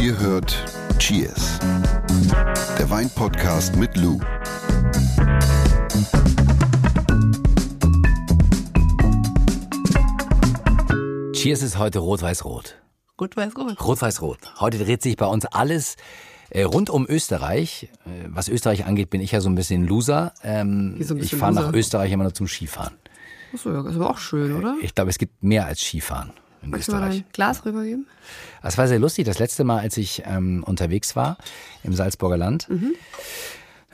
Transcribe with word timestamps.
Ihr 0.00 0.18
hört 0.18 0.56
Cheers, 0.98 1.58
der 2.78 2.90
Weinpodcast 2.90 3.76
mit 3.76 3.96
Lou. 3.96 4.18
Cheers 11.32 11.62
ist 11.62 11.78
heute 11.78 12.00
rot-weiß-rot. 12.00 12.76
Gut, 13.16 13.36
weiß 13.36 13.54
gut. 13.54 13.80
Rot-weiß-rot. 13.80 14.38
Heute 14.60 14.78
dreht 14.78 15.02
sich 15.02 15.16
bei 15.16 15.26
uns 15.26 15.46
alles 15.46 15.96
äh, 16.50 16.62
rund 16.62 16.90
um 16.90 17.06
Österreich. 17.08 17.88
Äh, 18.06 18.28
was 18.28 18.48
Österreich 18.48 18.86
angeht, 18.86 19.10
bin 19.10 19.20
ich 19.20 19.32
ja 19.32 19.40
so 19.40 19.48
ein 19.48 19.54
bisschen 19.54 19.86
Loser. 19.86 20.32
Ähm, 20.42 20.94
Wieso 20.96 21.14
ein 21.14 21.18
ich 21.18 21.24
bisschen 21.24 21.38
fahre 21.38 21.54
nach? 21.54 21.72
Österreich 21.72 22.12
immer 22.12 22.24
nur 22.24 22.34
zum 22.34 22.48
Skifahren. 22.48 22.94
Achso, 23.54 23.72
ja, 23.72 23.86
ist 23.88 23.96
aber 23.96 24.10
auch 24.10 24.18
schön, 24.18 24.56
oder? 24.56 24.76
Ich 24.82 24.94
glaube, 24.94 25.10
es 25.10 25.18
gibt 25.18 25.42
mehr 25.42 25.66
als 25.66 25.80
Skifahren 25.80 26.32
in 26.62 26.70
Magst 26.70 26.88
du 26.88 26.92
mal 26.92 26.98
Österreich. 27.02 27.22
dein 27.22 27.32
Glas 27.32 27.64
rübergeben? 27.64 28.06
Das 28.62 28.76
war 28.78 28.86
sehr 28.88 28.98
lustig. 28.98 29.24
Das 29.26 29.38
letzte 29.38 29.64
Mal, 29.64 29.78
als 29.80 29.96
ich 29.96 30.22
ähm, 30.26 30.62
unterwegs 30.64 31.16
war 31.16 31.38
im 31.82 31.94
Salzburger 31.94 32.36
Land, 32.36 32.68
Mhm. 32.68 32.94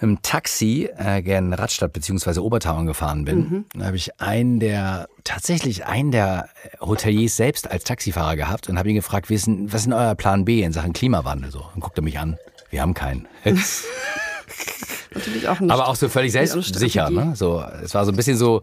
im 0.00 0.20
Taxi 0.22 0.88
äh, 0.96 1.22
gern 1.22 1.52
Radstadt 1.54 1.92
bzw. 1.92 2.40
Obertauern 2.40 2.86
gefahren 2.86 3.24
bin, 3.24 3.38
Mhm. 3.38 3.64
da 3.78 3.86
habe 3.86 3.96
ich 3.96 4.20
einen 4.20 4.60
der, 4.60 5.08
tatsächlich 5.24 5.86
einen 5.86 6.10
der 6.10 6.48
Hoteliers 6.80 7.36
selbst 7.36 7.70
als 7.70 7.84
Taxifahrer 7.84 8.36
gehabt 8.36 8.68
und 8.68 8.78
habe 8.78 8.88
ihn 8.90 8.94
gefragt, 8.96 9.30
was 9.30 9.46
ist 9.46 9.46
denn 9.86 9.92
euer 9.92 10.14
Plan 10.14 10.44
B 10.44 10.62
in 10.62 10.72
Sachen 10.72 10.92
Klimawandel? 10.92 11.50
So, 11.50 11.64
dann 11.72 11.80
guckt 11.80 11.96
er 11.98 12.02
mich 12.04 12.18
an. 12.18 12.36
Wir 12.70 12.82
haben 12.82 12.94
keinen. 12.94 13.26
Natürlich 15.14 15.48
auch 15.48 15.60
nicht. 15.60 15.70
Aber 15.70 15.88
auch 15.88 15.96
so 15.96 16.08
völlig 16.08 16.32
selbstsicher. 16.32 17.10
Ne? 17.10 17.32
So, 17.36 17.64
es 17.82 17.94
war 17.94 18.04
so 18.04 18.12
ein 18.12 18.16
bisschen 18.16 18.36
so, 18.36 18.62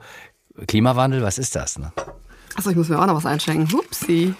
Klimawandel, 0.67 1.23
was 1.23 1.37
ist 1.39 1.55
das? 1.55 1.79
Ne? 1.79 1.91
Achso, 2.55 2.69
ich 2.69 2.75
muss 2.75 2.89
mir 2.89 2.99
auch 2.99 3.05
noch 3.07 3.15
was 3.15 3.25
einschenken. 3.25 3.71
Hupsi. 3.71 4.33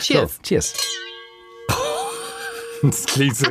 Cheers. 0.00 0.36
So, 0.36 0.42
cheers. 0.42 0.74
Das 2.82 3.04
klingt, 3.04 3.36
so, 3.36 3.46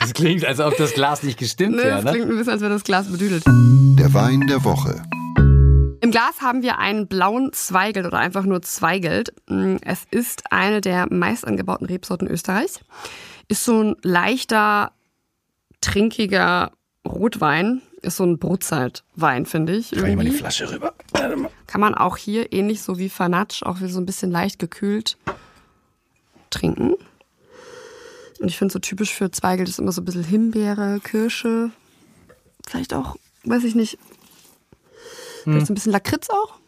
das 0.00 0.12
klingt, 0.12 0.44
als 0.44 0.58
ob 0.58 0.76
das 0.76 0.92
Glas 0.94 1.22
nicht 1.22 1.38
gestimmt 1.38 1.76
Ne, 1.76 1.84
wäre. 1.84 1.94
das 2.02 2.04
Ne? 2.04 2.10
klingt 2.14 2.30
ein 2.32 2.36
bisschen, 2.36 2.52
als 2.54 2.62
wäre 2.62 2.72
das 2.72 2.82
Glas 2.82 3.06
bedüdelt. 3.06 3.44
Der 3.46 4.12
Wein 4.12 4.48
der 4.48 4.64
Woche. 4.64 5.04
Im 6.00 6.10
Glas 6.10 6.40
haben 6.40 6.62
wir 6.62 6.78
einen 6.80 7.06
blauen 7.06 7.52
Zweigelt 7.52 8.06
oder 8.06 8.18
einfach 8.18 8.42
nur 8.42 8.60
Zweigelt. 8.62 9.32
Mm, 9.48 9.76
Es 9.82 10.00
ist 10.10 10.50
eine 10.50 10.80
der 10.80 11.06
meist 11.14 11.46
angebauten 11.46 11.86
Rebsorten 11.86 12.26
Österreichs. 12.26 12.80
Ist 13.46 13.64
so 13.64 13.84
ein 13.84 13.96
leichter, 14.02 14.90
trinkiger 15.80 16.72
Rotwein. 17.06 17.82
Ist 18.00 18.16
so 18.16 18.24
ein 18.24 18.38
Brotzeitwein, 18.40 19.46
finde 19.46 19.76
ich. 19.76 19.92
Kann 19.92 20.06
ich 20.10 20.16
mal 20.16 20.24
die. 20.24 20.32
Flasche 20.32 20.68
rüber? 20.72 20.92
Kann 21.66 21.80
man 21.80 21.94
auch 21.94 22.16
hier 22.16 22.52
ähnlich 22.52 22.82
so 22.82 22.98
wie 22.98 23.08
Fanatsch, 23.08 23.62
auch 23.62 23.80
wie 23.80 23.88
so 23.88 24.00
ein 24.00 24.06
bisschen 24.06 24.30
leicht 24.30 24.58
gekühlt 24.58 25.16
trinken. 26.50 26.94
Und 28.40 28.48
ich 28.48 28.58
finde 28.58 28.72
so 28.72 28.78
typisch 28.78 29.14
für 29.14 29.30
Zweigelt 29.30 29.68
ist 29.68 29.78
immer 29.78 29.92
so 29.92 30.00
ein 30.00 30.04
bisschen 30.04 30.24
Himbeere, 30.24 31.00
Kirsche, 31.00 31.70
vielleicht 32.66 32.92
auch, 32.92 33.16
weiß 33.44 33.64
ich 33.64 33.74
nicht, 33.74 33.98
vielleicht 35.44 35.66
so 35.66 35.72
ein 35.72 35.74
bisschen 35.74 35.92
Lakritz 35.92 36.28
auch. 36.28 36.58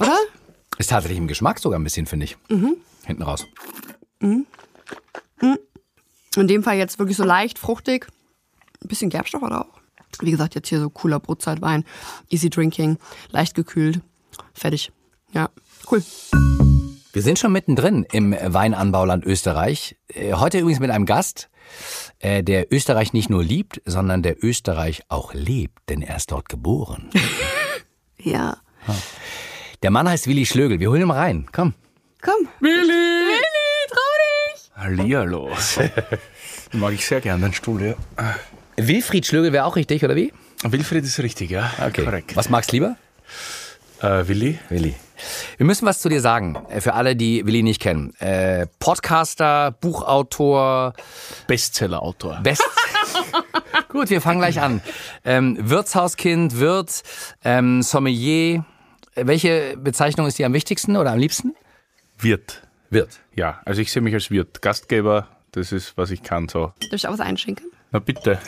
Oder? 0.00 0.18
Ist 0.78 0.90
tatsächlich 0.90 1.18
im 1.18 1.28
Geschmack 1.28 1.60
sogar 1.60 1.78
ein 1.78 1.84
bisschen, 1.84 2.06
finde 2.06 2.24
ich. 2.24 2.36
Hinten 3.06 3.22
raus. 3.22 3.46
In 4.20 4.46
dem 6.34 6.64
Fall 6.64 6.76
jetzt 6.76 6.98
wirklich 6.98 7.16
so 7.16 7.22
leicht, 7.24 7.60
fruchtig. 7.60 8.08
Ein 8.82 8.88
bisschen 8.88 9.08
Gerbstoff 9.08 9.42
oder 9.42 9.66
auch. 9.66 9.80
Wie 10.20 10.30
gesagt, 10.30 10.54
jetzt 10.54 10.68
hier 10.68 10.80
so 10.80 10.90
cooler 10.90 11.20
Brotzeitwein. 11.20 11.84
Easy 12.30 12.50
drinking, 12.50 12.98
leicht 13.30 13.54
gekühlt. 13.54 14.00
Fertig. 14.52 14.92
Ja, 15.32 15.48
cool. 15.90 16.02
Wir 17.12 17.22
sind 17.22 17.38
schon 17.38 17.52
mittendrin 17.52 18.04
im 18.10 18.32
Weinanbauland 18.32 19.24
Österreich. 19.24 19.96
Äh, 20.08 20.32
Heute 20.34 20.58
übrigens 20.58 20.80
mit 20.80 20.90
einem 20.90 21.06
Gast, 21.06 21.48
äh, 22.18 22.42
der 22.42 22.72
Österreich 22.72 23.12
nicht 23.12 23.30
nur 23.30 23.44
liebt, 23.44 23.80
sondern 23.84 24.22
der 24.22 24.42
Österreich 24.42 25.02
auch 25.08 25.32
lebt, 25.34 25.78
denn 25.88 26.02
er 26.02 26.16
ist 26.16 26.30
dort 26.32 26.48
geboren. 26.48 27.10
Ja. 28.18 28.56
Der 29.82 29.90
Mann 29.90 30.08
heißt 30.08 30.26
Willi 30.28 30.46
Schlögel. 30.46 30.80
Wir 30.80 30.88
holen 30.90 31.02
ihn 31.02 31.08
mal 31.08 31.18
rein. 31.18 31.46
Komm. 31.52 31.74
Komm. 32.22 32.48
Willi! 32.60 32.72
Willi, 32.88 33.90
trau 33.90 34.54
dich! 34.54 34.70
Hallihallo. 34.74 35.50
Mag 36.72 36.94
ich 36.94 37.04
sehr 37.06 37.20
gern, 37.20 37.42
den 37.42 37.52
Stuhl, 37.52 37.82
ja. 37.82 37.94
Wilfried 38.76 39.26
Schlögel 39.26 39.52
wäre 39.52 39.64
auch 39.64 39.76
richtig, 39.76 40.04
oder 40.04 40.16
wie? 40.16 40.32
Wilfried 40.62 41.04
ist 41.04 41.18
richtig, 41.20 41.50
ja. 41.50 41.70
Korrekt. 41.94 42.36
Was 42.36 42.48
magst 42.48 42.72
du 42.72 42.76
lieber? 42.76 42.96
Äh, 44.00 44.26
Willi? 44.28 44.58
Willi. 44.68 44.94
Wir 45.56 45.66
müssen 45.66 45.86
was 45.86 46.00
zu 46.00 46.08
dir 46.08 46.20
sagen, 46.20 46.56
äh, 46.68 46.80
für 46.80 46.94
alle, 46.94 47.16
die 47.16 47.46
Willi 47.46 47.62
nicht 47.62 47.80
kennen. 47.80 48.14
Äh, 48.18 48.66
Podcaster, 48.78 49.70
Buchautor, 49.80 50.94
Bestseller-Autor. 51.46 52.40
Best. 52.42 52.62
Gut, 53.88 54.10
wir 54.10 54.20
fangen 54.20 54.40
gleich 54.40 54.60
an. 54.60 54.80
Ähm, 55.24 55.56
Wirtshauskind, 55.60 56.58
Wirt, 56.58 57.02
ähm, 57.44 57.82
Sommelier. 57.82 58.64
Äh, 59.14 59.26
Welche 59.26 59.76
Bezeichnung 59.76 60.26
ist 60.26 60.38
dir 60.38 60.46
am 60.46 60.52
wichtigsten 60.52 60.96
oder 60.96 61.12
am 61.12 61.18
liebsten? 61.18 61.54
Wirt. 62.18 62.62
Wirt. 62.90 63.20
Ja, 63.34 63.60
also 63.64 63.80
ich 63.80 63.92
sehe 63.92 64.02
mich 64.02 64.14
als 64.14 64.30
Wirt. 64.30 64.62
Gastgeber, 64.62 65.28
das 65.52 65.72
ist, 65.72 65.96
was 65.96 66.10
ich 66.10 66.22
kann, 66.22 66.48
so. 66.48 66.72
Darf 66.80 66.92
ich 66.92 67.06
auch 67.06 67.12
was 67.12 67.20
einschenken? 67.20 67.66
Na 67.94 68.00
bitte. 68.00 68.40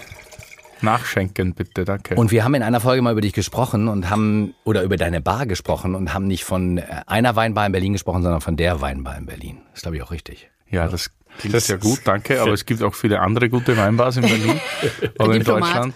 Nachschenken, 0.83 1.55
bitte, 1.55 1.85
danke. 1.85 2.17
Und 2.17 2.33
wir 2.33 2.43
haben 2.43 2.55
in 2.55 2.65
einer 2.65 2.81
Folge 2.81 3.01
mal 3.01 3.13
über 3.13 3.21
dich 3.21 3.33
gesprochen 3.33 3.87
und 3.87 4.11
haben, 4.11 4.55
oder 4.65 4.83
über 4.83 4.97
deine 4.97 5.21
Bar 5.21 5.47
gesprochen 5.47 5.95
und 5.95 6.13
haben 6.13 6.27
nicht 6.27 6.43
von 6.43 6.79
äh, 6.79 6.83
einer 7.07 7.37
Weinbar 7.37 7.65
in 7.65 7.71
Berlin 7.71 7.93
gesprochen, 7.93 8.23
sondern 8.23 8.41
von 8.41 8.57
der 8.57 8.81
Weinbar 8.81 9.17
in 9.17 9.25
Berlin. 9.27 9.59
Das 9.71 9.77
ist, 9.79 9.83
glaube 9.83 9.99
ich, 9.99 10.03
auch 10.03 10.11
richtig. 10.11 10.51
ja, 10.69 10.89
das 10.89 11.13
klingt 11.39 11.61
sehr 11.61 11.79
gut, 11.79 12.01
danke. 12.05 12.43
Aber 12.43 12.55
es 12.55 12.67
gibt 12.67 12.83
auch 12.83 12.95
viele 12.97 13.21
andere 13.21 13.49
gute 13.49 13.77
Weinbars 13.77 14.17
in 14.17 14.23
Berlin 14.23 14.61
oder 15.21 15.35
in 15.35 15.39
Diplomat. 15.39 15.63
Deutschland. 15.63 15.95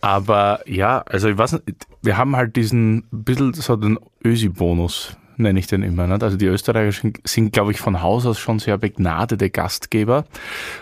Aber 0.00 0.60
ja, 0.66 1.02
also 1.02 1.28
ich 1.28 1.38
weiß 1.38 1.52
nicht, 1.52 1.86
wir 2.02 2.16
haben 2.16 2.34
halt 2.34 2.56
diesen 2.56 3.04
bisschen 3.12 3.54
so 3.54 3.76
den 3.76 4.00
Ösi-Bonus, 4.24 5.16
nenne 5.40 5.58
ich 5.58 5.66
den 5.66 5.82
immer. 5.82 6.06
Nicht? 6.06 6.22
Also 6.22 6.36
die 6.36 6.46
Österreicher 6.46 6.92
sind, 6.92 7.18
sind 7.24 7.52
glaube 7.52 7.72
ich, 7.72 7.80
von 7.80 8.02
Haus 8.02 8.26
aus 8.26 8.38
schon 8.38 8.58
sehr 8.58 8.78
begnadete 8.78 9.50
Gastgeber. 9.50 10.24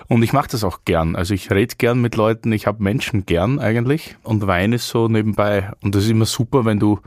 Und 0.08 0.22
ich 0.22 0.32
mache 0.32 0.48
das 0.50 0.64
auch 0.64 0.80
gern. 0.84 1.16
Also 1.16 1.34
ich 1.34 1.50
rede 1.50 1.76
gern 1.76 2.00
mit 2.00 2.16
Leuten, 2.16 2.52
ich 2.52 2.66
habe 2.66 2.82
Menschen 2.82 3.26
gern 3.26 3.58
eigentlich. 3.58 4.16
Und 4.22 4.46
Wein 4.46 4.72
ist 4.72 4.88
so 4.88 5.08
nebenbei. 5.08 5.70
Und 5.80 5.94
das 5.94 6.04
ist 6.04 6.10
immer 6.10 6.26
super, 6.26 6.64
wenn 6.64 6.78
du 6.78 7.00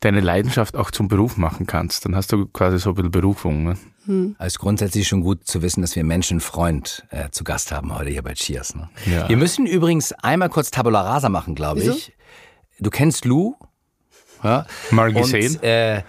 deine 0.00 0.20
Leidenschaft 0.20 0.76
auch 0.76 0.90
zum 0.90 1.08
Beruf 1.08 1.36
machen 1.36 1.66
kannst. 1.66 2.04
Dann 2.04 2.16
hast 2.16 2.32
du 2.32 2.46
quasi 2.46 2.78
so 2.78 2.90
ein 2.90 2.94
bisschen 2.94 3.10
Berufung. 3.10 3.64
Ne? 3.64 4.34
Also 4.38 4.58
grundsätzlich 4.58 5.06
schon 5.06 5.20
gut 5.20 5.46
zu 5.46 5.62
wissen, 5.62 5.82
dass 5.82 5.94
wir 5.94 6.04
Menschenfreund 6.04 7.04
äh, 7.10 7.30
zu 7.30 7.44
Gast 7.44 7.70
haben 7.70 7.94
heute 7.94 8.10
hier 8.10 8.22
bei 8.22 8.34
Cheers. 8.34 8.74
Ne? 8.74 8.88
Ja. 9.06 9.28
Wir 9.28 9.36
müssen 9.36 9.66
übrigens 9.66 10.12
einmal 10.12 10.48
kurz 10.48 10.70
Tabula 10.70 11.02
Rasa 11.02 11.28
machen, 11.28 11.54
glaube 11.54 11.80
ich. 11.82 12.12
Du 12.80 12.90
kennst 12.90 13.26
Lou? 13.26 13.56
Ja? 14.42 14.66
Mal 14.90 15.12
gesehen. 15.12 15.56
Und, 15.56 15.62
äh, 15.62 16.02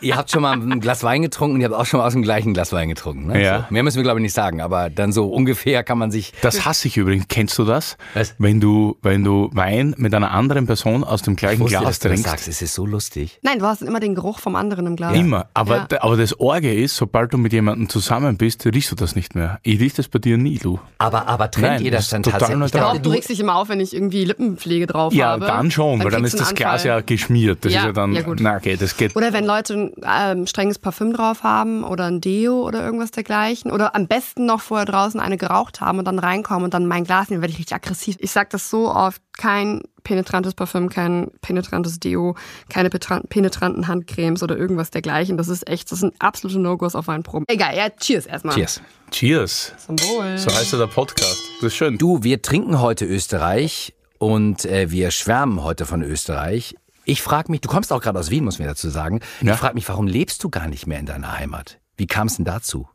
ihr 0.00 0.16
habt 0.16 0.30
schon 0.30 0.42
mal 0.42 0.52
ein 0.52 0.80
Glas 0.80 1.02
Wein 1.04 1.22
getrunken 1.22 1.56
und 1.56 1.60
ihr 1.60 1.68
habt 1.68 1.76
auch 1.78 1.86
schon 1.86 1.98
mal 1.98 2.06
aus 2.06 2.12
dem 2.12 2.22
gleichen 2.22 2.54
Glas 2.54 2.72
Wein 2.72 2.88
getrunken. 2.88 3.26
Ne? 3.28 3.42
Ja. 3.42 3.58
So. 3.60 3.64
Mehr 3.70 3.82
müssen 3.82 3.96
wir, 3.96 4.02
glaube 4.02 4.20
ich, 4.20 4.22
nicht 4.22 4.34
sagen, 4.34 4.60
aber 4.60 4.90
dann 4.90 5.12
so 5.12 5.28
ungefähr 5.28 5.82
kann 5.84 5.98
man 5.98 6.10
sich. 6.10 6.32
Das 6.42 6.64
hasse 6.64 6.88
ich 6.88 6.96
übrigens. 6.96 7.26
Kennst 7.28 7.58
du 7.58 7.64
das? 7.64 7.96
Was? 8.14 8.34
Wenn 8.38 8.60
du, 8.60 8.96
wenn 9.02 9.24
du 9.24 9.50
Wein 9.52 9.94
mit 9.98 10.14
einer 10.14 10.30
anderen 10.30 10.66
Person 10.66 11.04
aus 11.04 11.22
dem 11.22 11.36
gleichen 11.36 11.60
wusste, 11.60 11.78
Glas 11.78 11.98
du 11.98 12.08
das 12.08 12.20
trinkst. 12.20 12.24
sagst, 12.30 12.48
es 12.48 12.62
ist 12.62 12.74
so 12.74 12.86
lustig. 12.86 13.38
Nein, 13.42 13.58
du 13.58 13.66
hast 13.66 13.82
immer 13.82 14.00
den 14.00 14.14
Geruch 14.14 14.38
vom 14.38 14.56
anderen 14.56 14.86
im 14.86 14.96
Glas. 14.96 15.14
Immer. 15.16 15.46
Aber, 15.54 15.76
Ja. 15.90 16.02
aber 16.02 16.16
das 16.16 16.38
Orge 16.38 16.72
ist, 16.74 16.96
sobald 16.96 17.32
du 17.32 17.38
mit 17.38 17.52
jemandem 17.52 17.88
zusammen 17.88 18.36
bist, 18.36 18.64
riechst 18.66 18.90
du 18.90 18.96
das 18.96 19.16
nicht 19.16 19.34
mehr. 19.34 19.58
Ich 19.62 19.80
riech 19.80 19.94
das 19.94 20.08
bei 20.08 20.18
dir 20.18 20.36
nie, 20.38 20.58
du. 20.58 20.78
Aber, 20.98 21.26
aber 21.28 21.50
trennt 21.50 21.66
Nein, 21.74 21.84
ihr 21.84 21.90
das 21.90 22.08
dann 22.10 22.22
tatsächlich? 22.22 22.50
Ich 22.54 22.58
neutral. 22.74 22.96
Doch, 22.96 23.02
du 23.02 23.10
regst 23.10 23.28
dich 23.30 23.40
immer 23.40 23.56
auf, 23.56 23.68
wenn 23.68 23.80
ich 23.80 23.94
irgendwie 23.94 24.24
Lippenpflege 24.24 24.86
drauf 24.86 25.12
Ja, 25.12 25.28
habe. 25.30 25.46
dann 25.46 25.70
schon, 25.70 26.02
weil 26.04 26.10
dann 26.10 26.24
ist 26.24 26.38
das 26.38 26.54
Glas 26.54 26.84
ja 26.84 27.00
geschmiert. 27.00 27.64
Das 27.64 27.72
Ja, 27.72 27.80
ist 27.80 27.86
ja 27.86 27.92
dann, 27.92 28.12
ja, 28.12 28.22
gut. 28.22 28.40
na 28.40 28.56
okay, 28.56 28.76
das 28.76 28.96
geht. 28.96 29.14
Oder 29.16 29.32
wenn 29.32 29.44
Leute 29.44 29.71
ein 29.74 29.92
ähm, 30.04 30.46
strenges 30.46 30.78
Parfüm 30.78 31.12
drauf 31.12 31.42
haben 31.42 31.84
oder 31.84 32.06
ein 32.06 32.20
Deo 32.20 32.66
oder 32.66 32.84
irgendwas 32.84 33.10
dergleichen. 33.10 33.70
Oder 33.70 33.94
am 33.94 34.06
besten 34.06 34.46
noch 34.46 34.60
vorher 34.60 34.86
draußen 34.86 35.20
eine 35.20 35.36
geraucht 35.36 35.80
haben 35.80 35.98
und 35.98 36.06
dann 36.06 36.18
reinkommen 36.18 36.64
und 36.64 36.74
dann 36.74 36.86
mein 36.86 37.04
Glas 37.04 37.30
nehmen, 37.30 37.42
werde 37.42 37.52
ich 37.52 37.58
richtig 37.58 37.74
aggressiv. 37.74 38.16
Ich 38.18 38.30
sag 38.30 38.50
das 38.50 38.70
so 38.70 38.90
oft, 38.92 39.20
kein 39.36 39.82
penetrantes 40.04 40.54
Parfüm, 40.54 40.88
kein 40.88 41.30
penetrantes 41.40 42.00
Deo, 42.00 42.36
keine 42.68 42.90
penetranten 42.90 43.88
Handcremes 43.88 44.42
oder 44.42 44.56
irgendwas 44.56 44.90
dergleichen. 44.90 45.36
Das 45.36 45.48
ist 45.48 45.68
echt, 45.68 45.90
das 45.92 46.00
sind 46.00 46.14
absolute 46.18 46.58
No-Gos 46.58 46.94
auf 46.94 47.06
Weinproben. 47.06 47.44
Egal, 47.48 47.76
ja, 47.76 47.88
cheers 47.90 48.26
erstmal. 48.26 48.54
Cheers. 48.54 48.80
Cheers. 49.10 49.74
So 49.86 50.54
heißt 50.54 50.72
ja 50.72 50.78
der 50.78 50.86
Podcast. 50.86 51.40
Das 51.60 51.68
ist 51.68 51.76
schön. 51.76 51.98
Du, 51.98 52.22
wir 52.22 52.42
trinken 52.42 52.80
heute 52.80 53.04
Österreich 53.04 53.94
und 54.18 54.64
äh, 54.64 54.90
wir 54.90 55.10
schwärmen 55.10 55.62
heute 55.62 55.86
von 55.86 56.02
Österreich. 56.02 56.76
Ich 57.04 57.22
frage 57.22 57.50
mich, 57.50 57.60
du 57.60 57.68
kommst 57.68 57.92
auch 57.92 58.00
gerade 58.00 58.18
aus 58.18 58.30
Wien, 58.30 58.44
muss 58.44 58.58
man 58.58 58.68
dazu 58.68 58.88
sagen. 58.90 59.20
Ja. 59.40 59.54
Ich 59.54 59.58
frage 59.58 59.74
mich, 59.74 59.88
warum 59.88 60.06
lebst 60.06 60.42
du 60.44 60.50
gar 60.50 60.68
nicht 60.68 60.86
mehr 60.86 60.98
in 60.98 61.06
deiner 61.06 61.36
Heimat? 61.38 61.78
Wie 61.96 62.06
kam 62.06 62.26
es 62.28 62.36
denn 62.36 62.44
dazu? 62.44 62.88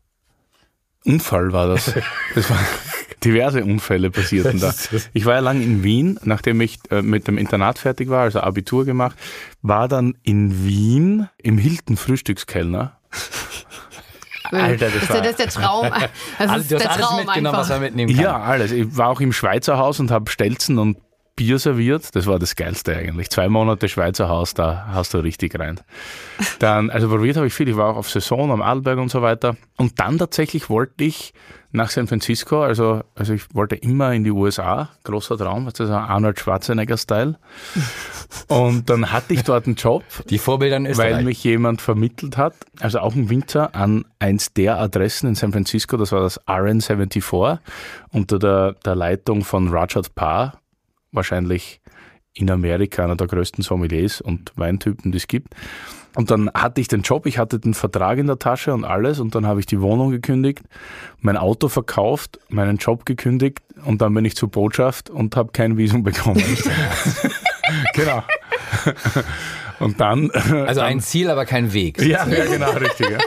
Unfall 1.04 1.52
war 1.52 1.68
das. 1.68 1.92
Das 2.34 2.50
war 2.50 2.58
diverse 3.24 3.64
Unfälle 3.64 4.10
passierten 4.12 4.60
da. 4.60 4.72
Ich 5.12 5.24
war 5.26 5.34
ja 5.34 5.40
lang 5.40 5.60
in 5.60 5.82
Wien, 5.82 6.20
nachdem 6.22 6.60
ich 6.60 6.78
äh, 6.90 7.02
mit 7.02 7.26
dem 7.26 7.36
Internat 7.36 7.78
fertig 7.78 8.08
war, 8.10 8.22
also 8.22 8.40
Abitur 8.40 8.84
gemacht, 8.84 9.16
war 9.60 9.88
dann 9.88 10.14
in 10.22 10.64
Wien 10.64 11.28
im 11.38 11.58
Hilton 11.58 11.96
Frühstückskellner 11.96 12.96
Alter, 14.50 14.88
das 14.90 15.00
das, 15.00 15.08
war- 15.10 15.16
der, 15.20 15.22
das 15.22 15.30
ist 15.32 15.38
der 15.40 15.48
Traum. 15.62 15.90
Das 16.38 16.48
Alles- 16.50 16.62
ist 16.62 16.70
du 16.70 16.74
hast 16.76 16.82
der 16.84 16.90
alles 16.92 17.06
Traum 17.06 17.16
mitgenommen, 17.18 17.46
einfach. 17.46 17.58
was 17.60 17.68
man 17.70 17.80
mitnehmen 17.80 18.14
kann. 18.14 18.22
Ja, 18.24 18.40
alles. 18.40 18.70
Ich 18.72 18.96
war 18.96 19.08
auch 19.08 19.20
im 19.20 19.32
Schweizer 19.32 19.76
Haus 19.78 19.98
und 20.00 20.10
habe 20.10 20.30
Stelzen 20.30 20.78
und 20.78 20.96
Bier 21.38 21.60
serviert. 21.60 22.16
Das 22.16 22.26
war 22.26 22.40
das 22.40 22.56
Geilste 22.56 22.96
eigentlich. 22.96 23.30
Zwei 23.30 23.48
Monate 23.48 23.88
Schweizer 23.88 24.28
Haus, 24.28 24.54
da 24.54 24.88
hast 24.92 25.14
du 25.14 25.18
richtig 25.18 25.56
rein. 25.56 25.80
Dann, 26.58 26.90
also 26.90 27.08
probiert 27.08 27.36
habe 27.36 27.46
ich 27.46 27.54
viel. 27.54 27.68
Ich 27.68 27.76
war 27.76 27.92
auch 27.92 27.96
auf 27.96 28.10
Saison 28.10 28.50
am 28.50 28.60
Adelberg 28.60 28.98
und 28.98 29.08
so 29.08 29.22
weiter. 29.22 29.56
Und 29.76 30.00
dann 30.00 30.18
tatsächlich 30.18 30.68
wollte 30.68 31.04
ich 31.04 31.32
nach 31.70 31.90
San 31.90 32.08
Francisco, 32.08 32.62
also, 32.62 33.02
also 33.14 33.34
ich 33.34 33.54
wollte 33.54 33.76
immer 33.76 34.12
in 34.14 34.24
die 34.24 34.32
USA. 34.32 34.88
Großer 35.04 35.38
Traum, 35.38 35.66
das 35.66 35.78
ist 35.78 35.90
Arnold 35.90 36.40
Schwarzenegger-Style. 36.40 37.38
Und 38.48 38.90
dann 38.90 39.12
hatte 39.12 39.34
ich 39.34 39.44
dort 39.44 39.66
einen 39.66 39.76
Job. 39.76 40.02
Die 40.30 40.38
Vorbilder 40.38 40.78
in 40.78 40.86
Österreich. 40.86 41.14
Weil 41.14 41.22
mich 41.22 41.44
jemand 41.44 41.80
vermittelt 41.80 42.36
hat, 42.36 42.54
also 42.80 42.98
auch 42.98 43.14
ein 43.14 43.30
Winzer, 43.30 43.76
an 43.76 44.06
eins 44.18 44.52
der 44.54 44.80
Adressen 44.80 45.28
in 45.28 45.34
San 45.36 45.52
Francisco, 45.52 45.96
das 45.96 46.10
war 46.10 46.22
das 46.22 46.40
RN74, 46.48 47.58
unter 48.10 48.40
der, 48.40 48.72
der 48.84 48.96
Leitung 48.96 49.44
von 49.44 49.68
Rajat 49.68 50.16
Parr, 50.16 50.58
wahrscheinlich 51.18 51.80
in 52.32 52.50
Amerika 52.50 53.04
einer 53.04 53.16
der 53.16 53.26
größten 53.26 53.62
Sommeliers 53.64 54.20
und 54.20 54.52
Weintypen, 54.56 55.12
die 55.12 55.18
es 55.18 55.26
gibt. 55.26 55.54
Und 56.16 56.30
dann 56.30 56.50
hatte 56.54 56.80
ich 56.80 56.88
den 56.88 57.02
Job, 57.02 57.26
ich 57.26 57.38
hatte 57.38 57.58
den 57.58 57.74
Vertrag 57.74 58.18
in 58.18 58.26
der 58.26 58.38
Tasche 58.38 58.72
und 58.72 58.84
alles 58.84 59.20
und 59.20 59.34
dann 59.34 59.46
habe 59.46 59.60
ich 59.60 59.66
die 59.66 59.80
Wohnung 59.80 60.10
gekündigt, 60.10 60.62
mein 61.20 61.36
Auto 61.36 61.68
verkauft, 61.68 62.38
meinen 62.48 62.78
Job 62.78 63.04
gekündigt 63.04 63.58
und 63.84 64.00
dann 64.00 64.14
bin 64.14 64.24
ich 64.24 64.34
zur 64.34 64.50
Botschaft 64.50 65.10
und 65.10 65.36
habe 65.36 65.52
kein 65.52 65.76
Visum 65.76 66.02
bekommen. 66.02 66.42
genau. 67.94 68.22
Und 69.80 70.00
dann 70.00 70.30
also 70.30 70.80
ein 70.80 71.00
Ziel, 71.00 71.30
aber 71.30 71.44
kein 71.44 71.72
Weg. 71.72 72.00
ja, 72.00 72.26
ja, 72.26 72.46
genau, 72.46 72.70
richtig. 72.72 73.10
Ja. 73.10 73.18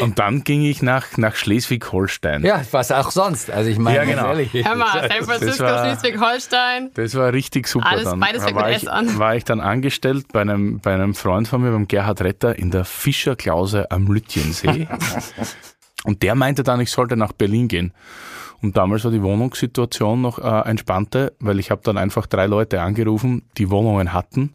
Und 0.00 0.18
dann 0.18 0.44
ging 0.44 0.62
ich 0.62 0.82
nach, 0.82 1.16
nach 1.16 1.34
Schleswig-Holstein. 1.36 2.42
Ja, 2.44 2.62
was 2.70 2.90
auch 2.92 3.10
sonst. 3.10 3.50
Also 3.50 3.70
ich 3.70 3.78
meine, 3.78 3.96
Ja, 3.98 4.04
genau. 4.04 4.22
ganz 4.34 4.38
ehrlich. 4.52 4.66
Hör 4.66 4.74
mal, 4.76 5.08
San 5.08 5.24
Francisco, 5.24 5.66
Schleswig-Holstein. 5.66 6.90
Das 6.94 7.14
war 7.14 7.32
richtig 7.32 7.66
super. 7.68 7.86
Alles- 7.88 8.04
dann. 8.04 8.20
beides 8.20 8.44
fängt 8.44 8.56
mit 8.56 8.64
war 8.64 8.70
S 8.70 8.82
ich, 8.82 8.90
an. 8.90 9.18
war 9.18 9.36
ich 9.36 9.44
dann 9.44 9.60
angestellt 9.60 10.26
bei 10.32 10.40
einem, 10.42 10.80
bei 10.80 10.94
einem 10.94 11.14
Freund 11.14 11.48
von 11.48 11.62
mir, 11.62 11.70
beim 11.72 11.88
Gerhard 11.88 12.20
Retter, 12.22 12.58
in 12.58 12.70
der 12.70 12.84
Fischerklause 12.84 13.90
am 13.90 14.06
Lütjensee. 14.06 14.88
Und 16.04 16.22
der 16.22 16.34
meinte 16.34 16.62
dann, 16.62 16.80
ich 16.80 16.90
sollte 16.90 17.16
nach 17.16 17.32
Berlin 17.32 17.68
gehen. 17.68 17.92
Und 18.62 18.76
damals 18.76 19.04
war 19.04 19.10
die 19.10 19.22
Wohnungssituation 19.22 20.20
noch 20.20 20.38
äh, 20.38 20.68
entspannte, 20.68 21.32
weil 21.40 21.58
ich 21.58 21.70
habe 21.70 21.80
dann 21.84 21.96
einfach 21.98 22.26
drei 22.26 22.46
Leute 22.46 22.80
angerufen, 22.82 23.42
die 23.58 23.70
Wohnungen 23.70 24.12
hatten. 24.12 24.54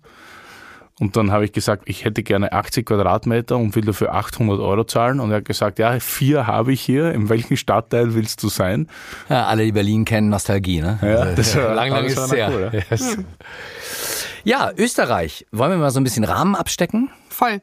Und 0.99 1.17
dann 1.17 1.31
habe 1.31 1.43
ich 1.43 1.51
gesagt, 1.51 1.83
ich 1.87 2.05
hätte 2.05 2.23
gerne 2.23 2.53
80 2.53 2.85
Quadratmeter 2.85 3.57
und 3.57 3.75
will 3.75 3.83
dafür 3.83 4.13
800 4.13 4.59
Euro 4.61 4.85
zahlen. 4.85 5.19
Und 5.19 5.29
er 5.31 5.37
hat 5.37 5.45
gesagt, 5.45 5.77
ja, 5.77 5.99
vier 5.99 6.47
habe 6.47 6.71
ich 6.71 6.79
hier. 6.81 7.11
In 7.11 7.27
welchem 7.27 7.57
Stadtteil 7.57 8.13
willst 8.13 8.41
du 8.43 8.47
sein? 8.47 8.87
Ja, 9.27 9.45
alle, 9.47 9.65
die 9.65 9.73
Berlin 9.73 10.05
kennen, 10.05 10.29
Nostalgie, 10.29 10.79
ne? 10.81 10.97
Ja, 11.01 11.25
das 11.35 11.53
war- 11.57 11.73
lang, 11.75 11.89
lang 11.91 12.03
das 12.05 12.13
ist 12.13 12.19
es 12.19 12.31
her. 12.31 12.49
cool, 12.53 12.69
ja. 12.73 12.81
Yes. 12.89 13.17
Ja, 14.45 14.71
Österreich. 14.77 15.45
Wollen 15.51 15.71
wir 15.71 15.77
mal 15.77 15.89
so 15.91 15.99
ein 15.99 16.03
bisschen 16.03 16.23
Rahmen 16.23 16.55
abstecken? 16.55 17.09
Voll. 17.29 17.61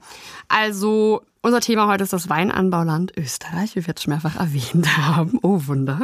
Also, 0.49 1.23
unser 1.41 1.61
Thema 1.61 1.87
heute 1.87 2.03
ist 2.05 2.13
das 2.13 2.29
Weinanbauland 2.29 3.13
Österreich, 3.17 3.71
wie 3.77 3.81
wir 3.83 3.89
jetzt 3.89 4.03
schon 4.03 4.13
mehrfach 4.13 4.37
erwähnt 4.37 4.89
haben. 4.99 5.39
Oh 5.43 5.61
Wunder. 5.67 6.01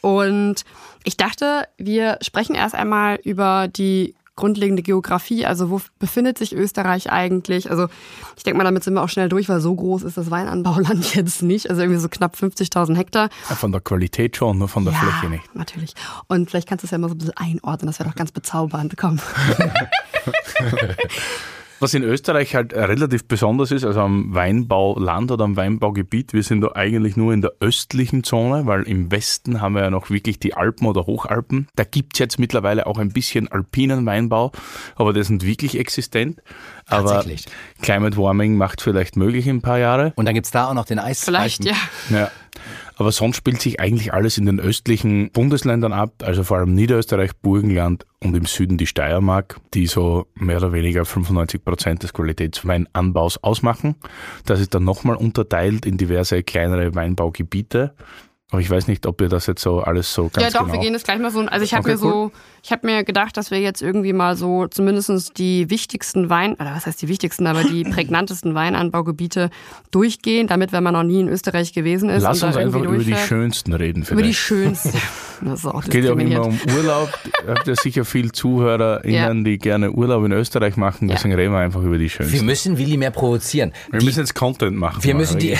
Und 0.00 0.64
ich 1.04 1.16
dachte, 1.16 1.64
wir 1.76 2.18
sprechen 2.22 2.54
erst 2.54 2.74
einmal 2.74 3.16
über 3.24 3.68
die 3.68 4.14
grundlegende 4.34 4.82
Geografie, 4.82 5.44
also 5.44 5.70
wo 5.70 5.80
befindet 5.98 6.38
sich 6.38 6.54
Österreich 6.54 7.10
eigentlich? 7.10 7.70
Also 7.70 7.88
ich 8.36 8.42
denke 8.42 8.58
mal, 8.58 8.64
damit 8.64 8.82
sind 8.82 8.94
wir 8.94 9.02
auch 9.02 9.08
schnell 9.08 9.28
durch, 9.28 9.48
weil 9.48 9.60
so 9.60 9.74
groß 9.74 10.02
ist 10.02 10.16
das 10.16 10.30
Weinanbauland 10.30 11.14
jetzt 11.14 11.42
nicht. 11.42 11.68
Also 11.68 11.82
irgendwie 11.82 12.00
so 12.00 12.08
knapp 12.08 12.34
50.000 12.36 12.96
Hektar. 12.96 13.28
Ja, 13.48 13.56
Von 13.56 13.72
der 13.72 13.80
Qualität 13.80 14.36
schon, 14.36 14.58
nur 14.58 14.68
von 14.68 14.84
der 14.84 14.94
ja, 14.94 15.00
Fläche 15.00 15.28
nicht. 15.28 15.54
natürlich. 15.54 15.94
Und 16.28 16.50
vielleicht 16.50 16.68
kannst 16.68 16.82
du 16.82 16.86
es 16.86 16.90
ja 16.90 16.98
mal 16.98 17.08
so 17.08 17.14
ein 17.14 17.18
bisschen 17.18 17.36
einordnen, 17.36 17.88
das 17.88 17.98
wäre 17.98 18.08
doch 18.08 18.16
ganz 18.16 18.32
bezaubernd. 18.32 18.96
Komm. 18.96 19.20
Was 21.82 21.94
in 21.94 22.04
Österreich 22.04 22.54
halt 22.54 22.74
relativ 22.74 23.24
besonders 23.24 23.72
ist, 23.72 23.84
also 23.84 24.02
am 24.02 24.32
Weinbauland 24.32 25.32
oder 25.32 25.42
am 25.42 25.56
Weinbaugebiet, 25.56 26.32
wir 26.32 26.44
sind 26.44 26.60
da 26.60 26.76
eigentlich 26.76 27.16
nur 27.16 27.32
in 27.32 27.40
der 27.40 27.54
östlichen 27.58 28.22
Zone, 28.22 28.66
weil 28.66 28.84
im 28.84 29.10
Westen 29.10 29.60
haben 29.60 29.74
wir 29.74 29.82
ja 29.82 29.90
noch 29.90 30.08
wirklich 30.08 30.38
die 30.38 30.54
Alpen 30.54 30.86
oder 30.86 31.06
Hochalpen. 31.06 31.66
Da 31.74 31.82
gibt's 31.82 32.20
jetzt 32.20 32.38
mittlerweile 32.38 32.86
auch 32.86 32.98
ein 32.98 33.08
bisschen 33.08 33.50
alpinen 33.50 34.06
Weinbau, 34.06 34.52
aber 34.94 35.12
der 35.12 35.22
ist 35.22 35.30
nicht 35.30 35.44
wirklich 35.44 35.76
existent. 35.76 36.40
Aber. 36.86 37.24
Climate 37.80 38.16
Warming 38.16 38.56
macht 38.56 38.80
vielleicht 38.80 39.16
möglich 39.16 39.48
in 39.48 39.56
ein 39.56 39.62
paar 39.62 39.80
Jahre. 39.80 40.12
Und 40.14 40.26
dann 40.26 40.36
gibt's 40.36 40.52
da 40.52 40.68
auch 40.68 40.74
noch 40.74 40.84
den 40.84 41.00
Eis. 41.00 41.24
Vielleicht, 41.24 41.64
ja. 41.64 41.74
Ja. 42.10 42.30
Aber 43.02 43.10
sonst 43.10 43.34
spielt 43.34 43.60
sich 43.60 43.80
eigentlich 43.80 44.14
alles 44.14 44.38
in 44.38 44.46
den 44.46 44.60
östlichen 44.60 45.32
Bundesländern 45.32 45.92
ab, 45.92 46.22
also 46.22 46.44
vor 46.44 46.58
allem 46.58 46.72
Niederösterreich, 46.72 47.32
Burgenland 47.34 48.06
und 48.20 48.36
im 48.36 48.46
Süden 48.46 48.78
die 48.78 48.86
Steiermark, 48.86 49.58
die 49.74 49.88
so 49.88 50.28
mehr 50.36 50.58
oder 50.58 50.72
weniger 50.72 51.04
95 51.04 51.64
Prozent 51.64 52.04
des 52.04 52.12
Qualitätsweinanbaus 52.12 53.42
ausmachen. 53.42 53.96
Das 54.46 54.60
ist 54.60 54.72
dann 54.76 54.84
nochmal 54.84 55.16
unterteilt 55.16 55.84
in 55.84 55.96
diverse 55.96 56.44
kleinere 56.44 56.94
Weinbaugebiete. 56.94 57.92
Aber 58.52 58.60
ich 58.60 58.68
weiß 58.68 58.86
nicht, 58.86 59.06
ob 59.06 59.18
ihr 59.22 59.30
das 59.30 59.46
jetzt 59.46 59.62
so 59.62 59.80
alles 59.80 60.12
so 60.12 60.28
ganz 60.28 60.44
ja, 60.44 60.50
doch, 60.50 60.66
genau... 60.66 60.74
wir 60.74 60.80
gehen 60.80 60.92
das 60.92 61.04
gleich 61.04 61.18
mal 61.18 61.30
so. 61.30 61.40
Also 61.40 61.64
ich 61.64 61.72
habe 61.72 61.84
Okay, 61.84 61.92
mir 61.92 61.96
so, 61.96 62.32
ich 62.62 62.70
habe 62.70 62.86
mir 62.86 63.02
gedacht, 63.02 63.34
dass 63.38 63.50
wir 63.50 63.58
jetzt 63.58 63.80
irgendwie 63.80 64.12
mal 64.12 64.36
so 64.36 64.66
zumindest 64.66 65.38
die 65.38 65.70
wichtigsten 65.70 66.28
Wein, 66.28 66.52
oder 66.54 66.74
was 66.74 66.84
heißt 66.84 67.00
die 67.00 67.08
wichtigsten, 67.08 67.46
aber 67.46 67.64
die 67.64 67.82
prägnantesten 67.90 68.54
Weinanbaugebiete 68.54 69.48
durchgehen, 69.90 70.48
damit, 70.48 70.70
wenn 70.72 70.82
man 70.82 70.92
noch 70.92 71.02
nie 71.02 71.20
in 71.20 71.28
Österreich 71.28 71.72
gewesen 71.72 72.10
ist, 72.10 72.22
Lass 72.22 72.42
uns 72.42 72.56
einfach 72.56 72.82
über 72.82 72.98
die 72.98 73.14
schönsten 73.14 73.72
reden 73.72 74.02
über 74.02 74.16
die 74.22 74.34
vielleicht. 74.34 74.38
schönsten. 74.38 74.98
Das 75.44 75.60
ist 75.60 75.66
auch 75.66 75.82
Es 75.82 75.90
geht 75.90 76.04
ja 76.04 76.12
auch 76.12 76.16
immer 76.18 76.46
um 76.46 76.58
Urlaub. 76.76 77.08
Ihr 77.46 77.54
habt 77.54 77.66
ja 77.66 77.74
sicher 77.74 78.04
viel 78.04 78.30
ZuhörerInnen, 78.32 79.44
die 79.44 79.58
gerne 79.58 79.90
Urlaub 79.90 80.24
in 80.24 80.32
Österreich 80.32 80.76
machen. 80.76 81.08
Ja. 81.08 81.16
Deswegen 81.16 81.34
reden 81.34 81.52
wir 81.52 81.58
einfach 81.58 81.82
über 81.82 81.96
die 81.98 82.04
Wir 82.04 82.10
schönsten. 82.10 82.46
müssen 82.46 82.78
Willi 82.78 82.96
mehr 82.96 83.10
provozieren. 83.10 83.72
Wir 83.90 84.02
müssen 84.02 84.20
jetzt 84.20 84.34
Content 84.34 84.76
machen. 84.76 85.02
Wir 85.02 85.14
müssen 85.14 85.38
die, 85.38 85.50
wir 85.50 85.58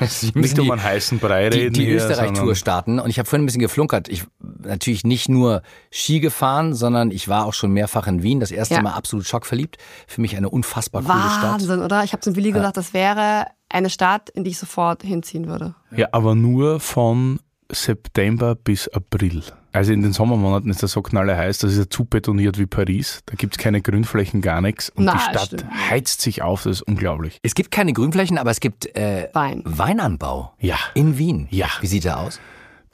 müssen 0.00 0.32
Nicht 0.40 0.58
um 0.58 0.64
die, 0.66 0.72
einen 0.72 0.82
heißen 0.82 1.18
Brei 1.18 1.50
die, 1.50 1.58
reden. 1.58 1.74
die 1.74 1.84
hier, 1.84 1.96
Österreich-Tour 1.96 2.54
starten. 2.54 2.98
Und 2.98 3.10
ich 3.10 3.18
habe 3.18 3.28
vorhin 3.28 3.42
ein 3.42 3.46
bisschen 3.46 3.60
geflunkert. 3.60 4.08
Ich 4.08 4.24
natürlich 4.64 5.04
nicht 5.04 5.28
nur 5.28 5.62
Ski 5.90 6.20
gefahren, 6.20 6.74
sondern 6.74 7.10
ich 7.10 7.28
war 7.28 7.44
auch 7.46 7.54
schon 7.54 7.72
mehrfach 7.72 8.06
in 8.06 8.22
Wien. 8.22 8.40
Das 8.40 8.50
erste 8.50 8.74
Ja. 8.74 8.82
Mal 8.82 8.92
absolut 8.92 9.26
schockverliebt. 9.26 9.76
Für 10.06 10.20
mich 10.20 10.36
eine 10.36 10.48
unfassbar 10.48 11.02
coole 11.02 11.18
Stadt. 11.18 11.52
Wahnsinn, 11.52 11.80
oder? 11.82 12.04
Ich 12.04 12.12
habe 12.12 12.20
zum 12.20 12.36
Willi 12.36 12.52
gesagt, 12.52 12.76
das 12.76 12.94
wäre 12.94 13.46
eine 13.68 13.90
Stadt, 13.90 14.30
in 14.30 14.44
die 14.44 14.50
ich 14.50 14.58
sofort 14.58 15.02
hinziehen 15.02 15.46
würde. 15.46 15.74
Ja, 15.94 16.08
aber 16.12 16.34
nur 16.34 16.80
von 16.80 17.40
September 17.70 18.54
bis 18.54 18.88
April. 18.88 19.42
Also 19.72 19.92
in 19.92 20.02
den 20.02 20.12
Sommermonaten 20.12 20.70
ist 20.70 20.82
das 20.82 20.92
so 20.92 21.02
knalle 21.02 21.36
heiß, 21.36 21.58
das 21.58 21.72
ist 21.72 21.78
ja 21.78 21.90
zu 21.90 22.04
betoniert 22.04 22.58
wie 22.58 22.66
Paris. 22.66 23.20
Da 23.26 23.34
gibt's 23.36 23.58
keine 23.58 23.82
Grünflächen, 23.82 24.40
gar 24.40 24.60
nichts. 24.60 24.88
Und 24.90 25.04
Na, 25.04 25.12
die 25.12 25.18
Stadt 25.20 25.46
stimmt. 25.46 25.66
heizt 25.90 26.22
sich 26.22 26.42
auf, 26.42 26.62
das 26.62 26.78
ist 26.78 26.82
unglaublich. 26.82 27.38
Es 27.42 27.54
gibt 27.54 27.70
keine 27.70 27.92
Grünflächen, 27.92 28.38
aber 28.38 28.50
es 28.50 28.60
gibt 28.60 28.86
äh, 28.96 29.28
Wein. 29.34 29.62
Weinanbau. 29.64 30.54
Ja. 30.58 30.78
In 30.94 31.18
Wien. 31.18 31.46
Ja. 31.50 31.68
Wie 31.80 31.86
sieht 31.86 32.04
der 32.04 32.18
aus? 32.18 32.40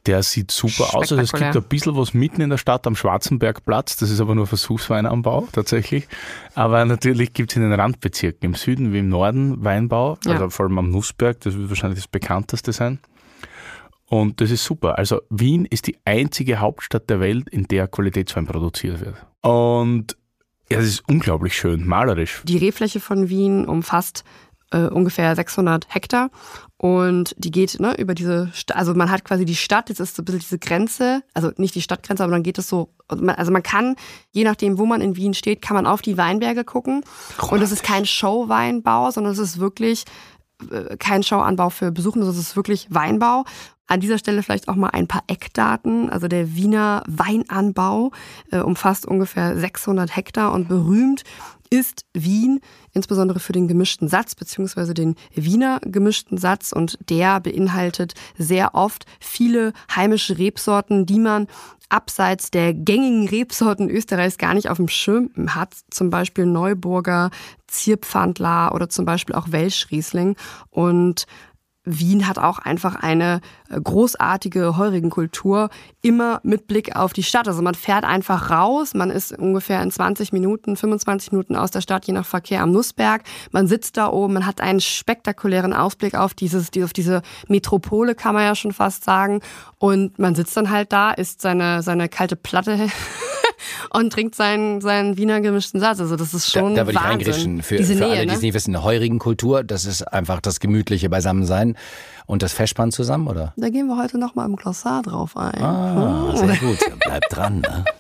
Der 0.07 0.23
sieht 0.23 0.51
super 0.51 0.95
aus. 0.95 1.13
Also 1.13 1.17
es 1.17 1.33
gibt 1.33 1.57
ein 1.57 1.63
bisschen 1.63 1.97
was 1.97 2.13
mitten 2.13 2.43
in 2.43 2.51
der 2.51 2.59
Stadt 2.59 2.87
am 2.87 2.95
Schwarzenbergplatz. 2.95 3.97
Das 3.97 4.11
ist 4.11 4.21
aber 4.21 4.35
nur 4.35 4.47
Versuchsweinanbau 4.47 5.49
tatsächlich. 5.53 6.07
Aber 6.55 6.85
natürlich 6.85 7.33
gibt's 7.33 7.57
in 7.57 7.63
den 7.63 7.73
Randbezirken 7.73 8.45
im 8.45 8.55
Süden 8.55 8.93
wie 8.93 8.99
im 8.99 9.09
Norden 9.09 9.65
Weinbau. 9.65 10.19
Ja. 10.27 10.33
Also 10.33 10.51
vor 10.51 10.67
allem 10.67 10.77
am 10.77 10.91
Nussberg. 10.91 11.41
Das 11.41 11.57
wird 11.57 11.71
wahrscheinlich 11.71 12.01
das 12.01 12.09
bekannteste 12.09 12.73
sein. 12.75 12.99
Und 14.07 14.41
das 14.41 14.51
ist 14.51 14.65
super. 14.65 14.99
Also 14.99 15.21
Wien 15.31 15.65
ist 15.65 15.87
die 15.87 15.97
einzige 16.05 16.61
Hauptstadt 16.61 17.09
der 17.09 17.21
Welt, 17.21 17.49
in 17.49 17.65
der 17.65 17.89
Qualitätswein 17.89 18.47
produziert 18.47 19.01
wird. 19.01 19.17
Und 19.41 20.17
ja, 20.71 20.79
das 20.79 20.87
ist 20.87 21.09
unglaublich 21.09 21.57
schön, 21.57 21.87
malerisch. 21.87 22.43
Die 22.45 22.59
Rebfläche 22.59 23.01
von 23.01 23.29
Wien 23.29 23.67
umfasst 23.67 24.25
äh, 24.75 24.89
ungefähr 24.89 25.35
600 25.35 25.87
Hektar 25.95 26.31
und 26.79 27.35
die 27.39 27.51
geht 27.51 27.79
ne, 27.81 27.95
über 27.99 28.15
diese, 28.15 28.51
Sta 28.55 28.75
also 28.75 28.95
man 28.95 29.11
hat 29.11 29.25
quasi 29.25 29.45
die 29.45 29.57
Stadt, 29.57 29.89
jetzt 29.89 30.01
ist 30.01 30.17
so 30.17 30.23
ein 30.23 30.25
bisschen 30.25 30.41
diese 30.41 30.59
Grenze, 30.59 31.23
also 31.33 31.53
nicht 31.59 31.75
die 31.75 31.83
Stadtgrenze, 31.83 32.25
aber 32.25 32.33
dann 32.33 32.43
geht 32.43 32.59
es 32.59 32.69
so, 32.69 32.91
also 33.09 33.53
man 33.53 33.63
kann, 33.63 33.95
je 34.33 34.45
nachdem, 34.45 34.79
wo 34.79 34.87
man 34.87 35.01
in 35.01 35.17
Wien 35.17 35.35
steht, 35.35 35.63
kann 35.63 35.77
man 35.77 35.87
auf 35.87 36.03
die 36.03 36.17
Weinberge 36.17 36.65
gucken 36.65 37.05
und 37.51 37.63
es 37.63 37.73
ist 37.73 37.85
kein 37.85 38.07
Showweinbau, 38.07 39.11
sondern 39.11 39.33
es 39.33 39.39
ist 39.39 39.61
wirklich 39.61 40.05
äh, 40.71 40.97
kein 40.97 41.23
Showanbau 41.23 41.71
für 41.71 41.93
Besuchende, 41.93 42.27
sondern 42.27 42.41
es 42.41 42.49
ist 42.49 42.57
wirklich 42.57 42.89
Weinbau. 42.91 43.45
An 43.87 44.01
dieser 44.01 44.19
Stelle 44.19 44.43
vielleicht 44.43 44.69
auch 44.69 44.77
mal 44.77 44.91
ein 44.91 45.07
paar 45.07 45.25
Eckdaten. 45.27 46.09
Also 46.11 46.27
der 46.27 46.55
Wiener 46.55 47.03
Weinanbau 47.07 48.13
äh, 48.51 48.59
umfasst 48.59 49.07
ungefähr 49.07 49.59
600 49.59 50.17
Hektar 50.17 50.53
und 50.53 50.69
berühmt 50.69 51.23
ist 51.71 52.05
Wien 52.15 52.61
insbesondere 52.93 53.41
für 53.41 53.53
den 53.53 53.69
gemischten 53.69 54.09
Satz 54.09 54.35
beziehungsweise 54.35 54.95
den 54.95 55.17
Wiener 55.35 55.81
gemischten 55.85 56.39
Satz 56.39 56.73
und 56.73 56.99
der 57.11 57.41
beinhaltet 57.41 58.15
sehr 58.39 58.75
oft 58.75 59.07
viele 59.19 59.73
heimische 59.95 60.39
Rebsorten, 60.39 61.05
die 61.05 61.19
man 61.19 61.49
abseits 61.89 62.51
der 62.51 62.75
gängigen 62.75 63.29
Rebsorten 63.29 63.91
Österreichs 63.91 64.39
gar 64.39 64.55
nicht 64.55 64.69
auf 64.69 64.79
dem 64.79 64.89
Schirm 64.89 65.31
hat. 65.55 65.75
Zum 65.91 66.11
Beispiel 66.11 66.47
Neuburger, 66.47 67.31
Zierpfandler 67.67 68.75
oder 68.75 68.89
zum 68.89 69.05
Beispiel 69.05 69.35
auch 69.35 69.53
Welschriesling. 69.53 70.37
Und 70.71 71.27
Wien 71.85 72.27
hat 72.27 72.39
auch 72.39 72.59
einfach 72.59 72.95
eine 72.95 73.41
äh, 73.69 73.81
großartige 73.81 74.77
Heurigenkultur, 74.77 75.69
immer 76.01 76.41
mit 76.43 76.67
Blick 76.67 76.97
auf 76.97 77.13
die 77.13 77.23
Stadt. 77.23 77.47
Also 77.47 77.63
man 77.63 77.75
fährt 77.75 78.05
einfach 78.05 78.51
raus, 78.51 78.95
man 78.95 79.11
ist 79.11 79.39
ungefähr 79.39 79.83
in 79.83 79.91
20 79.91 80.33
Minuten, 80.33 80.77
25 80.77 81.33
Minuten 81.33 81.57
aus 81.57 81.71
der 81.71 81.83
Stadt, 81.83 82.07
je 82.07 82.15
nach 82.15 82.27
Verkehr 82.27 82.63
am 82.63 82.73
Nussberg. 82.73 83.23
Man 83.53 83.67
sitzt 83.67 83.97
da 83.97 84.09
oben, 84.09 84.35
man 84.35 84.47
hat 84.47 84.61
einen 84.61 84.81
spektakulären 84.81 85.73
Ausblick 85.73 86.15
auf 86.15 86.35
dieses, 86.35 86.71
auf 86.83 86.93
diese 86.93 87.23
Metropole, 87.49 88.15
kann 88.15 88.35
man 88.35 88.45
ja 88.45 88.55
schon 88.55 88.73
fast 88.73 89.05
sagen. 89.05 89.41
Und 89.79 90.19
man 90.19 90.35
sitzt 90.35 90.57
dann 90.57 90.71
halt 90.71 90.93
da, 90.93 91.11
isst 91.11 91.43
seine, 91.43 91.83
seine 91.83 92.09
kalte 92.09 92.37
Platte 92.37 92.89
und 93.91 94.13
trinkt 94.13 94.35
seinen, 94.35 94.81
seinen 94.81 95.17
Wiener 95.17 95.41
gemischten 95.41 95.81
Satz. 95.81 96.01
Also 96.01 96.17
das 96.17 96.35
ist 96.35 96.51
schon 96.51 96.75
Da, 96.75 96.83
da 96.83 96.87
würde 96.87 96.99
ich 96.99 97.05
Wahnsinn. 97.05 97.11
reingritschen. 97.11 97.63
Für, 97.63 97.77
Diese 97.77 97.95
für 97.95 98.01
Nähe, 98.01 98.11
alle, 98.13 98.21
die 98.23 98.27
ne? 98.27 98.33
es 98.35 98.43
nicht 98.43 98.55
wissen, 98.55 98.75
eine 98.75 98.85
heurigen 98.85 99.19
Kultur, 99.19 99.65
das 99.65 99.85
ist 99.85 100.03
einfach 100.03 100.41
das 100.41 100.61
gemütliche 100.61 101.09
Beisammensein 101.09 101.77
und 102.27 102.43
das 102.43 102.53
Festspann 102.53 102.93
zusammen, 102.93 103.29
oder? 103.29 103.53
Da 103.57 103.69
gehen 103.69 103.87
wir 103.87 103.97
heute 103.97 104.19
nochmal 104.19 104.47
im 104.47 104.57
Glossar 104.57 105.03
drauf 105.03 105.37
ein. 105.37 105.63
Ah, 105.63 106.33
sehr 106.37 106.57
gut. 106.57 106.79
Bleib 107.05 107.23
dran. 107.31 107.61
Ne? 107.61 107.85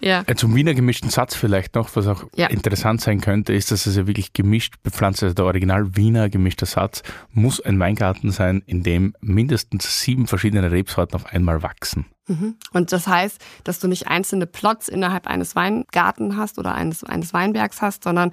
Ja. 0.00 0.24
Zum 0.36 0.54
Wiener 0.54 0.74
gemischten 0.74 1.10
Satz 1.10 1.34
vielleicht 1.34 1.74
noch, 1.74 1.94
was 1.94 2.06
auch 2.06 2.24
Ja. 2.34 2.46
interessant 2.48 3.00
sein 3.00 3.20
könnte, 3.20 3.52
ist, 3.52 3.70
dass 3.70 3.86
es 3.86 3.96
ja 3.96 4.06
wirklich 4.06 4.32
gemischt 4.32 4.74
bepflanzt 4.82 5.18
ist. 5.20 5.24
Also 5.24 5.34
der 5.34 5.44
Original 5.46 5.96
Wiener 5.96 6.28
gemischter 6.28 6.66
Satz 6.66 7.02
muss 7.32 7.60
ein 7.60 7.78
Weingarten 7.78 8.30
sein, 8.30 8.62
in 8.66 8.82
dem 8.82 9.14
mindestens 9.20 10.00
sieben 10.00 10.26
verschiedene 10.26 10.70
Rebsorten 10.70 11.14
auf 11.16 11.26
einmal 11.26 11.62
wachsen. 11.62 12.06
Mhm. 12.28 12.54
Und 12.72 12.92
das 12.92 13.06
heißt, 13.06 13.40
dass 13.64 13.78
du 13.80 13.88
nicht 13.88 14.08
einzelne 14.08 14.46
Plots 14.46 14.88
innerhalb 14.88 15.26
eines 15.26 15.54
Weingarten 15.56 16.36
hast 16.36 16.58
oder 16.58 16.74
eines, 16.74 17.04
eines 17.04 17.32
Weinbergs 17.34 17.82
hast, 17.82 18.04
sondern 18.04 18.30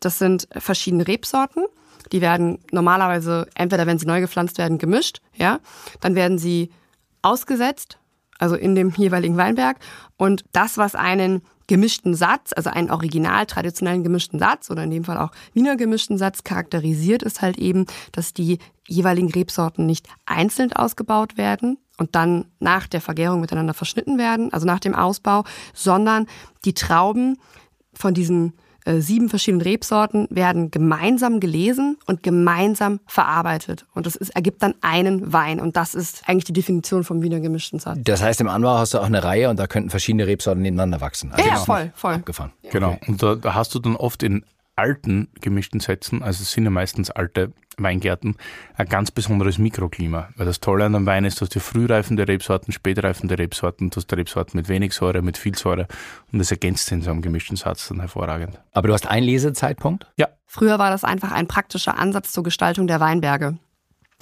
das 0.00 0.18
sind 0.18 0.48
verschiedene 0.52 1.06
Rebsorten. 1.08 1.64
Die 2.12 2.20
werden 2.20 2.58
normalerweise, 2.70 3.48
entweder 3.54 3.86
wenn 3.86 3.98
sie 3.98 4.06
neu 4.06 4.20
gepflanzt 4.20 4.56
werden, 4.58 4.78
gemischt, 4.78 5.20
ja, 5.34 5.58
dann 6.00 6.14
werden 6.14 6.38
sie 6.38 6.70
ausgesetzt, 7.22 7.98
also 8.38 8.54
in 8.54 8.74
dem 8.74 8.90
jeweiligen 8.90 9.36
Weinberg. 9.36 9.78
Und 10.16 10.44
das, 10.52 10.78
was 10.78 10.94
einen 10.94 11.42
gemischten 11.66 12.14
Satz, 12.14 12.52
also 12.56 12.70
einen 12.70 12.90
original 12.90 13.46
traditionellen 13.46 14.02
gemischten 14.02 14.38
Satz 14.38 14.70
oder 14.70 14.84
in 14.84 14.90
dem 14.90 15.04
Fall 15.04 15.18
auch 15.18 15.30
Wiener 15.52 15.76
gemischten 15.76 16.16
Satz 16.16 16.42
charakterisiert, 16.42 17.22
ist 17.22 17.42
halt 17.42 17.58
eben, 17.58 17.86
dass 18.12 18.32
die 18.32 18.58
jeweiligen 18.86 19.30
Rebsorten 19.30 19.84
nicht 19.84 20.08
einzeln 20.24 20.72
ausgebaut 20.72 21.36
werden 21.36 21.78
und 21.98 22.14
dann 22.14 22.46
nach 22.58 22.86
der 22.86 23.02
Vergärung 23.02 23.40
miteinander 23.40 23.74
verschnitten 23.74 24.16
werden, 24.16 24.52
also 24.52 24.66
nach 24.66 24.80
dem 24.80 24.94
Ausbau, 24.94 25.44
sondern 25.74 26.26
die 26.64 26.72
Trauben 26.72 27.36
von 27.92 28.14
diesen 28.14 28.54
äh, 28.54 28.67
sieben 28.86 29.28
verschiedenen 29.28 29.62
Rebsorten 29.62 30.26
werden 30.30 30.70
gemeinsam 30.70 31.40
gelesen 31.40 31.98
und 32.06 32.22
gemeinsam 32.22 33.00
verarbeitet. 33.06 33.86
Und 33.94 34.06
das 34.06 34.16
ist, 34.16 34.30
ergibt 34.30 34.62
dann 34.62 34.74
einen 34.80 35.32
Wein. 35.32 35.60
Und 35.60 35.76
das 35.76 35.94
ist 35.94 36.22
eigentlich 36.26 36.44
die 36.44 36.52
Definition 36.52 37.04
vom 37.04 37.22
Wiener 37.22 37.40
gemischten 37.40 37.78
Satz. 37.78 37.98
Das 38.02 38.22
heißt, 38.22 38.40
im 38.40 38.48
Anbau 38.48 38.78
hast 38.78 38.94
du 38.94 38.98
auch 38.98 39.06
eine 39.06 39.22
Reihe 39.22 39.50
und 39.50 39.58
da 39.58 39.66
könnten 39.66 39.90
verschiedene 39.90 40.26
Rebsorten 40.26 40.62
nebeneinander 40.62 41.00
wachsen. 41.00 41.32
Also 41.32 41.48
Ja, 41.48 41.56
voll, 41.56 41.92
voll. 41.94 42.14
Abgefahren. 42.14 42.52
Genau. 42.70 42.98
Und 43.06 43.22
da, 43.22 43.34
da 43.34 43.54
hast 43.54 43.74
du 43.74 43.78
dann 43.78 43.96
oft 43.96 44.22
in 44.22 44.44
alten 44.78 45.28
gemischten 45.40 45.80
Sätzen, 45.80 46.22
also 46.22 46.42
es 46.42 46.52
sind 46.52 46.64
ja 46.64 46.70
meistens 46.70 47.10
alte 47.10 47.52
Weingärten, 47.76 48.36
ein 48.74 48.88
ganz 48.88 49.10
besonderes 49.10 49.58
Mikroklima. 49.58 50.30
Weil 50.36 50.46
das 50.46 50.60
Tolle 50.60 50.86
an 50.86 50.94
einem 50.94 51.06
Wein 51.06 51.24
ist, 51.24 51.40
du 51.40 51.44
hast 51.44 51.54
ja 51.54 51.60
frühreifende 51.60 52.26
Rebsorten, 52.26 52.72
spätreifende 52.72 53.38
Rebsorten, 53.38 53.90
du 53.90 53.96
hast 53.96 54.12
Rebsorten 54.12 54.56
mit 54.56 54.68
wenig 54.68 54.94
Säure, 54.94 55.22
mit 55.22 55.38
viel 55.38 55.56
Säure 55.56 55.86
und 56.32 56.38
das 56.38 56.50
ergänzt 56.50 56.90
in 56.92 57.02
so 57.02 57.10
einem 57.10 57.22
gemischten 57.22 57.56
Satz 57.56 57.88
dann 57.88 58.00
hervorragend. 58.00 58.60
Aber 58.72 58.88
du 58.88 58.94
hast 58.94 59.06
einen 59.06 59.26
Lesezeitpunkt? 59.26 60.06
Ja, 60.16 60.28
Früher 60.50 60.78
war 60.78 60.90
das 60.90 61.04
einfach 61.04 61.30
ein 61.30 61.46
praktischer 61.46 61.98
Ansatz 61.98 62.32
zur 62.32 62.42
Gestaltung 62.42 62.86
der 62.86 63.00
Weinberge. 63.00 63.58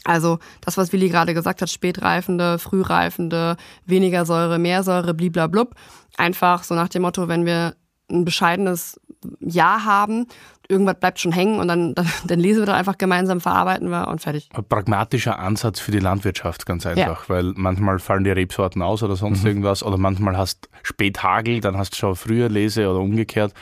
Also 0.04 0.40
das, 0.60 0.76
was 0.76 0.92
Willi 0.92 1.08
gerade 1.08 1.34
gesagt 1.34 1.62
hat, 1.62 1.70
spätreifende, 1.70 2.58
frühreifende, 2.58 3.56
weniger 3.86 4.26
Säure, 4.26 4.58
mehr 4.58 4.82
Säure, 4.82 5.14
bliblablub. 5.14 5.74
Einfach 6.16 6.64
so 6.64 6.74
nach 6.74 6.88
dem 6.88 7.02
Motto, 7.02 7.28
wenn 7.28 7.46
wir 7.46 7.76
ein 8.10 8.24
bescheidenes 8.24 9.00
Jahr 9.40 9.84
haben, 9.84 10.26
irgendwas 10.68 10.98
bleibt 10.98 11.20
schon 11.20 11.32
hängen 11.32 11.58
und 11.58 11.68
dann, 11.68 11.94
dann, 11.96 12.08
dann 12.24 12.40
lesen 12.40 12.62
wir 12.62 12.66
das 12.66 12.76
einfach 12.76 12.98
gemeinsam, 12.98 13.40
verarbeiten 13.40 13.88
wir 13.88 14.08
und 14.08 14.20
fertig. 14.20 14.48
ein 14.54 14.64
pragmatischer 14.64 15.38
Ansatz 15.38 15.80
für 15.80 15.92
die 15.92 15.98
Landwirtschaft, 15.98 16.66
ganz 16.66 16.86
einfach, 16.86 17.28
weil 17.28 17.52
manchmal 17.56 17.98
fallen 17.98 18.24
die 18.24 18.30
Rebsorten 18.30 18.82
aus 18.82 19.02
oder 19.02 19.16
sonst 19.16 19.44
irgendwas 19.44 19.82
oder 19.82 19.96
manchmal 19.96 20.36
hast 20.36 20.68
Späthagel, 20.82 21.60
dann 21.60 21.76
hast 21.76 21.92
du 21.92 21.96
schon 21.96 22.16
früher 22.16 22.48
Lese 22.48 22.88
oder 22.88 23.00
umgekehrt 23.00 23.52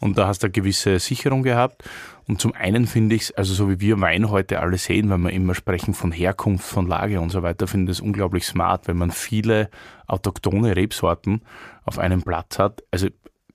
und 0.00 0.16
da 0.18 0.26
hast 0.26 0.42
du 0.42 0.46
eine 0.46 0.52
gewisse 0.52 0.98
Sicherung 0.98 1.42
gehabt. 1.42 1.84
Und 2.26 2.42
zum 2.42 2.52
einen 2.52 2.86
finde 2.86 3.16
ich 3.16 3.22
es, 3.22 3.32
also 3.32 3.54
so 3.54 3.70
wie 3.70 3.80
wir 3.80 4.00
Wein 4.02 4.30
heute 4.30 4.60
alle 4.60 4.76
sehen, 4.76 5.08
wenn 5.08 5.22
wir 5.22 5.30
immer 5.30 5.54
sprechen 5.54 5.94
von 5.94 6.12
Herkunft, 6.12 6.66
von 6.66 6.86
Lage 6.86 7.20
und 7.20 7.30
so 7.30 7.42
weiter, 7.42 7.66
finde 7.66 7.90
ich 7.90 7.98
es 7.98 8.02
unglaublich 8.02 8.44
smart, 8.44 8.86
wenn 8.86 8.98
man 8.98 9.10
viele 9.10 9.70
autochthone 10.06 10.76
Rebsorten 10.76 11.40
auf 11.86 11.98
einem 11.98 12.22
Platz 12.22 12.58
hat. 12.58 12.84
Also 12.90 13.08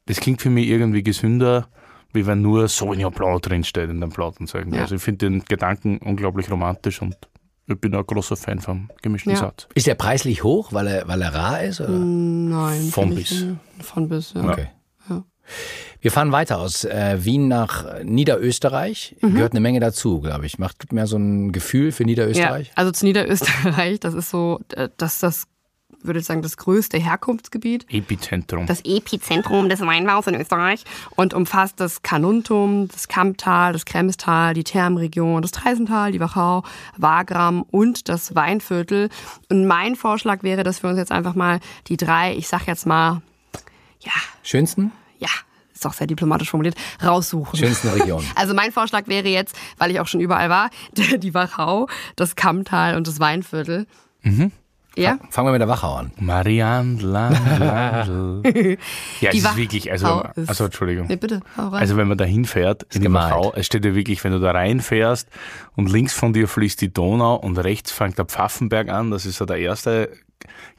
das 0.06 0.20
klingt 0.20 0.42
für 0.42 0.50
mich 0.50 0.68
irgendwie 0.68 1.04
gesünder, 1.04 1.68
wie 2.14 2.26
wenn 2.28 2.42
nur 2.42 2.68
Sauvignon 2.68 3.12
Blanc 3.12 3.42
drinsteht 3.42 3.90
in 3.90 4.00
dem 4.02 4.12
Plattenzeug. 4.12 4.68
Ja. 4.72 4.82
Also 4.82 4.96
ich 4.96 5.02
finde 5.02 5.30
den 5.30 5.46
Gedanken 5.46 5.98
unglaublich 5.98 6.50
romantisch 6.52 7.02
und 7.02 7.16
ich 7.66 7.80
bin 7.80 7.96
ein 7.96 8.06
großer 8.06 8.36
Fan 8.36 8.60
vom 8.60 8.90
gemischten 9.02 9.32
Ja. 9.32 9.40
Satz. 9.40 9.68
Ist 9.74 9.88
der 9.88 9.96
preislich 9.96 10.44
hoch, 10.44 10.74
weil 10.74 10.88
er, 10.88 11.08
weil 11.08 11.22
er 11.22 11.34
rar 11.34 11.64
ist? 11.64 11.80
Oder? 11.82 11.90
Nein. 11.90 12.90
Von 12.92 13.16
bis. 13.16 13.46
Von 13.80 14.10
bis, 14.10 14.34
ja. 14.34 14.44
Okay. 14.44 14.68
Ja. 15.10 15.24
Wir 16.02 16.12
fahren 16.12 16.32
weiter 16.34 16.60
aus 16.60 16.84
äh, 16.84 17.24
Wien 17.24 17.48
nach 17.48 18.04
Niederösterreich. 18.04 19.16
Mhm. 19.22 19.36
Gehört 19.36 19.54
eine 19.54 19.62
Menge 19.62 19.80
dazu, 19.80 20.20
glaube 20.20 20.46
ich. 20.46 20.60
Macht 20.60 20.80
gibt 20.80 20.92
mir 20.92 21.08
so 21.08 21.18
ein 21.18 21.52
Gefühl 21.54 21.92
für 21.94 22.04
Niederösterreich. 22.04 22.68
Ja, 22.68 22.74
also 22.76 22.92
zu 22.92 23.06
Niederösterreich, 23.06 24.00
das 24.02 24.14
ist 24.14 24.30
so, 24.30 24.60
äh, 24.76 24.90
das 24.98 25.14
ist 25.16 25.24
das, 25.24 25.48
würde 26.06 26.20
ich 26.20 26.26
sagen, 26.26 26.42
das 26.42 26.58
größte 26.58 26.98
Herkunftsgebiet. 26.98 27.86
Epizentrum. 27.90 28.66
das 28.66 28.82
Epizentrum 28.86 29.70
des 29.70 29.82
Weinbaus 29.82 30.28
in 30.28 30.36
Österreich 30.36 30.84
und 31.12 31.34
umfasst 31.34 31.80
das 31.80 32.02
Kanuntum, 32.02 32.88
das 32.88 33.08
Kamptal, 33.08 33.74
das 33.74 33.86
Kremstal, 33.86 34.54
die 34.54 34.64
Thermregion, 34.64 35.42
das 35.42 35.52
Treisental, 35.52 36.12
die 36.12 36.20
Wachau, 36.20 36.64
Wagram 36.98 37.64
und 37.64 38.10
das 38.10 38.36
Weinviertel. 38.36 39.10
Und 39.50 39.68
mein 39.68 39.96
Vorschlag 39.96 40.44
wäre, 40.44 40.64
dass 40.64 40.84
wir 40.84 40.90
uns 40.90 41.00
jetzt 41.00 41.12
einfach 41.12 41.36
mal 41.36 41.60
die 41.88 41.98
drei, 41.98 42.36
ich 42.36 42.48
sag 42.48 42.68
jetzt 42.68 42.86
mal, 42.86 43.22
ja, 44.02 44.12
Schönsten? 44.44 44.92
ja, 45.20 45.30
ist 45.74 45.86
auch 45.86 45.94
sehr 45.94 46.08
diplomatisch 46.08 46.50
formuliert, 46.50 46.76
raussuchen. 47.04 47.58
Schönsten 47.58 47.90
Region. 47.90 48.24
Also 48.36 48.54
mein 48.54 48.72
Vorschlag 48.72 49.08
wäre 49.08 49.28
jetzt, 49.28 49.56
weil 49.78 49.92
ich 49.92 50.00
auch 50.00 50.08
schon 50.08 50.20
überall 50.22 50.50
war, 50.50 50.70
die 51.18 51.34
Wachau, 51.34 51.88
das 52.16 52.36
Kammtal 52.36 52.96
und 52.96 53.08
das 53.08 53.20
Weinviertel. 53.20 53.88
Ja? 54.96 55.18
Fangen 55.30 55.48
wir 55.48 55.52
mit 55.54 55.62
der 55.62 55.68
Wachau 55.68 55.96
an. 55.96 56.12
Marianne 56.20 57.02
Landl. 57.02 58.44
ja, 59.22 59.30
es 59.30 59.32
Die 59.32 59.38
ist 59.38 59.44
Wach- 59.44 59.58
wirklich, 59.58 59.92
also, 59.92 60.24
ist- 60.36 60.50
also 60.50 60.66
Entschuldigung. 60.66 61.08
Nee, 61.08 61.16
bitte, 61.16 61.42
hau 61.58 61.70
rein. 61.70 61.80
Also 61.82 61.98
wenn 61.98 62.08
man 62.08 62.18
da 62.18 62.26
hinfährt, 62.26 62.84
in 62.94 63.02
die. 63.02 63.12
Wachau, 63.12 63.54
es 63.56 63.66
steht 63.66 63.86
ja 63.86 63.96
wirklich, 63.96 64.24
wenn 64.24 64.32
du 64.34 64.40
da 64.40 64.52
reinfährst 64.52 65.28
und 65.76 65.90
links 65.92 66.14
von 66.14 66.34
dir 66.34 66.48
fließt 66.48 66.80
die 66.82 66.94
Donau 66.94 67.36
und 67.36 67.58
rechts 67.58 67.92
fängt 67.92 68.18
der 68.18 68.26
Pfaffenberg 68.26 68.90
an, 68.90 69.10
das 69.12 69.26
ist 69.26 69.38
so 69.38 69.46
der 69.46 69.58
erste 69.58 70.10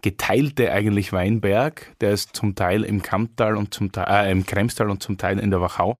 geteilte 0.03 0.73
eigentlich 0.73 1.13
Weinberg, 1.13 1.95
der 2.01 2.13
ist 2.13 2.37
zum 2.37 2.55
Teil 2.55 2.85
im 2.85 3.03
Kamptal 3.03 3.57
und 3.57 3.75
zum 3.75 3.93
Teil, 3.93 4.27
äh, 4.27 4.31
im 4.31 4.47
Kremstal 4.47 4.91
und 4.91 5.03
zum 5.03 5.19
Teil 5.19 5.39
in 5.39 5.51
der 5.51 5.61
Wachau, 5.61 5.97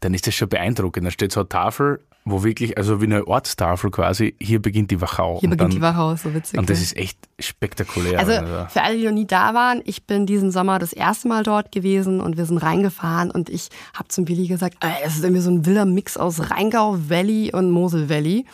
dann 0.00 0.14
ist 0.14 0.26
das 0.26 0.34
schon 0.34 0.48
beeindruckend. 0.48 1.06
Da 1.06 1.10
steht 1.10 1.32
so 1.32 1.40
eine 1.40 1.48
Tafel, 1.48 2.00
wo 2.30 2.44
wirklich, 2.44 2.76
also 2.76 3.00
wie 3.00 3.06
eine 3.06 3.26
Ortstafel 3.26 3.90
quasi, 3.90 4.34
hier 4.40 4.60
beginnt 4.60 4.90
die 4.90 5.00
Wachau. 5.00 5.40
Hier 5.40 5.48
und 5.48 5.56
beginnt 5.56 5.60
dann, 5.60 5.70
die 5.70 5.80
Wachau, 5.80 6.16
so 6.16 6.34
witzig. 6.34 6.58
Und 6.58 6.68
das 6.70 6.78
ne? 6.78 6.84
ist 6.84 6.96
echt 6.96 7.18
spektakulär. 7.38 8.18
Also 8.18 8.32
für 8.68 8.82
alle, 8.82 8.96
die 8.96 9.04
noch 9.04 9.12
nie 9.12 9.26
da 9.26 9.54
waren, 9.54 9.80
ich 9.84 10.04
bin 10.04 10.26
diesen 10.26 10.50
Sommer 10.50 10.78
das 10.78 10.92
erste 10.92 11.28
Mal 11.28 11.42
dort 11.42 11.72
gewesen 11.72 12.20
und 12.20 12.36
wir 12.36 12.44
sind 12.44 12.58
reingefahren 12.58 13.30
und 13.30 13.48
ich 13.48 13.68
habe 13.94 14.08
zum 14.08 14.28
Willi 14.28 14.46
gesagt, 14.46 14.76
es 15.04 15.16
ist 15.16 15.24
irgendwie 15.24 15.42
so 15.42 15.50
ein 15.50 15.66
wilder 15.66 15.86
Mix 15.86 16.16
aus 16.16 16.50
Rheingau 16.50 16.96
Valley 17.08 17.52
und 17.52 17.70
Mosel 17.70 18.08
Valley. 18.08 18.44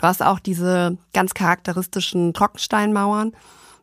Du 0.00 0.02
hast 0.06 0.22
auch 0.22 0.38
diese 0.38 0.96
ganz 1.14 1.34
charakteristischen 1.34 2.34
Trockensteinmauern, 2.34 3.32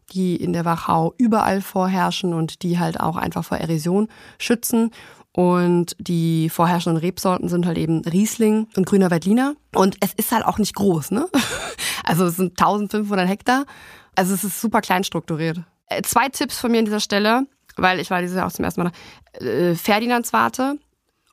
die 0.09 0.35
in 0.35 0.53
der 0.53 0.65
Wachau 0.65 1.13
überall 1.17 1.61
vorherrschen 1.61 2.33
und 2.33 2.63
die 2.63 2.79
halt 2.79 2.99
auch 2.99 3.15
einfach 3.15 3.43
vor 3.45 3.57
Erosion 3.57 4.07
schützen. 4.37 4.91
Und 5.31 5.95
die 5.99 6.49
vorherrschenden 6.49 6.99
Rebsorten 6.99 7.49
sind 7.49 7.65
halt 7.65 7.77
eben 7.77 8.01
Riesling 8.03 8.67
und 8.75 8.85
grüner 8.85 9.11
Veltliner. 9.11 9.53
Und 9.73 9.97
es 10.01 10.13
ist 10.13 10.31
halt 10.31 10.43
auch 10.45 10.57
nicht 10.57 10.75
groß, 10.75 11.11
ne? 11.11 11.27
Also 12.03 12.25
es 12.25 12.37
sind 12.37 12.59
1500 12.59 13.27
Hektar. 13.27 13.65
Also 14.15 14.33
es 14.33 14.43
ist 14.43 14.59
super 14.59 14.81
klein 14.81 15.03
strukturiert. 15.03 15.61
Äh, 15.87 16.01
Zwei 16.01 16.27
Tipps 16.29 16.57
von 16.57 16.71
mir 16.71 16.79
an 16.79 16.85
dieser 16.85 16.99
Stelle, 16.99 17.45
weil 17.77 17.99
ich 17.99 18.09
war 18.09 18.21
dieses 18.21 18.35
Jahr 18.35 18.47
auch 18.47 18.51
zum 18.51 18.65
ersten 18.65 18.81
Mal 18.83 18.91
da. 19.39 19.45
Äh, 19.45 19.75
Ferdinandswarte, 19.75 20.79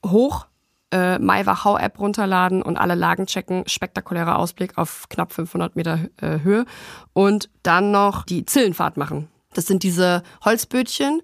hoch, 0.04 0.46
äh, 0.92 1.18
MyWachau-App 1.18 1.98
runterladen 1.98 2.62
und 2.62 2.76
alle 2.76 2.94
Lagen 2.94 3.26
checken. 3.26 3.64
Spektakulärer 3.66 4.38
Ausblick 4.38 4.78
auf 4.78 5.08
knapp 5.08 5.32
500 5.32 5.76
Meter 5.76 6.00
äh, 6.20 6.40
Höhe. 6.42 6.64
Und 7.12 7.50
dann 7.62 7.90
noch 7.90 8.24
die 8.24 8.46
Zillenfahrt 8.46 8.96
machen. 8.96 9.28
Das 9.54 9.66
sind 9.66 9.82
diese 9.82 10.22
Holzbötchen, 10.44 11.22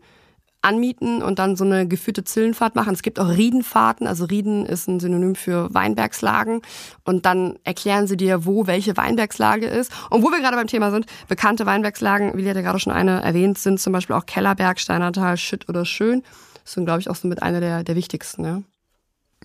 anmieten 0.62 1.22
und 1.22 1.38
dann 1.38 1.56
so 1.56 1.64
eine 1.64 1.86
geführte 1.86 2.24
Zillenfahrt 2.24 2.76
machen. 2.76 2.94
Es 2.94 3.02
gibt 3.02 3.18
auch 3.18 3.28
Riedenfahrten, 3.28 4.06
also 4.06 4.24
Rieden 4.24 4.64
ist 4.64 4.88
ein 4.88 5.00
Synonym 5.00 5.34
für 5.34 5.72
Weinbergslagen 5.74 6.62
und 7.04 7.26
dann 7.26 7.58
erklären 7.64 8.06
sie 8.06 8.16
dir, 8.16 8.46
wo 8.46 8.66
welche 8.66 8.96
Weinbergslage 8.96 9.66
ist. 9.66 9.92
Und 10.10 10.22
wo 10.22 10.30
wir 10.30 10.40
gerade 10.40 10.56
beim 10.56 10.68
Thema 10.68 10.90
sind, 10.90 11.06
bekannte 11.28 11.66
Weinbergslagen, 11.66 12.28
hat 12.28 12.56
ja 12.56 12.62
gerade 12.62 12.78
schon 12.78 12.92
eine 12.92 13.22
erwähnt, 13.22 13.58
sind 13.58 13.80
zum 13.80 13.92
Beispiel 13.92 14.14
auch 14.14 14.26
Kellerberg, 14.26 14.78
Steinertal, 14.78 15.36
Schütt 15.36 15.68
oder 15.68 15.84
Schön. 15.84 16.22
Das 16.62 16.74
sind, 16.74 16.84
glaube 16.84 17.00
ich, 17.00 17.10
auch 17.10 17.16
so 17.16 17.26
mit 17.26 17.42
einer 17.42 17.60
der, 17.60 17.82
der 17.82 17.96
wichtigsten. 17.96 18.44
Ja. 18.44 18.62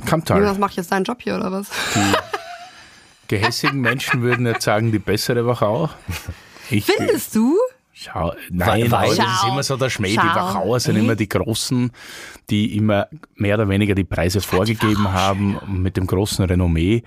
Kamptal. 0.05 0.39
Jonas, 0.41 0.57
mach 0.57 0.69
ich 0.71 0.77
jetzt 0.77 0.91
deinen 0.91 1.03
Job 1.03 1.17
hier 1.21 1.35
oder 1.35 1.51
was? 1.51 1.67
Gehässigen 3.27 3.81
Menschen 3.81 4.21
würden 4.21 4.45
jetzt 4.45 4.63
sagen, 4.63 4.91
die 4.91 4.99
bessere 4.99 5.45
Wachau. 5.45 5.89
Ich, 6.69 6.85
Findest 6.85 7.35
du? 7.35 7.57
Schau, 7.91 8.31
nein, 8.51 8.91
Weil- 8.91 8.93
aber 8.93 9.15
das 9.15 9.17
ist 9.41 9.43
immer 9.49 9.63
so 9.63 9.75
der 9.75 9.89
Schmäh. 9.89 10.09
Die 10.09 10.15
Schau. 10.15 10.23
Wachauer 10.23 10.79
sind 10.79 10.97
Äh? 10.97 10.99
immer 10.99 11.15
die 11.15 11.27
Großen, 11.27 11.91
die 12.51 12.77
immer 12.77 13.07
mehr 13.35 13.55
oder 13.55 13.67
weniger 13.69 13.95
die 13.95 14.03
Preise 14.03 14.39
vorgegeben 14.39 15.11
haben 15.11 15.57
mit 15.67 15.97
dem 15.97 16.05
großen 16.05 16.45
Renommee. 16.45 17.01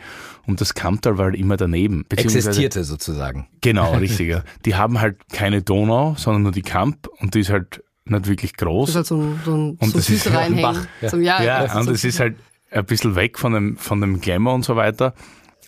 Und 0.47 0.61
das 0.61 0.75
Kamptal 0.75 1.16
war 1.16 1.26
halt 1.26 1.37
immer 1.37 1.56
daneben. 1.56 2.04
Existierte 2.11 2.82
sozusagen. 2.82 3.47
Genau, 3.61 3.92
richtiger. 3.99 4.42
Die 4.64 4.75
haben 4.75 5.00
halt 5.00 5.16
keine 5.32 5.62
Donau, 5.62 6.16
sondern 6.18 6.42
nur 6.42 6.52
die 6.52 6.62
Kamp 6.62 7.06
und 7.20 7.35
die 7.35 7.40
ist 7.40 7.50
halt 7.50 7.85
nicht 8.04 8.26
wirklich 8.26 8.56
groß. 8.56 8.92
Das 8.92 8.94
ist 8.94 8.97
halt 8.97 9.06
so 9.06 9.16
ein, 9.20 9.40
so 9.44 9.52
ein, 9.54 9.70
Und 9.78 9.90
so 9.92 9.99
das 9.99 10.11
ist 10.11 10.26
ja 10.26 10.38
ein. 10.40 10.61
Bach. 10.61 10.80
Zum, 11.09 11.23
ja, 11.23 11.40
Ja, 11.40 11.62
das 11.62 11.76
und 11.76 11.85
so 11.85 11.90
es 11.92 12.02
ist 12.04 12.18
halt 12.18 12.37
ein 12.71 12.85
bisschen 12.85 13.17
weg 13.17 13.39
von 13.39 13.53
dem, 13.53 13.77
von 13.77 14.00
dem 14.00 14.21
Glamour 14.21 14.55
und 14.55 14.65
so 14.65 14.77
weiter. 14.77 15.15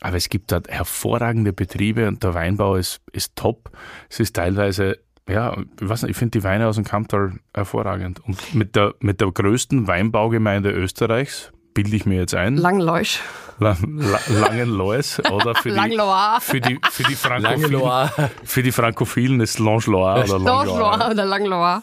Aber 0.01 0.17
es 0.17 0.29
gibt 0.29 0.51
dort 0.51 0.69
hervorragende 0.69 1.53
Betriebe 1.53 2.09
und 2.09 2.23
der 2.23 2.35
Weinbau 2.35 2.75
ist, 2.77 3.01
ist 3.13 3.37
top. 3.37 3.71
Es 4.11 4.19
ist 4.19 4.35
teilweise, 4.35 4.99
ja, 5.29 5.57
ich 5.81 5.89
weiß 5.89 6.03
nicht, 6.03 6.11
ich 6.11 6.17
finde 6.17 6.39
die 6.39 6.45
Weine 6.45 6.67
aus 6.67 6.75
dem 6.75 6.85
Kamptal 6.85 7.35
hervorragend. 7.55 8.21
Und 8.21 8.55
mit 8.55 8.75
der, 8.75 8.95
mit 9.01 9.21
der 9.21 9.31
größten 9.31 9.87
Weinbaugemeinde 9.87 10.71
Österreichs, 10.73 11.53
bilde 11.75 11.97
ich 11.97 12.07
mir 12.07 12.19
jetzt 12.19 12.35
ein, 12.35 12.57
Langleuch. 12.57 13.21
La, 13.59 13.77
La, 13.85 14.19
Langenlois 14.29 15.21
oder 15.31 15.55
für 15.55 15.69
die, 15.71 15.77
Langlois. 15.77 16.41
für 16.41 16.61
die, 16.61 16.81
für 16.91 17.05
die 17.05 17.15
Lange 17.15 17.17
Frankophilen, 17.17 17.73
Loire. 17.73 18.31
für 18.45 18.63
die 18.63 18.73
Frankophilen 18.73 19.41
ist 19.41 19.59
Langlois 19.59 20.25
oder 20.25 20.39
Langlois 20.39 20.67
Langlois. 20.67 21.11
oder 21.11 21.25
Langlois. 21.25 21.83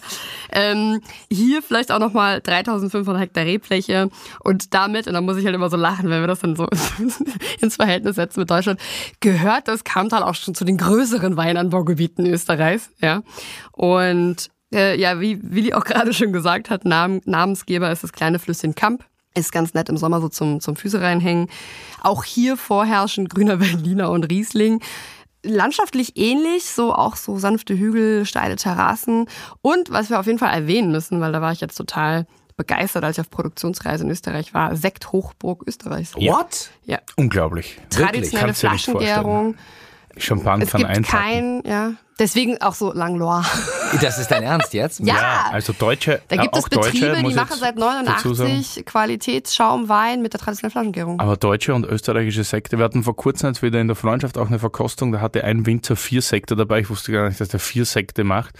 Ähm, 0.51 1.01
hier 1.31 1.61
vielleicht 1.61 1.91
auch 1.91 1.99
nochmal 1.99 2.41
3500 2.41 3.21
Hektar 3.21 3.45
Rebfläche 3.45 4.09
und 4.43 4.73
damit, 4.73 5.07
und 5.07 5.13
da 5.13 5.21
muss 5.21 5.37
ich 5.37 5.45
halt 5.45 5.55
immer 5.55 5.69
so 5.69 5.77
lachen, 5.77 6.09
wenn 6.09 6.21
wir 6.21 6.27
das 6.27 6.39
dann 6.39 6.55
so 6.55 6.67
ins 7.61 7.75
Verhältnis 7.75 8.15
setzen 8.15 8.41
mit 8.41 8.49
Deutschland, 8.49 8.79
gehört 9.19 9.67
das 9.67 9.83
Kammtal 9.83 10.23
auch 10.23 10.35
schon 10.35 10.55
zu 10.55 10.65
den 10.65 10.77
größeren 10.77 11.37
Weinanbaugebieten 11.37 12.25
Österreichs, 12.25 12.89
ja. 12.99 13.21
Und 13.71 14.49
äh, 14.73 14.99
ja, 14.99 15.19
wie 15.19 15.39
Willi 15.41 15.73
auch 15.73 15.83
gerade 15.85 16.13
schon 16.13 16.33
gesagt 16.33 16.69
hat, 16.69 16.85
Namen, 16.85 17.21
Namensgeber 17.25 17.91
ist 17.91 18.03
das 18.03 18.11
kleine 18.11 18.39
Flüsschen 18.39 18.75
Kamp. 18.75 19.05
Ist 19.35 19.51
ganz 19.51 19.73
nett 19.73 19.89
im 19.89 19.97
Sommer 19.97 20.21
so 20.21 20.29
zum, 20.29 20.59
zum 20.59 20.75
Füße 20.75 21.01
reinhängen. 21.01 21.47
Auch 22.01 22.23
hier 22.23 22.57
vorherrschen 22.57 23.27
grüner 23.27 23.57
Berliner 23.57 24.09
und 24.11 24.23
Riesling. 24.23 24.81
Landschaftlich 25.43 26.17
ähnlich, 26.17 26.65
so 26.65 26.93
auch 26.93 27.15
so 27.15 27.37
sanfte 27.37 27.77
Hügel, 27.77 28.25
steile 28.25 28.57
Terrassen. 28.57 29.27
Und 29.61 29.89
was 29.89 30.09
wir 30.09 30.19
auf 30.19 30.25
jeden 30.25 30.39
Fall 30.39 30.53
erwähnen 30.53 30.91
müssen, 30.91 31.21
weil 31.21 31.31
da 31.31 31.41
war 31.41 31.53
ich 31.53 31.61
jetzt 31.61 31.75
total 31.75 32.25
begeistert, 32.57 33.05
als 33.05 33.17
ich 33.17 33.21
auf 33.21 33.29
Produktionsreise 33.29 34.03
in 34.03 34.09
Österreich 34.09 34.53
war, 34.53 34.75
Sekt 34.75 35.13
Hochburg 35.13 35.63
Österreichs. 35.65 36.13
What? 36.15 36.71
Ja. 36.83 36.99
Unglaublich. 37.15 37.79
Traditionelle 37.89 38.53
Kannst 38.53 38.87
dir 38.87 39.55
Champagner 40.17 40.65
Es 40.65 40.71
kann 40.71 40.81
gibt 40.81 40.91
einpacken. 40.91 41.61
kein, 41.63 41.71
ja. 41.71 41.93
Deswegen 42.19 42.61
auch 42.61 42.73
so 42.73 42.91
Langlois. 42.93 43.43
Das 44.01 44.19
ist 44.19 44.29
dein 44.29 44.43
Ernst 44.43 44.71
jetzt? 44.75 44.99
Ja. 44.99 45.15
Ja, 45.15 45.45
also 45.51 45.73
Deutsche, 45.73 46.21
Da 46.27 46.35
gibt 46.35 46.55
äh, 46.55 46.59
es 46.59 46.65
auch 46.65 46.69
Deutsche, 46.69 46.91
Betriebe, 46.91 47.15
die 47.15 47.23
muss 47.23 47.33
machen 47.33 47.57
seit 47.59 47.75
dazu 47.75 48.35
sagen. 48.35 48.51
89 48.51 48.85
Qualitätsschaumwein 48.85 50.21
mit 50.21 50.33
der 50.33 50.39
traditionellen 50.39 50.71
Flaschengärung. 50.71 51.19
Aber 51.19 51.37
deutsche 51.37 51.73
und 51.73 51.87
österreichische 51.87 52.43
Sekte. 52.43 52.77
Wir 52.77 52.85
hatten 52.85 53.01
vor 53.01 53.15
kurzem 53.15 53.49
jetzt 53.49 53.63
wieder 53.63 53.81
in 53.81 53.87
der 53.87 53.95
Freundschaft 53.95 54.37
auch 54.37 54.47
eine 54.47 54.59
Verkostung, 54.59 55.11
da 55.11 55.21
hatte 55.21 55.43
ein 55.43 55.65
Winzer 55.65 55.95
vier 55.95 56.21
Sekte 56.21 56.55
dabei. 56.55 56.81
Ich 56.81 56.89
wusste 56.91 57.11
gar 57.11 57.27
nicht, 57.27 57.41
dass 57.41 57.47
der 57.47 57.59
vier 57.59 57.85
Sekte 57.85 58.23
macht. 58.23 58.53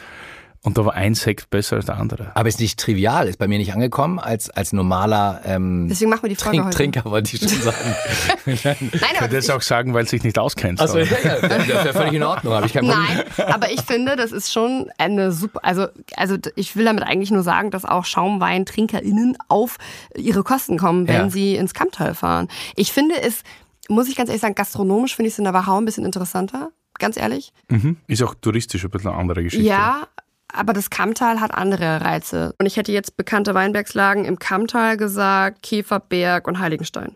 Und 0.62 0.78
da 0.78 0.84
war 0.86 0.94
ein 0.94 1.16
Sekt 1.16 1.50
besser 1.50 1.78
als 1.78 1.86
der 1.86 1.96
andere. 1.98 2.32
Aber 2.36 2.50
ist 2.50 2.60
nicht 2.60 2.78
trivial, 2.80 3.30
ist 3.30 3.38
bei 3.40 3.48
mir 3.48 3.58
nicht 3.58 3.72
angekommen 3.74 4.20
als, 4.20 4.50
als 4.50 4.74
normaler 4.74 5.40
ähm, 5.46 5.88
Deswegen 5.90 6.10
machen 6.10 6.24
wir 6.24 6.30
die 6.30 6.36
Folge 6.36 6.58
Trink, 6.58 6.66
heute. 6.68 6.76
Trinker, 6.78 7.06
wollte 7.06 7.34
ich 7.36 7.40
schon 7.42 7.62
sagen. 7.62 7.78
Nein, 8.46 8.56
Ich 8.92 9.02
aber 9.02 9.20
könnte 9.20 9.36
jetzt 9.38 9.52
auch 9.52 9.62
sagen, 9.62 9.94
weil 9.94 10.04
es 10.04 10.10
sich 10.10 10.24
nicht 10.24 10.38
auskennt. 10.38 10.82
Achso, 10.82 10.98
ja, 10.98 11.06
ja, 11.06 11.40
das 11.48 11.68
wäre 11.68 11.94
völlig 11.94 12.14
in 12.14 12.24
Ordnung, 12.24 12.54
habe 12.54 12.66
ich 12.66 12.74
kein 12.74 12.86
Problem. 12.86 13.06
Nein, 13.38 13.48
aber 13.54 13.72
ich 13.72 13.82
finde, 13.84 14.18
das 14.18 14.34
ist 14.34 14.52
schon 14.52 14.90
eine 14.98 15.32
super, 15.32 15.62
also, 15.64 15.88
also 16.18 16.36
ich 16.56 16.76
will 16.76 16.84
damit 16.84 17.04
eigentlich 17.04 17.32
nur 17.32 17.44
sagen, 17.44 17.72
dass 17.72 17.86
auch 17.86 18.04
SchaumweintrinkerInnen 18.04 19.38
auf 19.48 19.78
ihre 20.16 20.44
Kosten 20.44 20.78
kommen, 20.78 21.08
wenn 21.08 21.16
Ja. 21.16 21.30
sie 21.30 21.56
ins 21.56 21.74
Kamptal 21.74 22.16
fahren. 22.16 22.48
Ich 22.76 22.92
finde 22.92 23.16
es, 23.22 23.44
muss 23.88 24.10
ich 24.10 24.16
ganz 24.16 24.30
ehrlich 24.30 24.42
sagen, 24.42 24.56
gastronomisch 24.56 25.16
finde 25.16 25.28
ich 25.28 25.34
es 25.36 25.38
in 25.40 25.46
der 25.46 25.54
Wachau 25.54 25.78
ein 25.80 25.86
bisschen 25.86 26.06
interessanter, 26.06 26.70
ganz 26.98 27.18
ehrlich. 27.18 27.54
Mhm. 27.70 27.98
Ist 28.08 28.22
auch 28.24 28.36
touristisch 28.36 28.84
ein 28.84 28.90
bisschen 28.90 29.12
eine 29.12 29.20
andere 29.20 29.44
Geschichte. 29.44 29.66
Ja, 29.66 30.08
aber 30.54 30.74
das 30.74 30.90
Kammtal 30.90 31.40
hat 31.42 31.54
andere 31.54 32.02
Reize. 32.02 32.54
Und 32.60 32.66
ich 32.66 32.78
hätte 32.78 32.92
jetzt 32.92 33.18
bekannte 33.18 33.54
Weinbergslagen 33.54 34.26
im 34.26 34.40
Kammtal 34.40 34.98
gesagt, 34.98 35.64
Käferberg 35.64 36.48
und 36.48 36.60
Heiligenstein. 36.60 37.16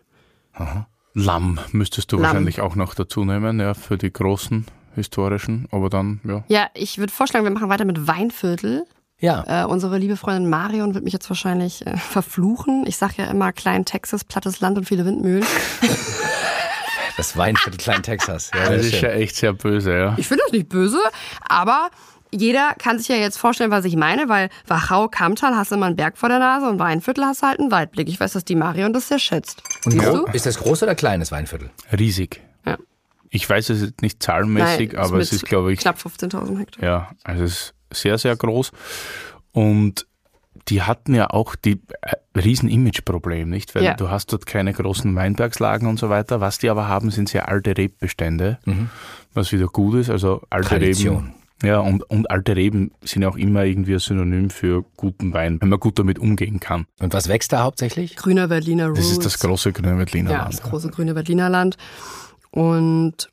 Lamm 1.14 1.60
müsstest 1.72 2.10
du 2.12 2.16
Lamm. 2.16 2.24
wahrscheinlich 2.24 2.60
auch 2.60 2.74
noch 2.76 2.94
dazu 2.94 3.24
nehmen, 3.24 3.60
ja, 3.60 3.74
für 3.74 3.96
die 3.98 4.12
großen 4.12 4.66
historischen. 4.94 5.66
Aber 5.70 5.90
dann, 5.90 6.20
ja. 6.24 6.44
Ja, 6.48 6.66
ich 6.74 6.98
würde 6.98 7.12
vorschlagen, 7.12 7.44
wir 7.44 7.50
machen 7.52 7.68
weiter 7.68 7.84
mit 7.84 8.06
Weinviertel. 8.06 8.84
Ja, 9.20 9.62
Äh, 9.62 9.66
unsere 9.66 9.98
liebe 9.98 10.16
Freundin 10.16 10.50
Marion 10.50 10.94
wird 10.94 11.04
mich 11.04 11.12
jetzt 11.12 11.28
wahrscheinlich 11.30 11.86
äh, 11.86 11.96
verfluchen. 11.96 12.84
Ich 12.86 12.96
sage 12.96 13.14
ja 13.18 13.24
immer 13.26 13.52
Klein 13.52 13.84
Texas, 13.84 14.24
plattes 14.24 14.60
Land 14.60 14.76
und 14.76 14.86
viele 14.86 15.04
Windmühlen. 15.06 15.44
das 17.16 17.36
Weinviertel 17.36 17.78
Klein 17.78 18.02
Texas. 18.02 18.50
Ja, 18.52 18.60
Das 18.60 18.68
das 18.70 18.80
ist 18.80 18.86
ist 18.94 19.00
ja 19.02 19.10
schön. 19.10 19.20
echt 19.20 19.36
sehr 19.36 19.52
böse, 19.52 19.96
ja. 19.96 20.14
Ich 20.18 20.26
finde 20.28 20.42
das 20.44 20.52
nicht 20.52 20.68
böse, 20.68 20.98
aber 21.48 21.88
jeder 22.34 22.74
kann 22.78 22.98
sich 22.98 23.08
ja 23.08 23.16
jetzt 23.16 23.38
vorstellen, 23.38 23.70
was 23.70 23.84
ich 23.84 23.96
meine, 23.96 24.28
weil 24.28 24.48
Wachau, 24.66 25.08
Kammtal 25.08 25.56
hast 25.56 25.70
du 25.70 25.76
immer 25.76 25.86
einen 25.86 25.96
Berg 25.96 26.18
vor 26.18 26.28
der 26.28 26.38
Nase 26.38 26.68
und 26.68 26.78
Weinviertel 26.78 27.24
hast 27.24 27.42
du 27.42 27.46
halt 27.46 27.60
einen 27.60 27.70
Weitblick. 27.70 28.08
Ich 28.08 28.18
weiß, 28.18 28.32
dass 28.32 28.44
die 28.44 28.54
Marion 28.56 28.92
das 28.92 29.08
sehr 29.08 29.18
schätzt. 29.18 29.62
Und 29.84 29.96
du? 29.96 30.24
ist 30.32 30.46
das 30.46 30.58
groß 30.58 30.82
oder 30.82 30.94
kleines 30.94 31.30
Weinviertel? 31.32 31.70
Riesig. 31.96 32.40
Ja. 32.66 32.76
Ich 33.30 33.48
weiß 33.48 33.70
es 33.70 33.82
jetzt 33.82 34.02
nicht 34.02 34.22
zahlenmäßig, 34.22 34.92
Nein, 34.92 35.04
aber 35.04 35.18
es 35.18 35.32
ist, 35.32 35.44
glaube 35.46 35.72
ich, 35.72 35.80
Knapp 35.80 35.98
15.000 35.98 36.58
Hektar. 36.58 36.84
Ja, 36.84 37.08
also 37.24 37.44
es 37.44 37.74
ist 37.90 38.02
sehr, 38.02 38.18
sehr 38.18 38.36
groß. 38.36 38.70
Und 39.52 40.06
die 40.68 40.82
hatten 40.82 41.14
ja 41.14 41.28
auch 41.30 41.56
die 41.56 41.82
äh, 42.02 42.38
riesen 42.38 42.68
Image-Problem, 42.68 43.48
nicht? 43.50 43.74
Weil 43.74 43.82
Ja. 43.82 43.94
du 43.94 44.08
hast 44.08 44.32
dort 44.32 44.46
keine 44.46 44.72
großen 44.72 45.14
Weinbergslagen 45.14 45.88
und 45.88 45.98
so 45.98 46.08
weiter. 46.10 46.40
Was 46.40 46.58
die 46.58 46.70
aber 46.70 46.88
haben, 46.88 47.10
sind 47.10 47.28
sehr 47.28 47.48
alte 47.48 47.76
Rebbestände, 47.76 48.58
was 49.34 49.52
wieder 49.52 49.66
gut 49.66 49.96
ist. 49.96 50.10
Also 50.10 50.42
alte 50.50 50.68
Tradition. 50.68 51.16
Reben. 51.16 51.34
Ja, 51.62 51.78
und, 51.80 52.02
und 52.10 52.30
alte 52.30 52.56
Reben 52.56 52.90
sind 53.02 53.22
ja 53.22 53.28
auch 53.28 53.36
immer 53.36 53.64
irgendwie 53.64 53.94
ein 53.94 53.98
Synonym 53.98 54.50
für 54.50 54.84
guten 54.96 55.32
Wein, 55.32 55.60
wenn 55.60 55.68
man 55.68 55.80
gut 55.80 55.98
damit 55.98 56.18
umgehen 56.18 56.60
kann. 56.60 56.86
Und 57.00 57.14
was 57.14 57.28
wächst 57.28 57.52
da 57.52 57.62
hauptsächlich? 57.62 58.16
Grüner 58.16 58.48
Berliner 58.48 58.88
Roots. 58.88 59.00
Das 59.00 59.10
ist 59.10 59.24
das 59.24 59.38
große 59.38 59.72
grüne 59.72 59.96
Veltliner 59.96 60.30
Ja, 60.30 60.38
Land. 60.42 60.54
das 60.54 60.62
große 60.62 60.90
grüne 60.90 61.14
Berliner 61.14 61.48
Land. 61.48 61.76
Und 62.50 63.28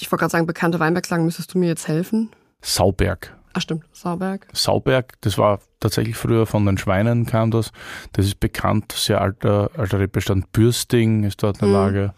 ich 0.00 0.10
wollte 0.12 0.20
gerade 0.20 0.32
sagen, 0.32 0.46
bekannte 0.46 0.78
Weinbergslagen, 0.78 1.24
müsstest 1.24 1.54
du 1.54 1.58
mir 1.58 1.68
jetzt 1.68 1.88
helfen? 1.88 2.30
Sauberg. 2.60 3.34
Ach 3.54 3.62
stimmt, 3.62 3.84
Sauberg. 3.92 4.46
Sauberg, 4.52 5.14
das 5.22 5.38
war 5.38 5.60
tatsächlich 5.80 6.16
früher 6.16 6.44
von 6.44 6.66
den 6.66 6.76
Schweinen 6.76 7.24
kam 7.24 7.50
das. 7.50 7.72
Das 8.12 8.26
ist 8.26 8.38
bekannt, 8.38 8.92
sehr 8.92 9.22
alter, 9.22 9.70
alter 9.78 9.98
Rebbestand. 9.98 10.52
Bürsting 10.52 11.24
ist 11.24 11.42
dort 11.42 11.62
eine 11.62 11.72
Lage. 11.72 12.14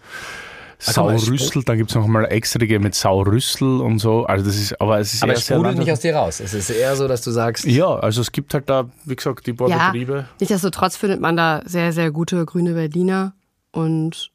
Ah, 0.86 0.92
Saurüssel, 0.92 1.64
dann 1.64 1.76
gibt 1.76 1.90
es 1.90 1.96
noch 1.96 2.06
mal 2.06 2.24
extrige 2.26 2.78
mit 2.78 2.94
Saurüssel 2.94 3.80
und 3.80 3.98
so. 3.98 4.24
Also 4.26 4.44
das 4.44 4.56
ist, 4.56 4.80
aber 4.80 5.00
es 5.00 5.12
ist 5.14 5.22
Aber 5.24 5.32
eher 5.32 5.38
es 5.38 5.44
sprudelt 5.46 5.78
nicht 5.78 5.90
aus 5.90 6.00
dir 6.00 6.14
raus. 6.14 6.38
Es 6.40 6.54
ist 6.54 6.70
eher 6.70 6.94
so, 6.94 7.08
dass 7.08 7.22
du 7.22 7.30
sagst, 7.32 7.64
Ja, 7.64 7.96
also 7.96 8.20
es 8.20 8.30
gibt 8.30 8.54
halt 8.54 8.70
da, 8.70 8.88
wie 9.04 9.16
gesagt, 9.16 9.46
die 9.46 9.52
paar 9.54 9.68
Ja, 9.68 9.86
Betriebe. 9.90 10.26
nichtsdestotrotz 10.38 10.96
findet 10.96 11.20
man 11.20 11.36
da 11.36 11.62
sehr, 11.64 11.92
sehr 11.92 12.10
gute 12.12 12.44
grüne 12.46 12.74
Berliner 12.74 13.34
und 13.72 14.30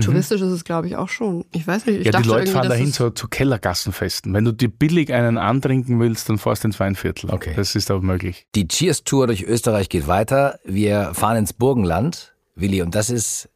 touristisch 0.00 0.40
ist 0.40 0.52
es, 0.52 0.64
glaube 0.64 0.86
ich, 0.86 0.96
auch 0.96 1.08
schon. 1.10 1.44
Ich 1.52 1.66
weiß 1.66 1.84
nicht, 1.86 1.96
ich 1.96 2.00
Mhm. 2.00 2.04
Ja, 2.06 2.10
dachte 2.12 2.22
die 2.22 2.28
Leute 2.30 2.52
fahren 2.52 2.68
dahin 2.68 2.88
es- 2.88 2.94
zu, 2.94 3.10
zu 3.10 3.28
Kellergassenfesten. 3.28 4.32
Wenn 4.32 4.44
du 4.44 4.52
dir 4.52 4.68
billig 4.68 5.12
einen 5.12 5.36
antrinken 5.36 6.00
willst, 6.00 6.28
dann 6.28 6.38
fährst 6.38 6.64
du 6.64 6.68
ins 6.68 6.80
Weinviertel. 6.80 7.30
Okay. 7.30 7.52
Das 7.56 7.74
ist 7.74 7.90
aber 7.90 8.00
möglich. 8.02 8.46
die 8.54 8.66
Cheers-Tour 8.68 9.26
durch 9.26 9.42
Österreich 9.42 9.88
geht 9.88 10.06
weiter. 10.06 10.58
Wir 10.64 11.12
fahren 11.12 11.36
ins 11.38 11.52
Burgenland, 11.52 12.32
Willi, 12.54 12.80
und 12.82 12.94
das 12.94 13.10
ist, 13.10 13.48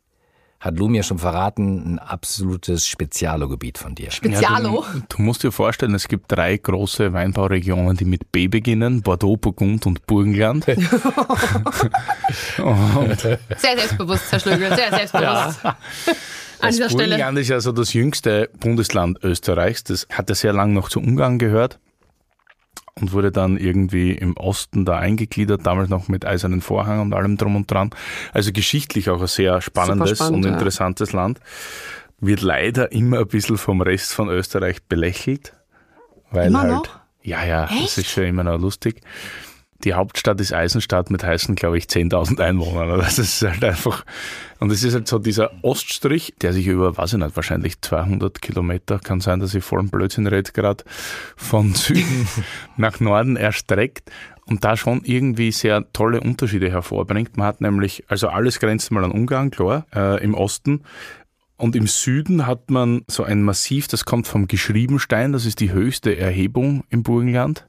hat 0.61 0.79
Lu 0.79 0.89
mir 0.89 1.03
schon 1.03 1.19
verraten, 1.19 1.95
ein 1.95 1.99
absolutes 1.99 2.87
Spezialogebiet 2.87 3.79
von 3.79 3.95
dir. 3.95 4.11
Spezialo. 4.11 4.83
Ja, 4.83 4.93
du, 4.93 5.03
du 5.09 5.23
musst 5.23 5.43
dir 5.43 5.53
vorstellen, 5.53 5.95
es 5.95 6.09
gibt 6.09 6.33
drei 6.33 6.57
große 6.57 7.13
Weinbauregionen, 7.13 7.97
die 7.97 8.05
mit 8.05 8.33
B 8.33 8.49
beginnen. 8.49 9.03
Bordeaux, 9.03 9.37
Burgund 9.37 9.87
und 9.87 10.07
Burgenland. 10.07 10.67
und 10.69 10.81
Sehr 13.21 13.39
selbstbewusst, 13.59 14.33
Herr 14.33 14.41
Schlögel, 14.41 14.75
sehr 14.75 14.91
selbstbewusst. 14.91 15.65
An 15.65 15.75
das 16.61 16.77
dieser 16.77 16.89
Stelle. 16.91 17.09
Burgenland 17.09 17.39
ist 17.39 17.49
ja 17.49 17.61
so 17.61 17.73
das 17.73 17.93
jüngste 17.93 18.49
Bundesland 18.59 19.23
Österreichs. 19.23 19.85
Das 19.85 20.07
hat 20.11 20.31
ja 20.31 20.35
sehr 20.35 20.53
lang 20.55 20.73
noch 20.73 20.89
zu 20.89 21.01
Ungarn 21.01 21.39
gehört. 21.39 21.79
Und 23.01 23.13
wurde 23.13 23.31
dann 23.31 23.59
irgendwie 23.59 24.13
im 24.13 24.37
Osten 24.37 24.85
da 24.85 24.99
eingegliedert, 24.99 25.67
damals 25.67 25.91
noch 25.91 26.09
mit 26.09 26.25
eisernen 26.25 26.63
Vorhang 26.63 27.01
und 27.01 27.13
allem 27.13 27.37
drum 27.37 27.57
und 27.57 27.71
dran. 27.71 27.91
Also 28.33 28.53
geschichtlich 28.53 29.11
auch 29.11 29.21
ein 29.21 29.27
sehr 29.27 29.61
spannendes 29.61 30.19
spannend, 30.19 30.37
und 30.37 30.45
ja. 30.45 30.53
interessantes 30.55 31.13
Land. 31.13 31.41
Wird 32.19 32.41
leider 32.41 32.93
immer 32.93 33.19
ein 33.19 33.29
bisschen 33.29 33.59
vom 33.59 33.83
Rest 33.83 34.15
von 34.15 34.31
Österreich 34.31 34.83
belächelt. 34.85 35.53
Weil 36.31 36.49
Immer 36.49 36.63
halt, 36.63 36.73
noch? 36.73 37.01
Ja, 37.23 37.45
ja, 37.45 37.67
das 37.67 37.73
Echt? 37.73 37.99
ist 37.99 38.11
schon 38.11 38.25
immer 38.25 38.45
noch 38.45 38.59
lustig. 38.59 39.03
Die 39.85 39.95
Hauptstadt 39.95 40.41
ist 40.41 40.53
Eisenstadt 40.53 41.11
mit 41.11 41.25
heißen, 41.25 41.55
glaube 41.55 41.79
ich, 41.79 41.85
10.000 41.85 42.41
Einwohnern. 42.41 42.99
Das 42.99 43.19
ist 43.19 43.43
halt 43.43 43.65
einfach, 43.65 44.05
und 44.59 44.71
es 44.73 44.83
ist 44.83 44.95
halt 44.95 45.09
so 45.09 45.19
dieser 45.19 45.51
Oststrich, 45.63 46.35
der 46.41 46.53
sich 46.53 46.67
über, 46.67 46.97
weiß 46.97 47.15
ich 47.15 47.19
nicht, 47.19 47.37
wahrscheinlich 47.37 47.81
200 47.81 48.41
Kilometer, 48.41 48.99
kann 48.99 49.21
sein, 49.21 49.41
dass 49.41 49.55
ich 49.55 49.65
voll 49.65 49.81
im 49.81 49.91
Blödsinn 49.91 50.27
rede 50.27 50.53
gerade, 50.53 50.85
von 51.37 51.75
Süden 51.75 52.29
nach 52.77 53.01
Norden 53.01 53.37
erstreckt 53.37 54.11
und 54.47 54.65
da 54.65 54.77
schon 54.77 55.03
irgendwie 55.05 55.53
sehr 55.53 55.93
tolle 55.93 56.21
Unterschiede 56.21 56.71
hervorbringt. 56.71 57.37
Man 57.37 57.47
hat 57.47 57.61
nämlich, 57.61 58.05
also 58.09 58.29
alles 58.29 58.61
grenzt 58.61 58.91
mal 58.91 59.05
an 59.05 59.13
Ungarn, 59.13 59.51
klar, 59.51 59.87
äh, 59.95 60.23
im 60.23 60.35
Osten. 60.35 60.83
Und 61.59 61.75
im 61.75 61.87
Süden 61.87 62.47
hat 62.47 62.71
man 62.71 63.03
so 63.09 63.25
ein 63.25 63.43
Massiv, 63.43 63.89
das 63.89 64.05
kommt 64.05 64.27
vom 64.27 64.47
Geschriebenstein, 64.47 65.33
das 65.33 65.47
ist 65.47 65.61
die 65.61 65.73
höchste 65.73 66.17
Erhebung 66.17 66.85
im 66.91 67.03
Burgenland. 67.03 67.67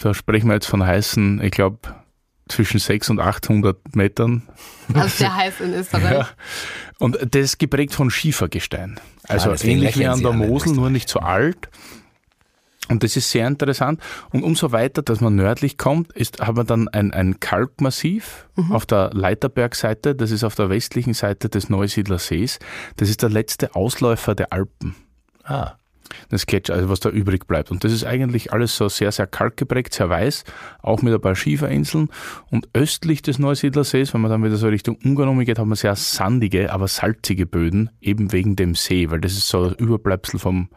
Da 0.00 0.14
sprechen 0.14 0.48
wir 0.48 0.54
jetzt 0.54 0.66
von 0.66 0.84
heißen, 0.84 1.42
ich 1.42 1.50
glaube, 1.50 1.78
zwischen 2.48 2.80
600 2.80 3.24
und 3.24 3.28
800 3.28 3.96
Metern. 3.96 4.42
Also 4.92 5.08
sehr 5.08 5.36
heiß 5.36 5.60
in 5.60 5.74
Österreich. 5.74 6.10
Ja. 6.10 6.28
Und 6.98 7.18
das 7.20 7.42
ist 7.42 7.58
geprägt 7.58 7.94
von 7.94 8.10
Schiefergestein. 8.10 8.98
Also 9.28 9.50
deswegen 9.50 9.78
ähnlich 9.78 9.98
wie 9.98 10.06
an 10.06 10.20
der 10.20 10.32
Mosel, 10.32 10.72
nur 10.72 10.90
nicht 10.90 11.08
so 11.08 11.20
alt. 11.20 11.68
Und 12.88 13.04
das 13.04 13.16
ist 13.16 13.30
sehr 13.30 13.46
interessant. 13.46 14.00
Und 14.30 14.42
umso 14.42 14.72
weiter, 14.72 15.02
dass 15.02 15.20
man 15.20 15.36
nördlich 15.36 15.78
kommt, 15.78 16.12
ist, 16.12 16.40
hat 16.40 16.56
man 16.56 16.66
dann 16.66 16.88
ein, 16.88 17.12
ein 17.12 17.38
Kalkmassiv 17.38 18.48
auf 18.70 18.84
der 18.84 19.10
Leiterbergseite. 19.12 20.16
Das 20.16 20.32
ist 20.32 20.42
auf 20.42 20.56
der 20.56 20.70
westlichen 20.70 21.14
Seite 21.14 21.48
des 21.48 21.68
Neusiedler 21.68 22.18
Sees. 22.18 22.58
Das 22.96 23.08
ist 23.08 23.22
der 23.22 23.30
letzte 23.30 23.76
Ausläufer 23.76 24.34
der 24.34 24.52
Alpen. 24.52 24.96
Ah. 25.44 25.74
Das 26.28 26.46
Gletscher, 26.46 26.74
also 26.74 26.88
was 26.88 27.00
da 27.00 27.10
übrig 27.10 27.46
bleibt. 27.46 27.70
Und 27.70 27.84
das 27.84 27.92
ist 27.92 28.04
eigentlich 28.04 28.52
alles 28.52 28.76
so 28.76 28.88
sehr, 28.88 29.12
sehr 29.12 29.26
kalkgeprägt, 29.26 29.94
sehr 29.94 30.08
weiß, 30.08 30.44
auch 30.82 31.02
mit 31.02 31.14
ein 31.14 31.20
paar 31.20 31.36
Schieferinseln. 31.36 32.08
Und 32.50 32.68
östlich 32.72 33.22
des 33.22 33.38
Neusiedler 33.38 33.84
Sees, 33.84 34.14
wenn 34.14 34.20
man 34.20 34.30
dann 34.30 34.44
wieder 34.44 34.56
so 34.56 34.68
Richtung 34.68 34.98
Ungarn 35.04 35.28
umgeht, 35.28 35.58
hat 35.58 35.66
man 35.66 35.76
sehr 35.76 35.96
sandige, 35.96 36.72
aber 36.72 36.88
salzige 36.88 37.46
Böden, 37.46 37.90
eben 38.00 38.32
wegen 38.32 38.56
dem 38.56 38.74
See, 38.74 39.10
weil 39.10 39.20
das 39.20 39.32
ist 39.32 39.48
so 39.48 39.64
ein 39.64 39.74
Überbleibsel 39.74 40.38
vom 40.38 40.68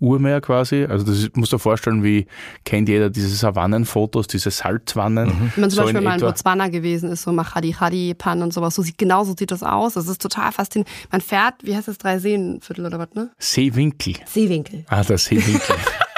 Urmeer 0.00 0.40
quasi. 0.40 0.84
Also 0.84 1.04
das 1.04 1.18
ist, 1.18 1.36
muss 1.36 1.50
dir 1.50 1.58
vorstellen, 1.58 2.02
wie 2.02 2.26
kennt 2.64 2.88
jeder 2.88 3.10
diese 3.10 3.28
Savannenfotos, 3.28 4.26
diese 4.26 4.50
Salzwannen. 4.50 5.28
Wenn 5.54 5.60
man 5.60 5.70
zum 5.70 5.76
so 5.76 5.82
Beispiel 5.82 6.00
mal 6.00 6.14
in. 6.14 6.20
Botswana 6.20 6.68
gewesen 6.68 7.10
ist, 7.10 7.22
so 7.22 7.32
Machadi 7.32 7.72
Chadi, 7.72 8.14
Pan 8.14 8.42
und 8.42 8.52
sowas, 8.52 8.74
so 8.74 8.82
sieht, 8.82 8.98
genau 8.98 9.24
so 9.24 9.34
sieht 9.36 9.50
das 9.50 9.62
aus. 9.62 9.94
Das 9.94 10.08
ist 10.08 10.20
total 10.20 10.52
faszinierend. 10.52 10.90
Man 11.10 11.20
fährt, 11.20 11.54
wie 11.62 11.76
heißt 11.76 11.88
das, 11.88 11.98
drei 11.98 12.18
Seenviertel 12.18 12.86
oder 12.86 12.98
was, 12.98 13.14
ne? 13.14 13.30
Seewinkel. 13.38 14.14
Seewinkel. 14.26 14.84
Ah, 14.88 15.02
der 15.02 15.18
Seewinkel. 15.18 15.76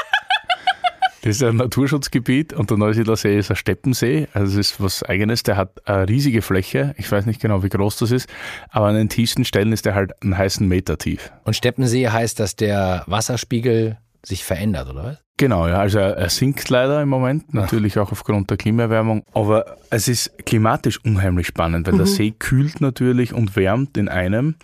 Das 1.23 1.37
ist 1.37 1.43
ein 1.45 1.55
Naturschutzgebiet 1.55 2.53
und 2.53 2.71
der 2.71 2.79
Neusiedler 2.79 3.15
See 3.15 3.39
ist 3.39 3.49
ein 3.49 3.57
Steppensee. 3.57 4.27
Also 4.33 4.59
es 4.59 4.73
ist 4.73 4.83
was 4.83 5.05
Eigenes. 5.05 5.45
Der 5.45 5.57
hat 5.57 5.87
eine 5.89 6.09
riesige 6.09 6.43
Fläche. 6.43 6.97
Ich 6.99 7.11
weiß 7.13 7.27
nicht 7.27 7.41
genau, 7.41 7.63
wie 7.63 7.69
groß 7.69 7.97
das 7.99 8.11
ist. 8.11 8.29
Aber 8.71 8.87
an 8.87 8.97
den 8.97 9.09
tiefsten 9.09 9.45
Stellen 9.45 9.73
ist 9.73 9.87
der 9.87 9.95
halt 9.95 10.21
einen 10.21 10.37
heißen 10.37 10.67
Meter 10.67 10.99
tief. 10.99 11.31
Und 11.45 11.55
Steppensee 11.55 12.09
heißt, 12.09 12.41
dass 12.41 12.57
der 12.57 13.05
Wasserspiegel 13.07 13.99
sich 14.25 14.45
verändert, 14.45 14.91
oder 14.91 15.05
was? 15.05 15.19
Genau, 15.37 15.69
ja. 15.69 15.79
Also 15.79 16.01
er 16.01 16.29
sinkt 16.29 16.69
leider 16.71 17.01
im 17.01 17.09
Moment. 17.09 17.55
Natürlich 17.55 17.99
auch 18.01 18.11
aufgrund 18.11 18.51
der 18.51 18.57
Klimaerwärmung. 18.57 19.23
Aber 19.33 19.77
es 19.91 20.09
ist 20.09 20.45
klimatisch 20.45 21.05
unheimlich 21.05 21.47
spannend, 21.47 21.87
weil 21.87 21.99
der 21.99 22.07
See 22.07 22.33
kühlt 22.33 22.81
natürlich 22.81 23.33
und 23.33 23.55
wärmt 23.55 23.97
in 23.97 24.09
einem. 24.09 24.57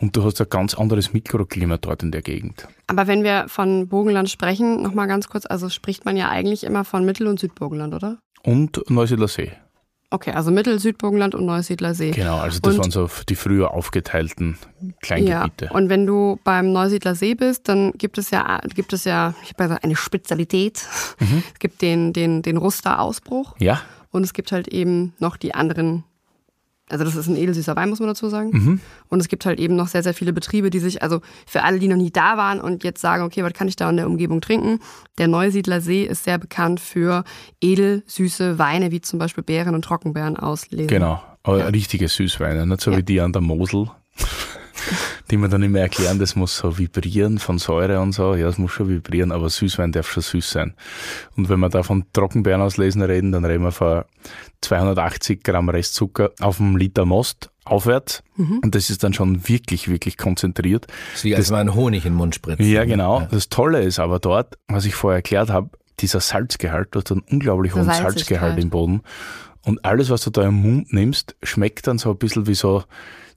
Und 0.00 0.16
du 0.16 0.24
hast 0.24 0.40
ein 0.40 0.48
ganz 0.48 0.74
anderes 0.74 1.12
Mikroklima 1.12 1.76
dort 1.76 2.02
in 2.02 2.10
der 2.10 2.22
Gegend. 2.22 2.66
Aber 2.86 3.06
wenn 3.06 3.22
wir 3.22 3.46
von 3.48 3.86
Burgenland 3.88 4.30
sprechen, 4.30 4.82
nochmal 4.82 5.06
ganz 5.06 5.28
kurz, 5.28 5.44
also 5.46 5.68
spricht 5.68 6.04
man 6.06 6.16
ja 6.16 6.28
eigentlich 6.30 6.64
immer 6.64 6.84
von 6.84 7.04
Mittel- 7.04 7.26
und 7.26 7.38
Südburgenland, 7.38 7.92
oder? 7.94 8.18
Und 8.42 8.80
Neusiedler 8.88 9.28
See. 9.28 9.52
Okay, 10.12 10.32
also 10.32 10.50
Mittel-, 10.50 10.80
Südburgenland 10.80 11.34
und 11.36 11.44
Neusiedler 11.46 11.94
See. 11.94 12.10
Genau, 12.12 12.38
also 12.38 12.58
das 12.60 12.74
Und- 12.74 12.80
waren 12.80 12.90
so 12.90 13.08
die 13.28 13.36
früher 13.36 13.72
aufgeteilten 13.72 14.56
Kleingebiete. 15.02 15.66
Ja, 15.66 15.70
und 15.72 15.88
wenn 15.88 16.06
du 16.06 16.40
beim 16.42 16.72
Neusiedler 16.72 17.14
See 17.14 17.34
bist, 17.34 17.68
dann 17.68 17.92
gibt 17.92 18.18
es 18.18 18.30
ja, 18.30 18.58
gibt 18.74 18.92
es 18.92 19.04
ja, 19.04 19.34
ich 19.44 19.50
habe 19.50 19.64
gesagt, 19.64 19.84
eine 19.84 19.94
Spezialität. 19.96 20.82
Mhm. 21.20 21.42
Es 21.52 21.58
gibt 21.60 21.80
den, 21.82 22.12
den, 22.12 22.42
den 22.42 22.56
Ruster-Ausbruch 22.56 23.54
Ja, 23.60 23.82
und 24.10 24.24
es 24.24 24.32
gibt 24.32 24.50
halt 24.50 24.66
eben 24.66 25.12
noch 25.20 25.36
die 25.36 25.54
anderen, 25.54 26.02
also 26.90 27.04
das 27.04 27.16
ist 27.16 27.28
ein 27.28 27.36
edelsüßer 27.36 27.76
Wein, 27.76 27.88
muss 27.88 28.00
man 28.00 28.08
dazu 28.08 28.28
sagen. 28.28 28.50
Mhm. 28.52 28.80
Und 29.08 29.20
es 29.20 29.28
gibt 29.28 29.46
halt 29.46 29.58
eben 29.60 29.76
noch 29.76 29.88
sehr, 29.88 30.02
sehr 30.02 30.14
viele 30.14 30.32
Betriebe, 30.32 30.70
die 30.70 30.78
sich, 30.80 31.02
also 31.02 31.20
für 31.46 31.62
alle, 31.62 31.78
die 31.78 31.88
noch 31.88 31.96
nie 31.96 32.10
da 32.10 32.36
waren 32.36 32.60
und 32.60 32.84
jetzt 32.84 33.00
sagen, 33.00 33.22
okay, 33.22 33.42
was 33.44 33.52
kann 33.52 33.68
ich 33.68 33.76
da 33.76 33.88
in 33.88 33.96
der 33.96 34.06
Umgebung 34.06 34.40
trinken? 34.40 34.80
Der 35.18 35.28
Neusiedler 35.28 35.80
See 35.80 36.04
ist 36.04 36.24
sehr 36.24 36.38
bekannt 36.38 36.80
für 36.80 37.24
edelsüße 37.60 38.58
Weine, 38.58 38.90
wie 38.90 39.00
zum 39.00 39.18
Beispiel 39.18 39.44
Beeren 39.44 39.74
und 39.74 39.84
Trockenbeeren 39.84 40.36
auslesen. 40.36 40.88
genau. 40.88 41.22
Aber 41.42 41.72
richtige 41.72 42.06
Süßweine, 42.08 42.66
nicht 42.66 42.82
so 42.82 42.90
Ja. 42.90 42.98
wie 42.98 43.02
die 43.02 43.20
an 43.20 43.32
der 43.32 43.40
Mosel, 43.40 43.86
die 45.30 45.36
mir 45.36 45.48
dann 45.48 45.62
immer 45.62 45.80
erklären, 45.80 46.18
das 46.18 46.36
muss 46.36 46.56
so 46.56 46.78
vibrieren 46.78 47.38
von 47.38 47.58
Säure 47.58 48.00
und 48.00 48.12
so. 48.12 48.34
Ja, 48.34 48.46
das 48.46 48.58
muss 48.58 48.72
schon 48.72 48.88
vibrieren, 48.88 49.32
aber 49.32 49.48
Süßwein 49.48 49.92
darf 49.92 50.10
schon 50.10 50.22
süß 50.22 50.50
sein. 50.50 50.74
Und 51.36 51.48
wenn 51.48 51.60
wir 51.60 51.68
da 51.68 51.82
von 51.82 52.04
Trockenbeeren 52.12 52.60
auslesen 52.60 53.02
reden, 53.02 53.32
dann 53.32 53.44
reden 53.44 53.62
wir 53.62 53.72
von 53.72 54.04
280 54.62 55.42
Gramm 55.42 55.68
Restzucker 55.68 56.32
auf 56.40 56.60
einem 56.60 56.76
Liter 56.76 57.04
Most 57.04 57.50
aufwärts. 57.64 58.22
Mhm. 58.36 58.60
Und 58.64 58.74
das 58.74 58.90
ist 58.90 59.04
dann 59.04 59.14
schon 59.14 59.48
wirklich, 59.48 59.88
wirklich 59.88 60.16
konzentriert. 60.16 60.86
Das 60.88 61.20
ist 61.20 61.24
wie 61.24 61.36
als 61.36 61.50
man 61.50 61.74
Honig 61.74 62.04
in 62.04 62.12
den 62.12 62.18
Mund 62.18 62.34
spritzt. 62.34 62.60
Ja, 62.60 62.84
genau. 62.84 63.26
Das 63.30 63.48
Tolle 63.48 63.82
ist 63.82 63.98
aber 63.98 64.18
dort, 64.18 64.58
was 64.68 64.84
ich 64.84 64.94
vorher 64.94 65.18
erklärt 65.18 65.50
habe, 65.50 65.70
dieser 66.00 66.20
Salzgehalt, 66.20 66.88
du 66.92 67.00
hast 67.00 67.12
einen 67.12 67.22
unglaublich 67.30 67.74
hohen. 67.74 67.84
Salzgehalt 67.84 68.58
im 68.58 68.70
Boden. 68.70 69.02
Und 69.62 69.84
alles, 69.84 70.08
was 70.08 70.22
du 70.22 70.30
da 70.30 70.42
im 70.42 70.54
Mund 70.54 70.92
nimmst, 70.92 71.36
schmeckt 71.42 71.86
dann 71.86 71.98
so 71.98 72.10
ein 72.10 72.16
bisschen 72.16 72.46
wie 72.46 72.54
so 72.54 72.84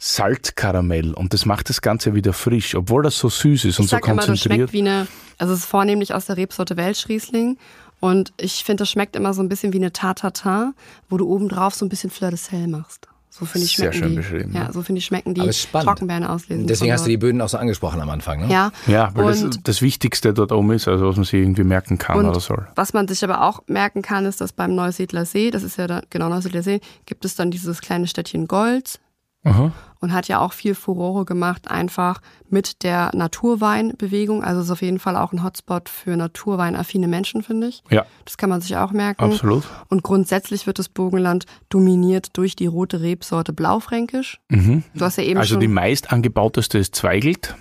Salzkaramell. 0.05 1.13
Und 1.13 1.33
das 1.33 1.45
macht 1.45 1.69
das 1.69 1.81
Ganze 1.81 2.13
wieder 2.13 2.33
frisch, 2.33 2.75
obwohl 2.75 3.03
das 3.03 3.17
so 3.17 3.29
süß 3.29 3.65
ist 3.65 3.79
und 3.79 3.85
Ich 3.85 3.89
so 3.91 3.95
sag 3.97 4.05
immer, 4.07 4.17
das 4.17 4.25
konzentriert. 4.27 4.69
schmeckt 4.69 4.73
wie 4.73 4.79
eine, 4.89 5.07
also 5.37 5.53
es 5.53 5.59
ist 5.61 5.65
vornehmlich 5.65 6.13
aus 6.13 6.25
der 6.25 6.37
Rebsorte 6.37 6.75
Welschriesling. 6.77 7.57
Und 7.99 8.33
ich 8.37 8.63
finde, 8.65 8.81
das 8.81 8.89
schmeckt 8.89 9.15
immer 9.15 9.33
so 9.33 9.41
ein 9.41 9.47
bisschen 9.49 9.71
wie 9.71 9.77
eine 9.77 9.93
Tartatin, 9.93 10.73
wo 11.09 11.17
du 11.17 11.27
obendrauf 11.29 11.73
so 11.73 11.85
ein 11.85 11.89
bisschen 11.89 12.09
Fleur 12.09 12.31
de 12.31 12.37
Sel 12.37 12.67
machst. 12.67 13.07
So 13.29 13.45
finde 13.45 13.65
ich 13.65 13.75
Sehr 13.77 13.91
schmecken 13.91 13.99
schön 14.03 14.09
die. 14.11 14.15
beschrieben, 14.17 14.53
Ja, 14.53 14.63
ja. 14.65 14.71
so 14.73 14.83
finde 14.83 14.99
ich 14.99 15.05
schmecken 15.05 15.33
die. 15.33 15.49
Trockenbeeren 15.71 16.23
auslesen. 16.25 16.67
Deswegen 16.67 16.91
hast 16.91 17.05
du 17.05 17.09
die. 17.09 17.17
Böden 17.17 17.41
auch 17.41 17.49
so 17.49 17.57
angesprochen 17.57 17.99
am 18.01 18.09
Anfang, 18.11 18.41
ne? 18.41 18.51
Ja, 18.51 18.71
Ja, 18.85 19.09
weil 19.15 19.25
das 19.27 19.41
und, 19.41 19.67
das 19.67 19.81
Wichtigste 19.81 20.33
dort 20.35 20.51
oben 20.51 20.69
ist, 20.71 20.87
also 20.87 21.07
was 21.07 21.15
man 21.15 21.23
sich 21.25 21.33
irgendwie 21.35 21.63
merken 21.63 21.97
kann 21.97 22.17
und 22.19 22.25
oder 22.27 22.39
soll. 22.41 22.67
was 22.75 22.93
man 22.93 23.07
sich 23.07 23.23
aber 23.23 23.41
auch 23.43 23.63
merken 23.65 24.01
kann, 24.03 24.25
ist, 24.25 24.39
dass 24.41 24.51
beim 24.53 24.75
Neusiedler 24.75 25.25
See, 25.25 25.49
das 25.49 25.63
ist 25.63 25.77
ja 25.77 25.87
da, 25.87 26.01
genau 26.11 26.29
Neusiedler 26.29 26.61
See, 26.61 26.79
gibt 27.07 27.25
es 27.25 27.35
dann 27.35 27.49
dieses 27.49 27.81
kleine 27.81 28.05
Städtchen 28.05 28.47
Golz 28.47 28.99
Aha. 29.45 29.71
und 29.99 30.13
hat 30.13 30.27
ja 30.27 30.39
auch 30.39 30.53
viel 30.53 30.73
Furore 30.75 31.25
gemacht, 31.25 31.69
einfach 31.69 32.21
mit 32.49 32.83
der 32.83 33.11
Naturweinbewegung. 33.13 34.43
Also 34.43 34.61
ist 34.61 34.71
auf 34.71 34.81
jeden 34.81 34.99
Fall 34.99 35.15
auch 35.17 35.33
ein 35.33 35.43
Hotspot 35.43 35.89
für 35.89 36.15
naturweinaffine 36.17 37.07
Menschen, 37.07 37.43
finde 37.43 37.67
ich. 37.67 37.83
Ja, 37.89 38.05
Das 38.25 38.37
kann 38.37 38.49
man 38.49 38.61
sich 38.61 38.75
auch 38.77 38.91
merken. 38.91 39.23
absolut. 39.23 39.63
Und 39.89 40.03
grundsätzlich 40.03 40.65
wird 40.67 40.79
das 40.79 40.89
Burgenland 40.89 41.45
dominiert 41.69 42.29
durch 42.37 42.55
die 42.55 42.67
rote 42.67 43.01
Rebsorte 43.01 43.53
Blaufränkisch. 43.53 44.39
Mhm. 44.49 44.83
Du 44.93 45.05
hast 45.05 45.17
ja 45.17 45.23
eben 45.23 45.39
Also 45.39 45.57
die 45.57 45.67
meist 45.67 46.11
angebauteste 46.11 46.77
ist 46.77 46.95
Zweigelt 46.95 47.55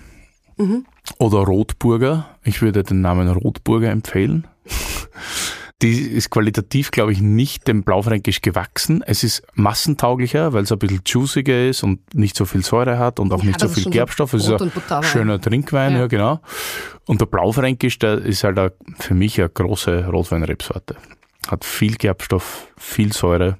Mhm. 0.58 0.84
oder 1.18 1.38
Rotburger. 1.38 2.26
Ich 2.44 2.60
würde 2.62 2.82
den 2.82 3.00
Namen 3.00 3.28
Rotburger 3.28 3.90
empfehlen. 3.90 4.46
Die 5.82 6.00
ist 6.00 6.30
qualitativ, 6.30 6.90
glaube 6.92 7.12
ich, 7.12 7.20
nicht 7.20 7.66
dem 7.66 7.82
Blaufränkisch 7.82 8.40
gewachsen. 8.40 9.02
Es 9.04 9.24
ist 9.24 9.42
massentauglicher, 9.54 10.52
weil 10.52 10.62
es 10.62 10.72
ein 10.72 10.78
bisschen 10.78 11.02
juiciger 11.04 11.68
ist 11.68 11.82
und 11.82 12.14
nicht 12.14 12.36
so 12.36 12.44
viel 12.44 12.64
Säure 12.64 12.98
hat 12.98 13.18
und 13.18 13.32
auch 13.32 13.40
Ja, 13.40 13.46
nicht 13.46 13.60
so 13.60 13.66
ist 13.66 13.74
viel 13.74 13.82
schon 13.84 13.92
so 13.92 13.96
Gerbstoff. 13.98 14.32
Es 14.34 14.48
ist 14.48 14.62
ein 14.92 15.02
schöner 15.02 15.40
Trinkwein, 15.40 15.92
ja. 15.94 15.98
Ja. 16.00 16.06
genau. 16.06 16.40
Und 17.06 17.20
der 17.20 17.26
Blaufränkisch, 17.26 17.98
der 17.98 18.18
ist 18.18 18.44
halt 18.44 18.58
eine, 18.58 18.72
für 18.98 19.14
mich 19.14 19.38
eine 19.40 19.48
große 19.50 20.06
Rotweinrebsorte. 20.06 20.96
Hat 21.48 21.64
viel 21.64 21.96
Gerbstoff, 21.96 22.68
viel 22.78 23.12
Säure 23.12 23.58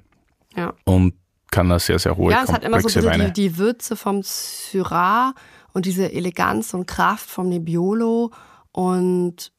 Ja. 0.55 0.73
und 0.85 1.13
kann 1.51 1.69
eine 1.69 1.79
sehr, 1.79 1.99
sehr 1.99 2.17
hohe, 2.17 2.31
Ja, 2.31 2.43
es 2.43 2.51
hat 2.51 2.63
immer 2.63 2.79
so 2.81 2.89
die, 2.89 3.31
die 3.33 3.57
Würze 3.57 3.95
vom 3.95 4.21
Syrah 4.23 5.35
und 5.73 5.85
diese 5.85 6.11
Eleganz 6.11 6.73
und 6.73 6.87
Kraft 6.87 7.29
vom 7.29 7.49
Nebbiolo. 7.49 8.31
Und 8.71 9.51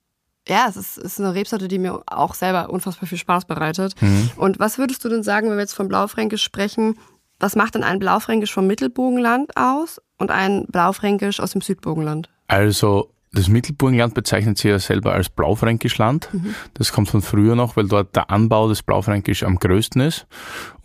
ja, 0.48 0.66
es 0.68 0.76
ist, 0.76 0.98
ist 0.98 1.20
eine 1.20 1.34
Rebsorte, 1.34 1.68
die 1.68 1.78
mir 1.78 2.02
auch 2.06 2.34
selber 2.34 2.70
unfassbar 2.70 3.08
viel 3.08 3.18
Spaß 3.18 3.46
bereitet. 3.46 4.00
Mhm. 4.00 4.30
Und 4.36 4.58
was 4.58 4.78
würdest 4.78 5.04
du 5.04 5.08
denn 5.08 5.22
sagen, 5.22 5.48
wenn 5.48 5.56
wir 5.56 5.62
jetzt 5.62 5.74
von 5.74 5.88
Blaufränkisch 5.88 6.42
sprechen? 6.42 6.98
Was 7.40 7.56
macht 7.56 7.74
denn 7.74 7.82
ein 7.82 7.98
Blaufränkisch 7.98 8.52
vom 8.52 8.66
Mittelburgenland 8.66 9.56
aus 9.56 10.00
und 10.18 10.30
ein 10.30 10.66
Blaufränkisch 10.68 11.40
aus 11.40 11.52
dem 11.52 11.60
Südburgenland? 11.60 12.30
Also 12.46 13.10
das 13.32 13.48
Mittelburgenland 13.48 14.14
bezeichnet 14.14 14.58
sich 14.58 14.70
ja 14.70 14.78
selber 14.78 15.12
als 15.12 15.28
Blaufränkisch 15.28 15.98
Land. 15.98 16.28
Mhm. 16.32 16.54
Das 16.74 16.92
kommt 16.92 17.08
von 17.08 17.22
früher 17.22 17.56
noch, 17.56 17.76
weil 17.76 17.88
dort 17.88 18.14
der 18.14 18.30
Anbau 18.30 18.68
des 18.68 18.82
Blaufränkisch 18.82 19.42
am 19.42 19.58
größten 19.58 20.00
ist 20.02 20.26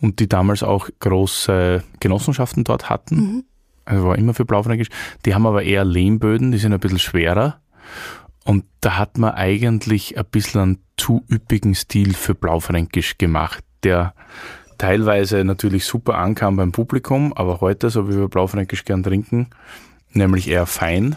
und 0.00 0.18
die 0.18 0.28
damals 0.28 0.62
auch 0.62 0.88
große 0.98 1.84
Genossenschaften 2.00 2.64
dort 2.64 2.90
hatten. 2.90 3.16
Mhm. 3.16 3.44
Also 3.84 4.06
war 4.06 4.18
immer 4.18 4.34
für 4.34 4.44
Blaufränkisch. 4.44 4.88
Die 5.24 5.34
haben 5.34 5.46
aber 5.46 5.62
eher 5.62 5.84
Lehmböden, 5.84 6.50
die 6.50 6.58
sind 6.58 6.72
ein 6.72 6.80
bisschen 6.80 6.98
schwerer. 6.98 7.60
Und 8.44 8.64
da 8.80 8.96
hat 8.96 9.18
man 9.18 9.32
eigentlich 9.32 10.18
ein 10.18 10.24
bisschen 10.24 10.60
einen 10.60 10.78
zu 10.96 11.24
üppigen 11.30 11.74
Stil 11.74 12.14
für 12.14 12.34
Blaufränkisch 12.34 13.18
gemacht, 13.18 13.64
der 13.84 14.14
teilweise 14.78 15.44
natürlich 15.44 15.84
super 15.84 16.16
ankam 16.16 16.56
beim 16.56 16.72
Publikum, 16.72 17.32
aber 17.34 17.60
heute, 17.60 17.90
so 17.90 18.08
wie 18.08 18.16
wir 18.16 18.28
Blaufränkisch 18.28 18.84
gern 18.84 19.02
trinken, 19.02 19.48
nämlich 20.12 20.48
eher 20.48 20.66
fein 20.66 21.16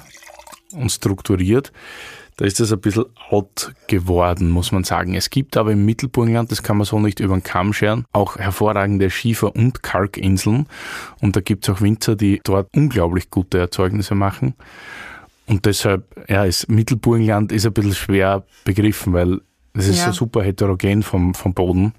und 0.74 0.92
strukturiert, 0.92 1.72
da 2.38 2.46
ist 2.46 2.60
das 2.60 2.74
ein 2.74 2.82
bisschen 2.82 3.06
out 3.30 3.74
geworden, 3.88 4.50
muss 4.50 4.72
man 4.72 4.84
sagen. 4.84 5.14
Es 5.14 5.30
gibt 5.30 5.56
aber 5.56 5.72
im 5.72 5.86
Mittelburgenland, 5.86 6.52
das 6.52 6.64
kann 6.64 6.78
man 6.78 6.86
so 6.86 7.00
nicht 7.00 7.20
über 7.20 7.36
den 7.36 7.44
Kamm 7.44 7.74
scheren, 7.74 8.06
auch 8.12 8.38
hervorragende 8.38 9.10
Schiefer- 9.10 9.56
und 9.56 9.84
Kalkinseln. 9.84 10.68
Und 11.22 11.36
da 11.36 11.42
gibt 11.42 11.68
es 11.68 11.74
auch 11.74 11.82
Winzer, 11.82 12.16
die 12.16 12.42
dort 12.44 12.70
unglaublich 12.76 13.30
gute 13.30 13.60
Erzeugnisse 13.60 14.16
machen. 14.16 14.56
Und 15.48 15.66
deshalb, 15.66 16.06
ja, 16.30 16.46
ist 16.46 16.70
Mittelburgenland 16.70 17.52
ist 17.52 17.66
ein 17.66 17.74
bisschen 17.74 17.94
schwer 17.96 18.44
begriffen, 18.64 19.14
weil 19.14 19.42
es 19.74 19.88
ist 19.88 20.00
Ja. 20.00 20.06
so 20.08 20.12
super 20.12 20.44
heterogen 20.44 21.04
vom, 21.04 21.34
vom 21.34 21.54
Boden, 21.54 21.94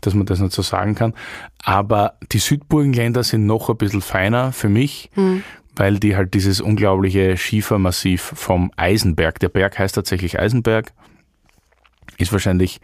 dass 0.00 0.14
man 0.14 0.26
das 0.26 0.40
nicht 0.40 0.52
so 0.52 0.62
sagen 0.62 0.94
kann. 0.94 1.14
Aber 1.62 2.14
die 2.32 2.38
Südburgenländer 2.38 3.22
sind 3.22 3.46
noch 3.46 3.68
ein 3.70 3.76
bisschen 3.76 4.00
feiner 4.00 4.52
für 4.52 4.68
mich, 4.68 5.10
weil 5.76 5.98
die 6.00 6.16
halt 6.16 6.34
dieses 6.34 6.60
unglaubliche 6.60 7.36
Schiefermassiv 7.36 8.32
vom 8.34 8.72
Eisenberg, 8.76 9.38
der 9.38 9.48
Berg 9.48 9.78
heißt 9.78 9.94
tatsächlich 9.94 10.38
Eisenberg, 10.40 10.92
ist 12.16 12.32
wahrscheinlich 12.32 12.80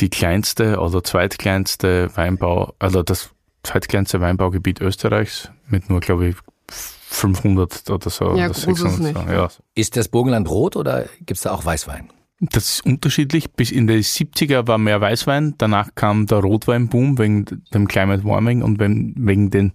die 0.00 0.10
kleinste 0.10 0.78
oder 0.78 1.02
zweitkleinste 1.02 2.10
Weinbau, 2.16 2.74
also 2.78 3.02
das 3.02 3.30
zweitkleinste 3.62 4.20
Weinbaugebiet 4.20 4.80
Österreichs 4.82 5.50
mit 5.68 5.88
nur, 5.88 6.00
glaube 6.00 6.28
ich, 6.28 6.36
500 6.68 7.90
oder 7.90 8.10
so. 8.10 8.24
Ja, 8.24 8.30
oder 8.30 8.46
groß 8.48 8.58
ist 8.58 8.66
es 8.66 8.96
600. 8.96 9.00
nicht. 9.00 9.26
so. 9.26 9.32
Ja, 9.32 9.48
Ist 9.74 9.96
das 9.96 10.08
Burgenland 10.08 10.48
rot 10.48 10.76
oder 10.76 11.06
gibt's 11.24 11.42
da 11.42 11.52
auch 11.52 11.64
Weißwein? 11.64 12.10
Das 12.38 12.64
ist 12.70 12.86
unterschiedlich. 12.86 13.52
Bis 13.52 13.70
in 13.70 13.86
die 13.86 14.04
70er 14.04 14.66
war 14.66 14.76
mehr 14.76 15.00
Weißwein, 15.00 15.54
danach 15.56 15.94
kam 15.94 16.26
der 16.26 16.38
Rotweinboom 16.38 17.18
wegen 17.18 17.46
dem 17.72 17.88
Climate 17.88 18.24
Warming 18.24 18.62
und 18.62 18.78
wegen 18.78 19.50
den 19.50 19.72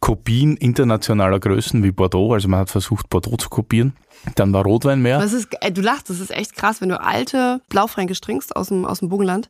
Kopien 0.00 0.56
internationaler 0.56 1.40
Größen 1.40 1.82
wie 1.82 1.92
Bordeaux. 1.92 2.32
Also 2.32 2.48
man 2.48 2.60
hat 2.60 2.70
versucht, 2.70 3.10
Bordeaux 3.10 3.36
zu 3.36 3.50
kopieren. 3.50 3.92
Dann 4.34 4.52
war 4.54 4.64
Rotwein 4.64 5.02
mehr. 5.02 5.18
Das 5.18 5.34
ist, 5.34 5.48
ey, 5.60 5.72
du 5.72 5.82
lachst, 5.82 6.08
das 6.08 6.20
ist 6.20 6.30
echt 6.30 6.54
krass, 6.56 6.80
wenn 6.80 6.88
du 6.88 7.00
alte 7.00 7.60
Blaufränkisch 7.68 8.20
trinkst 8.22 8.56
aus 8.56 8.68
dem, 8.68 8.86
aus 8.86 9.00
dem 9.00 9.10
Burgenland. 9.10 9.48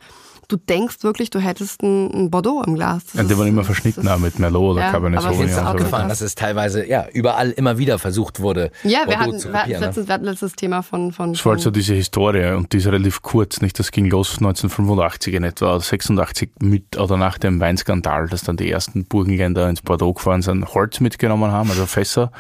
Du 0.51 0.57
denkst 0.57 1.05
wirklich, 1.05 1.31
du 1.31 1.39
hättest 1.39 1.81
ein, 1.83 2.11
ein 2.13 2.31
Bordeaux 2.31 2.63
im 2.67 2.75
Glas. 2.75 3.05
Das 3.05 3.15
Ja, 3.15 3.23
die 3.23 3.33
ist- 3.33 3.39
waren 3.39 3.47
immer 3.47 3.63
verschnitten 3.63 4.01
ist- 4.01 4.09
auch 4.09 4.19
mit 4.19 4.39
Merlot 4.41 4.73
oder 4.73 4.81
Ja, 4.87 4.91
Cabernet 4.91 5.21
aber 5.21 5.29
Sauvignon. 5.29 5.47
findest 5.47 5.57
du 5.59 5.61
und 5.63 5.67
auch 5.69 5.79
so 5.79 5.85
gefallen? 5.85 6.09
dass 6.09 6.21
es 6.21 6.35
teilweise 6.35 6.85
ja 6.89 7.07
überall 7.13 7.51
immer 7.53 7.79
wieder 7.79 7.99
versucht 8.01 8.41
wurde. 8.41 8.73
Ja, 8.83 9.05
wir 9.07 9.21
hatten, 9.21 9.39
zu 9.39 9.53
wir 9.53 9.61
kopieren, 9.61 9.81
ne? 9.81 9.87
letztens, 9.87 10.09
wir 10.09 10.15
hatten 10.15 10.25
letztes 10.25 10.53
Thema 10.55 10.83
von, 10.83 11.13
von, 11.13 11.33
Das 11.35 11.47
war 11.47 11.57
so 11.59 11.71
diese 11.71 11.95
Historie 11.95 12.53
und 12.57 12.73
die 12.73 12.79
ist 12.79 12.87
relativ 12.89 13.23
kurz, 13.23 13.61
nicht? 13.61 13.79
Das 13.79 13.93
ging 13.93 14.07
los 14.11 14.39
1985 14.41 15.35
in 15.35 15.45
etwa, 15.45 15.71
oder 15.77 15.81
86 15.81 16.51
mit 16.61 16.97
oder 16.99 17.17
nach 17.17 17.39
dem 17.39 17.61
Weinskandal, 17.61 18.29
dass 18.29 18.43
dann 18.43 18.57
die 18.57 18.71
ersten 18.71 19.05
Burgenländer 19.05 19.69
ins 19.71 19.83
Bordeaux 19.83 20.15
gefahren 20.15 20.43
sind, 20.43 20.75
Holz 20.75 20.99
mitgenommen 20.99 21.53
haben, 21.53 21.71
also 21.71 21.87
Fässer 21.87 22.33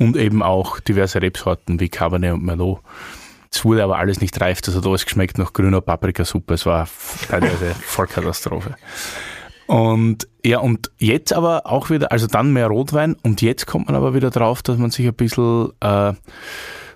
und 0.00 0.16
eben 0.16 0.42
auch 0.42 0.80
diverse 0.80 1.22
Rebsorten 1.22 1.78
wie 1.78 1.88
Cabernet 1.88 2.34
und 2.34 2.42
Merlot. 2.44 2.80
Es 3.52 3.64
wurde 3.64 3.82
aber 3.84 3.98
alles 3.98 4.20
nicht 4.20 4.40
reif, 4.40 4.60
das 4.60 4.74
hat 4.74 4.86
alles 4.86 5.04
geschmeckt 5.04 5.38
nach 5.38 5.52
grüner 5.52 5.80
Paprikasuppe. 5.80 6.54
Es 6.54 6.66
war 6.66 6.88
teilweise 7.28 7.74
Vollkatastrophe. 7.80 8.76
Und 9.66 10.28
ja, 10.44 10.58
und 10.60 10.90
jetzt 10.98 11.32
aber 11.32 11.66
auch 11.66 11.90
wieder, 11.90 12.12
also 12.12 12.26
dann 12.26 12.52
mehr 12.52 12.68
Rotwein 12.68 13.16
und 13.22 13.42
jetzt 13.42 13.66
kommt 13.66 13.86
man 13.86 13.96
aber 13.96 14.14
wieder 14.14 14.30
drauf, 14.30 14.62
dass 14.62 14.78
man 14.78 14.90
sich 14.90 15.06
ein 15.06 15.14
bisschen 15.14 15.72
äh, 15.80 16.12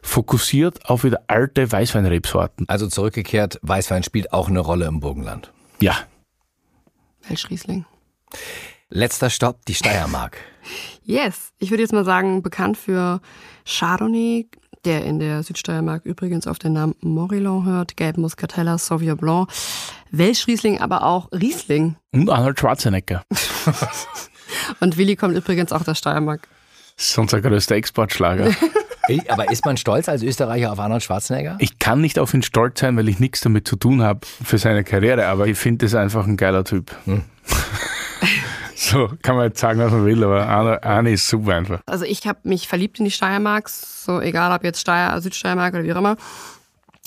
fokussiert 0.03 0.89
auf 0.89 1.03
wieder 1.03 1.23
alte 1.27 1.71
Weißweinrebsorten. 1.71 2.69
Also 2.69 2.87
zurückgekehrt, 2.87 3.59
Weißwein 3.63 4.05
spielt 4.05 4.33
auch 4.33 4.49
eine 4.49 4.61
Rolle 4.61 4.87
im 4.87 5.01
Burgenland. 5.01 5.53
Ja, 5.81 5.97
Welschriesling. 7.29 7.85
Letzter 8.89 9.31
Stopp, 9.31 9.65
die 9.67 9.75
Steiermark. 9.75 10.37
Yes, 11.05 11.53
ich 11.59 11.71
würde 11.71 11.83
jetzt 11.83 11.93
mal 11.93 12.05
sagen, 12.05 12.43
bekannt 12.43 12.77
für 12.77 13.21
Chardonnay, 13.65 14.49
der 14.85 15.05
in 15.05 15.19
der 15.19 15.43
Südsteiermark 15.43 16.05
übrigens 16.05 16.47
auf 16.47 16.59
den 16.59 16.73
Namen 16.73 16.95
Morillon 17.01 17.67
hört, 17.67 17.97
Gelb 17.97 18.17
Muscatella, 18.17 18.79
Sauvignon 18.79 19.17
Blanc, 19.17 19.49
Welschriesling, 20.11 20.81
aber 20.81 21.05
auch 21.05 21.31
Riesling. 21.33 21.97
und 22.13 22.31
Arnold 22.31 22.59
Schwarzenegger. 22.59 23.23
Und 24.81 24.97
Willi 24.97 25.17
kommt 25.17 25.37
übrigens 25.37 25.73
auch 25.73 25.85
der 25.85 25.95
Steiermark. 25.95 26.49
Das 26.97 27.11
ist 27.11 27.19
unser 27.19 27.41
größter 27.41 27.77
Exportschlager. 27.77 28.51
Aber 29.29 29.51
ist 29.51 29.65
man 29.65 29.77
stolz 29.77 30.09
als 30.09 30.23
Österreicher 30.23 30.71
auf 30.71 30.79
Arnold 30.79 31.03
Schwarzenegger? 31.03 31.57
Ich 31.59 31.79
kann 31.81 32.01
nicht 32.01 32.19
auf 32.19 32.33
ihn 32.33 32.43
stolz 32.43 32.81
sein, 32.81 32.97
weil 32.97 33.09
ich 33.09 33.19
nichts 33.19 33.41
damit 33.41 33.67
zu 33.67 33.75
tun 33.77 34.03
habe 34.03 34.21
für 34.25 34.59
seine 34.59 34.85
Karriere, 34.85 35.27
aber 35.27 35.49
ich 35.49 35.59
finde 35.59 35.87
es 35.87 35.95
einfach 35.95 36.27
ein 36.27 36.37
geiler 36.37 36.65
Typ. 36.65 36.95
so 38.91 39.11
kann 39.23 39.37
man 39.37 39.47
jetzt 39.47 39.61
sagen, 39.61 39.79
was 39.81 39.93
man 39.93 40.05
will, 40.05 40.23
aber 40.25 40.47
Arne, 40.47 40.83
Arne 40.83 41.13
ist 41.13 41.29
super 41.29 41.55
einfach. 41.55 41.81
Also 41.87 42.05
ich 42.05 42.27
habe 42.27 42.39
mich 42.45 42.69
verliebt 42.69 42.99
in 42.99 43.05
die 43.05 43.11
Steiermark, 43.11 43.69
so 43.69 44.21
egal 44.21 44.53
ob 44.57 44.65
jetzt 44.65 44.81
Steier, 44.81 45.21
Südsteiermark 45.21 45.75
oder 45.75 45.85
wie 45.85 45.93
auch 45.93 45.99
immer, 45.99 46.17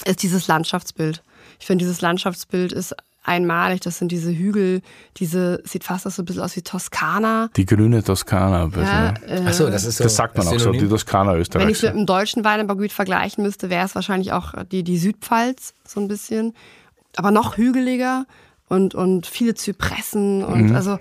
ist 0.06 0.24
dieses 0.24 0.48
Landschaftsbild. 0.48 1.22
Ich 1.60 1.66
finde, 1.68 1.84
dieses 1.86 2.02
Landschaftsbild 2.02 2.72
ist 2.74 2.96
einmalig. 3.24 3.80
Das 3.82 3.98
sind 4.00 4.12
diese 4.12 4.32
Hügel, 4.36 4.82
diese, 5.18 5.62
sieht 5.64 5.84
fast 5.86 6.10
so 6.10 6.22
ein 6.22 6.26
bisschen 6.26 6.42
aus 6.42 6.56
wie 6.56 6.62
Toskana. 6.62 7.50
Die 7.56 7.66
grüne 7.66 8.04
Toskana. 8.04 8.64
Also, 8.64 8.82
Ja, 8.82 9.14
äh, 9.28 9.42
Ach 9.48 9.54
so, 9.54 9.70
das 9.70 9.86
ist 9.86 9.98
so. 9.98 10.04
das 10.04 10.16
sagt 10.16 10.38
man 10.38 10.46
auch 10.48 10.52
so, 10.54 10.60
Synonym. 10.60 10.82
die 10.82 10.90
Toskana 10.90 11.34
Wenn 11.34 11.70
ich 11.70 11.78
es 11.78 11.82
mit 11.84 11.92
einem 11.92 12.06
deutschen 12.06 12.44
Weinanbaugebiet 12.44 12.92
vergleichen 12.92 13.44
müsste, 13.44 13.70
wäre 13.70 13.86
es 13.86 13.96
wahrscheinlich 13.96 14.34
auch 14.34 14.54
die, 14.72 14.84
die 14.84 14.98
Südpfalz, 14.98 15.74
so 15.88 16.02
ein 16.02 16.08
bisschen. 16.10 16.54
Aber 17.16 17.32
noch 17.32 17.56
hügeliger 17.58 18.26
und, 18.68 18.94
und 18.96 19.26
viele 19.28 19.54
Zypressen 19.56 20.44
und 20.44 20.70
Mhm. 20.70 20.76
also 20.76 20.94
äh, 20.96 21.00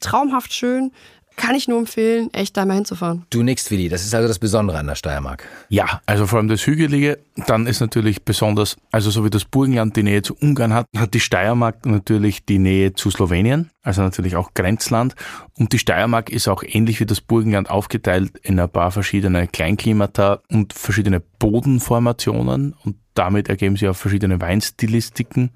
traumhaft 0.00 0.52
schön. 0.52 0.92
Kann 1.36 1.54
ich 1.54 1.68
nur 1.68 1.78
empfehlen, 1.78 2.28
echt 2.34 2.56
da 2.56 2.66
mal 2.66 2.74
hinzufahren. 2.74 3.24
Du 3.30 3.42
nix, 3.42 3.70
Willi. 3.70 3.88
Das 3.88 4.04
ist 4.04 4.14
also 4.14 4.28
das 4.28 4.38
Besondere 4.38 4.78
an 4.78 4.86
der 4.86 4.94
Steiermark. 4.94 5.46
Ja, 5.70 6.02
also 6.04 6.26
vor 6.26 6.38
allem 6.38 6.48
das 6.48 6.66
Hügelige, 6.66 7.18
dann 7.46 7.66
ist 7.66 7.80
natürlich 7.80 8.24
besonders, 8.24 8.76
also 8.90 9.10
so 9.10 9.24
wie 9.24 9.30
das 9.30 9.46
Burgenland 9.46 9.96
die 9.96 10.02
Nähe 10.02 10.20
zu 10.20 10.34
Ungarn 10.34 10.74
hat, 10.74 10.86
hat 10.94 11.14
die 11.14 11.20
Steiermark 11.20 11.86
natürlich 11.86 12.44
die 12.44 12.58
Nähe 12.58 12.92
zu 12.92 13.10
Slowenien, 13.10 13.70
also 13.82 14.02
natürlich 14.02 14.36
auch 14.36 14.52
Grenzland. 14.52 15.14
Und 15.56 15.72
die 15.72 15.78
Steiermark 15.78 16.28
ist 16.28 16.46
auch 16.46 16.62
ähnlich 16.62 17.00
wie 17.00 17.06
das 17.06 17.22
Burgenland 17.22 17.70
aufgeteilt 17.70 18.32
in 18.42 18.60
ein 18.60 18.68
paar 18.68 18.90
verschiedene 18.90 19.46
Kleinklimata 19.46 20.42
und 20.50 20.74
verschiedene 20.74 21.20
Bodenformationen 21.20 22.74
und 22.84 22.96
damit 23.14 23.48
ergeben 23.48 23.76
sich 23.76 23.88
auch 23.88 23.96
verschiedene 23.96 24.40
Weinstilistiken 24.42 25.52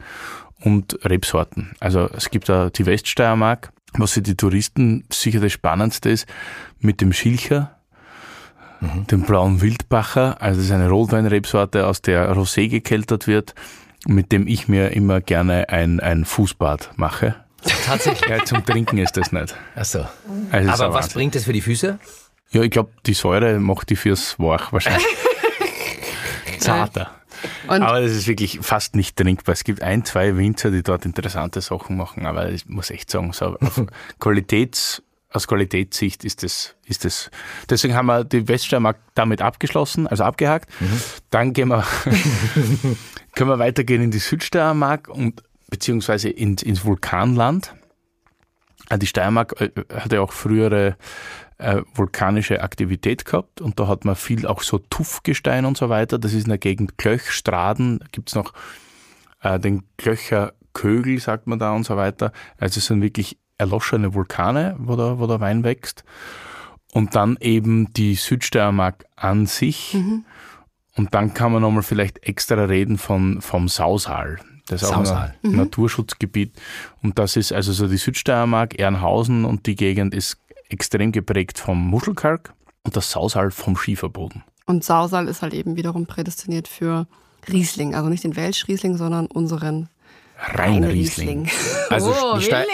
und 0.62 0.98
Rebsorten. 1.04 1.72
Also 1.80 2.08
es 2.16 2.30
gibt 2.30 2.48
da 2.48 2.70
die 2.70 2.86
Weststeiermark, 2.86 3.70
was 3.96 4.12
für 4.12 4.22
die 4.22 4.36
Touristen 4.36 5.04
sicher 5.12 5.40
das 5.40 5.52
Spannendste 5.52 6.10
ist, 6.10 6.26
mit 6.80 7.00
dem 7.00 7.12
Schilcher, 7.12 7.76
den 9.10 9.22
blauen 9.22 9.60
Wildbacher. 9.60 10.40
Also 10.42 10.58
das 10.58 10.66
ist 10.66 10.72
eine 10.72 10.88
Rotweinrebsorte, 10.88 11.86
aus 11.86 12.02
der 12.02 12.30
Rosé 12.34 12.68
gekeltert 12.68 13.26
wird, 13.26 13.54
mit 14.06 14.32
dem 14.32 14.46
ich 14.46 14.68
mir 14.68 14.90
immer 14.90 15.20
gerne 15.20 15.68
ein, 15.70 16.00
ein 16.00 16.24
Fußbad 16.24 16.90
mache. 16.96 17.36
Tatsächlich. 17.86 18.28
Ja, 18.28 18.44
zum 18.44 18.64
Trinken 18.64 18.98
ist 18.98 19.16
das 19.16 19.32
nicht. 19.32 19.54
Ach 19.74 19.84
so. 19.84 20.06
Also 20.50 20.70
Aber 20.70 20.88
was 20.92 21.04
Wahnsinn. 21.04 21.12
bringt 21.14 21.34
das 21.34 21.44
für 21.44 21.54
die 21.54 21.62
Füße? 21.62 21.98
Ja, 22.50 22.62
ich 22.62 22.70
glaube, 22.70 22.90
die 23.06 23.14
Säure 23.14 23.58
macht 23.58 23.88
die 23.90 23.96
fürs 23.96 24.38
Wach 24.38 24.72
wahrscheinlich. 24.72 25.06
Zarter. 26.58 27.10
Und 27.68 27.82
Aber 27.82 28.00
das 28.00 28.12
ist 28.12 28.26
wirklich 28.26 28.58
fast 28.62 28.96
nicht 28.96 29.16
trinkbar. 29.16 29.52
Es 29.52 29.64
gibt 29.64 29.82
ein, 29.82 30.04
zwei 30.04 30.36
Winzer, 30.36 30.70
die 30.70 30.82
dort 30.82 31.04
interessante 31.04 31.60
Sachen 31.60 31.96
machen, 31.96 32.26
aber 32.26 32.50
ich 32.50 32.66
muss 32.66 32.90
echt 32.90 33.10
sagen, 33.10 33.32
so 33.32 33.56
Qualitäts, 34.20 35.02
aus 35.30 35.48
Qualitätssicht 35.48 36.24
ist 36.24 36.42
das, 36.44 36.76
ist 36.86 37.04
das. 37.04 37.30
Deswegen 37.68 37.94
haben 37.94 38.06
wir 38.06 38.24
die 38.24 38.46
Weststeiermark 38.46 38.98
damit 39.14 39.42
abgeschlossen, 39.42 40.06
also 40.06 40.22
abgehakt. 40.24 40.70
Dann 41.30 41.52
gehen 41.52 41.68
wir, 41.68 41.84
können 43.34 43.50
wir 43.50 43.58
weitergehen 43.58 44.02
in 44.02 44.10
die 44.12 44.18
Südsteiermark 44.18 45.08
und 45.08 45.42
beziehungsweise 45.70 46.28
ins, 46.28 46.62
ins 46.62 46.84
Vulkanland. 46.84 47.74
Ah, 48.90 48.96
Die 48.96 49.06
Steiermark 49.06 49.60
äh, 49.60 49.70
hatte 49.92 50.20
auch 50.20 50.30
frühere 50.32 50.96
äh, 51.58 51.82
vulkanische 51.94 52.62
Aktivität 52.62 53.24
gehabt 53.24 53.60
und 53.60 53.78
da 53.78 53.86
hat 53.86 54.04
man 54.04 54.16
viel 54.16 54.46
auch 54.46 54.62
so 54.62 54.78
Tuffgestein 54.78 55.64
und 55.64 55.76
so 55.76 55.88
weiter. 55.88 56.18
Das 56.18 56.32
ist 56.32 56.44
in 56.44 56.50
der 56.50 56.58
Gegend 56.58 56.98
Klöch, 56.98 57.30
Straden, 57.30 58.00
da 58.00 58.06
gibt's 58.10 58.34
noch 58.34 58.52
äh, 59.42 59.58
den 59.60 59.84
Klöcher 59.96 60.52
Kögel, 60.72 61.20
sagt 61.20 61.46
man 61.46 61.58
da 61.58 61.72
und 61.72 61.84
so 61.84 61.96
weiter. 61.96 62.32
Also 62.58 62.78
es 62.78 62.86
sind 62.86 63.00
wirklich 63.00 63.38
erloschene 63.58 64.14
Vulkane, 64.14 64.74
wo 64.78 64.96
der, 64.96 65.18
wo 65.18 65.26
der 65.26 65.40
Wein 65.40 65.64
wächst. 65.64 66.04
Und 66.92 67.14
dann 67.16 67.36
eben 67.40 67.92
die 67.92 68.14
Südsteiermark 68.14 69.04
an 69.16 69.46
sich. 69.46 69.96
Und 70.96 71.14
dann 71.14 71.34
kann 71.34 71.52
man 71.52 71.62
nochmal 71.62 71.82
vielleicht 71.82 72.22
extra 72.24 72.64
reden 72.64 72.98
von, 72.98 73.40
vom 73.40 73.68
Sausal. 73.68 74.38
Das 74.66 74.82
ist 74.82 74.88
auch 74.88 75.04
Sausal. 75.04 75.34
ein 75.42 75.52
Naturschutzgebiet. 75.52 76.52
Und 77.02 77.18
das 77.18 77.36
ist 77.36 77.52
also 77.52 77.72
so 77.72 77.88
die 77.88 77.96
Südsteiermark, 77.96 78.78
Ehrenhausen 78.78 79.44
und 79.44 79.66
die 79.66 79.74
Gegend 79.74 80.14
ist 80.14 80.38
extrem 80.74 81.12
geprägt 81.12 81.58
vom 81.58 81.78
Muschelkalk 81.86 82.52
und 82.82 82.96
das 82.96 83.10
Sausal 83.10 83.50
vom 83.50 83.76
Schieferboden. 83.76 84.42
Und 84.66 84.84
Sausal 84.84 85.28
ist 85.28 85.42
halt 85.42 85.54
eben 85.54 85.76
wiederum 85.76 86.06
prädestiniert 86.06 86.68
für 86.68 87.06
Riesling. 87.48 87.94
Also 87.94 88.08
nicht 88.08 88.24
den 88.24 88.36
Welschriesling, 88.36 88.96
sondern 88.96 89.26
unseren 89.26 89.88
Rheinriesling. 90.36 91.48
Also 91.90 92.12
oh, 92.12 92.38
die, 92.38 92.44
Ste 92.44 92.66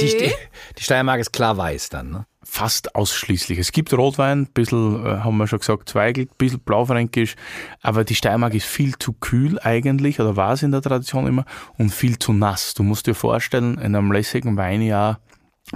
die, 0.00 0.08
Ste 0.08 0.34
die 0.76 0.82
Steiermark 0.82 1.20
ist 1.20 1.32
klar 1.32 1.56
weiß 1.56 1.90
dann, 1.90 2.10
ne? 2.10 2.26
Fast 2.42 2.94
ausschließlich. 2.94 3.58
Es 3.58 3.70
gibt 3.70 3.92
Rotwein, 3.92 4.42
ein 4.42 4.46
bisschen, 4.46 5.04
äh, 5.04 5.18
haben 5.18 5.36
wir 5.36 5.46
schon 5.46 5.58
gesagt, 5.58 5.88
Zweigelt, 5.88 6.30
ein 6.30 6.36
bisschen 6.38 6.60
Blaufränkisch, 6.60 7.36
aber 7.82 8.02
die 8.02 8.14
Steiermark 8.14 8.54
ist 8.54 8.66
viel 8.66 8.96
zu 8.98 9.12
kühl 9.12 9.58
eigentlich, 9.60 10.18
oder 10.20 10.36
war 10.36 10.52
es 10.54 10.62
in 10.62 10.72
der 10.72 10.80
Tradition 10.80 11.26
immer, 11.26 11.44
und 11.76 11.90
viel 11.90 12.18
zu 12.18 12.32
nass. 12.32 12.74
Du 12.74 12.82
musst 12.82 13.06
dir 13.06 13.14
vorstellen, 13.14 13.78
in 13.78 13.94
einem 13.94 14.10
lässigen 14.10 14.56
Weinjahr 14.56 15.20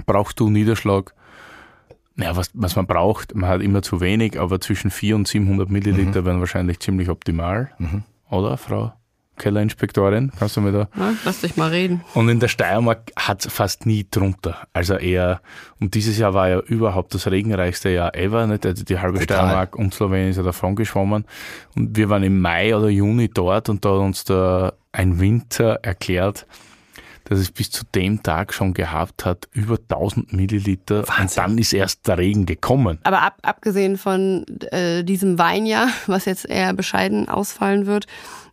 brauchst 0.05 0.39
du 0.39 0.49
Niederschlag 0.49 1.13
naja, 2.21 2.35
was, 2.35 2.51
was 2.53 2.75
man 2.75 2.85
braucht, 2.85 3.35
man 3.35 3.49
hat 3.49 3.61
immer 3.61 3.81
zu 3.81 3.99
wenig, 3.99 4.39
aber 4.39 4.61
zwischen 4.61 4.91
400 4.91 5.19
und 5.19 5.27
700 5.27 5.69
Milliliter 5.69 6.23
wären 6.25 6.39
wahrscheinlich 6.39 6.79
ziemlich 6.79 7.09
optimal. 7.09 7.71
Oder, 8.29 8.57
Frau 8.57 8.93
Kellerinspektorin? 9.37 10.31
Kannst 10.37 10.55
du 10.55 10.61
mir 10.61 10.71
da? 10.71 10.87
Ja, 10.95 11.13
lass 11.25 11.41
dich 11.41 11.57
mal 11.57 11.69
reden. 11.69 12.01
Und 12.13 12.29
in 12.29 12.39
der 12.39 12.47
Steiermark 12.47 13.11
hat 13.15 13.43
es 13.43 13.51
fast 13.51 13.87
nie 13.87 14.05
drunter. 14.09 14.67
Also 14.71 14.95
eher, 14.95 15.41
und 15.79 15.95
dieses 15.95 16.19
Jahr 16.19 16.35
war 16.35 16.47
ja 16.47 16.59
überhaupt 16.59 17.15
das 17.15 17.29
regenreichste 17.29 17.89
Jahr 17.89 18.15
ever. 18.15 18.45
Nicht? 18.45 18.65
Also 18.65 18.83
die 18.83 18.99
halbe 18.99 19.19
Total. 19.19 19.37
Steiermark 19.37 19.75
und 19.75 19.95
Slowenien 19.95 20.29
ist 20.29 20.37
ja 20.37 20.43
davon 20.43 20.75
geschwommen. 20.75 21.25
Und 21.75 21.97
wir 21.97 22.09
waren 22.09 22.21
im 22.23 22.39
Mai 22.39 22.75
oder 22.75 22.89
Juni 22.89 23.29
dort 23.29 23.69
und 23.69 23.83
da 23.83 23.89
hat 23.89 23.99
uns 23.99 24.23
da 24.25 24.73
ein 24.91 25.19
Winter 25.19 25.79
erklärt, 25.81 26.45
dass 27.31 27.39
es 27.39 27.49
bis 27.49 27.71
zu 27.71 27.85
dem 27.95 28.21
Tag 28.21 28.53
schon 28.53 28.73
gehabt 28.73 29.23
hat, 29.23 29.47
über 29.53 29.77
1000 29.77 30.33
Milliliter. 30.33 31.05
Und 31.17 31.37
dann 31.37 31.57
ist 31.57 31.71
erst 31.71 32.05
der 32.05 32.17
Regen 32.17 32.45
gekommen. 32.45 32.99
Aber 33.03 33.21
ab, 33.21 33.37
abgesehen 33.41 33.97
von 33.97 34.45
äh, 34.71 35.05
diesem 35.05 35.39
Weinjahr, 35.39 35.87
was 36.07 36.25
jetzt 36.25 36.45
eher 36.49 36.73
bescheiden 36.73 37.29
ausfallen 37.29 37.85
wird, 37.85 38.05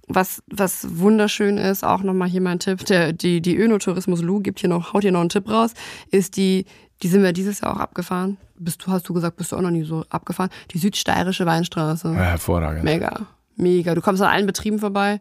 was, 0.06 0.44
was 0.46 0.86
wunderschön 0.96 1.58
ist, 1.58 1.82
auch 1.82 2.04
nochmal 2.04 2.28
hier 2.28 2.40
mein 2.40 2.60
Tipp, 2.60 2.84
der, 2.86 3.12
die, 3.12 3.40
die 3.40 3.58
Önotourismus 3.58 4.22
Lu 4.22 4.38
gibt 4.38 4.60
hier 4.60 4.68
noch, 4.68 4.92
haut 4.92 5.02
hier 5.02 5.10
noch 5.10 5.22
einen 5.22 5.28
Tipp 5.28 5.50
raus, 5.50 5.72
ist 6.12 6.36
die, 6.36 6.64
die 7.02 7.08
sind 7.08 7.24
wir 7.24 7.32
dieses 7.32 7.62
Jahr 7.62 7.74
auch 7.74 7.80
abgefahren. 7.80 8.36
Bist 8.60 8.86
du, 8.86 8.92
hast 8.92 9.08
du 9.08 9.12
gesagt, 9.12 9.38
bist 9.38 9.50
du 9.50 9.56
auch 9.56 9.60
noch 9.60 9.72
nie 9.72 9.82
so 9.82 10.04
abgefahren? 10.08 10.50
Die 10.70 10.78
südsteirische 10.78 11.46
Weinstraße. 11.46 12.12
Ja, 12.12 12.14
hervorragend. 12.14 12.84
Mega. 12.84 13.26
Mega. 13.56 13.96
Du 13.96 14.02
kommst 14.02 14.22
an 14.22 14.28
allen 14.28 14.46
Betrieben 14.46 14.78
vorbei. 14.78 15.20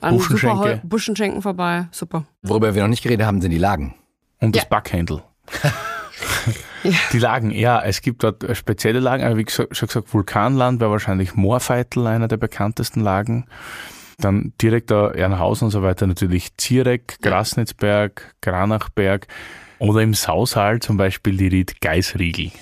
An 0.00 0.14
Buschenschenke. 0.16 0.80
Buschenschenken 0.84 1.42
vorbei. 1.42 1.88
Super. 1.90 2.24
Worüber 2.42 2.74
wir 2.74 2.82
noch 2.82 2.88
nicht 2.90 3.02
geredet 3.02 3.26
haben, 3.26 3.40
sind 3.40 3.50
die 3.50 3.58
Lagen. 3.58 3.94
Und 4.40 4.54
das 4.54 4.64
Ja. 4.64 4.68
Backhändel. 4.68 5.22
Die 7.12 7.18
Lagen, 7.18 7.50
ja, 7.50 7.82
es 7.82 8.00
gibt 8.00 8.22
dort 8.22 8.44
spezielle 8.56 9.00
Lagen, 9.00 9.24
aber 9.24 9.36
wie 9.36 9.44
gesagt, 9.44 9.76
schon 9.76 9.88
gesagt, 9.88 10.14
Vulkanland 10.14 10.80
wäre 10.80 10.90
wahrscheinlich 10.90 11.34
Moorveitel 11.34 12.06
einer 12.06 12.28
der 12.28 12.36
bekanntesten 12.36 13.00
Lagen. 13.00 13.46
Dann 14.18 14.52
direkt 14.62 14.90
da 14.92 15.10
Ehrenhausen 15.10 15.66
und 15.66 15.72
so 15.72 15.82
weiter 15.82 16.06
natürlich 16.06 16.56
Zierek, 16.56 17.18
Grasnitzberg, 17.22 18.34
Granachberg 18.40 19.26
oder 19.78 20.00
im 20.00 20.14
Sausal 20.14 20.78
zum 20.80 20.96
Beispiel 20.96 21.36
die 21.36 21.48
Ried 21.48 21.80
Geisriegel. 21.80 22.52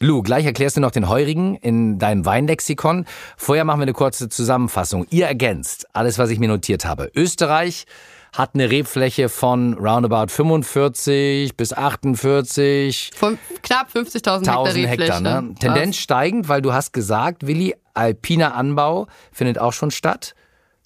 Lou, 0.00 0.22
gleich 0.22 0.46
erklärst 0.46 0.76
du 0.76 0.80
noch 0.80 0.92
den 0.92 1.08
Heurigen 1.08 1.56
in 1.56 1.98
deinem 1.98 2.24
Weinlexikon. 2.24 3.04
Vorher 3.36 3.64
machen 3.64 3.80
wir 3.80 3.82
eine 3.82 3.94
kurze 3.94 4.28
Zusammenfassung. 4.28 5.06
Ihr 5.10 5.26
ergänzt 5.26 5.88
alles, 5.92 6.18
was 6.18 6.30
ich 6.30 6.38
mir 6.38 6.46
notiert 6.46 6.84
habe. 6.84 7.10
Österreich 7.16 7.84
hat 8.32 8.50
eine 8.54 8.70
Rebfläche 8.70 9.28
von 9.28 9.74
roundabout 9.74 10.28
45 10.28 11.56
bis 11.56 11.72
48 11.72 13.10
Von 13.16 13.38
knapp 13.64 13.88
50.000 13.92 14.14
Hektar 14.14 14.38
1000 14.38 14.86
Hektar. 14.86 15.20
Ne? 15.20 15.54
Tendenz 15.58 15.96
steigend, 15.96 16.48
weil 16.48 16.62
du 16.62 16.72
hast 16.72 16.92
gesagt, 16.92 17.48
Willi, 17.48 17.74
alpiner 17.94 18.54
Anbau 18.54 19.08
findet 19.32 19.58
auch 19.58 19.72
schon 19.72 19.90
statt. 19.90 20.36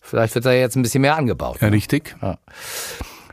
Vielleicht 0.01 0.35
wird 0.35 0.47
da 0.47 0.53
jetzt 0.53 0.77
ein 0.77 0.83
bisschen 0.83 1.03
mehr 1.03 1.17
angebaut. 1.17 1.59
Ja, 1.61 1.69
richtig. 1.69 2.17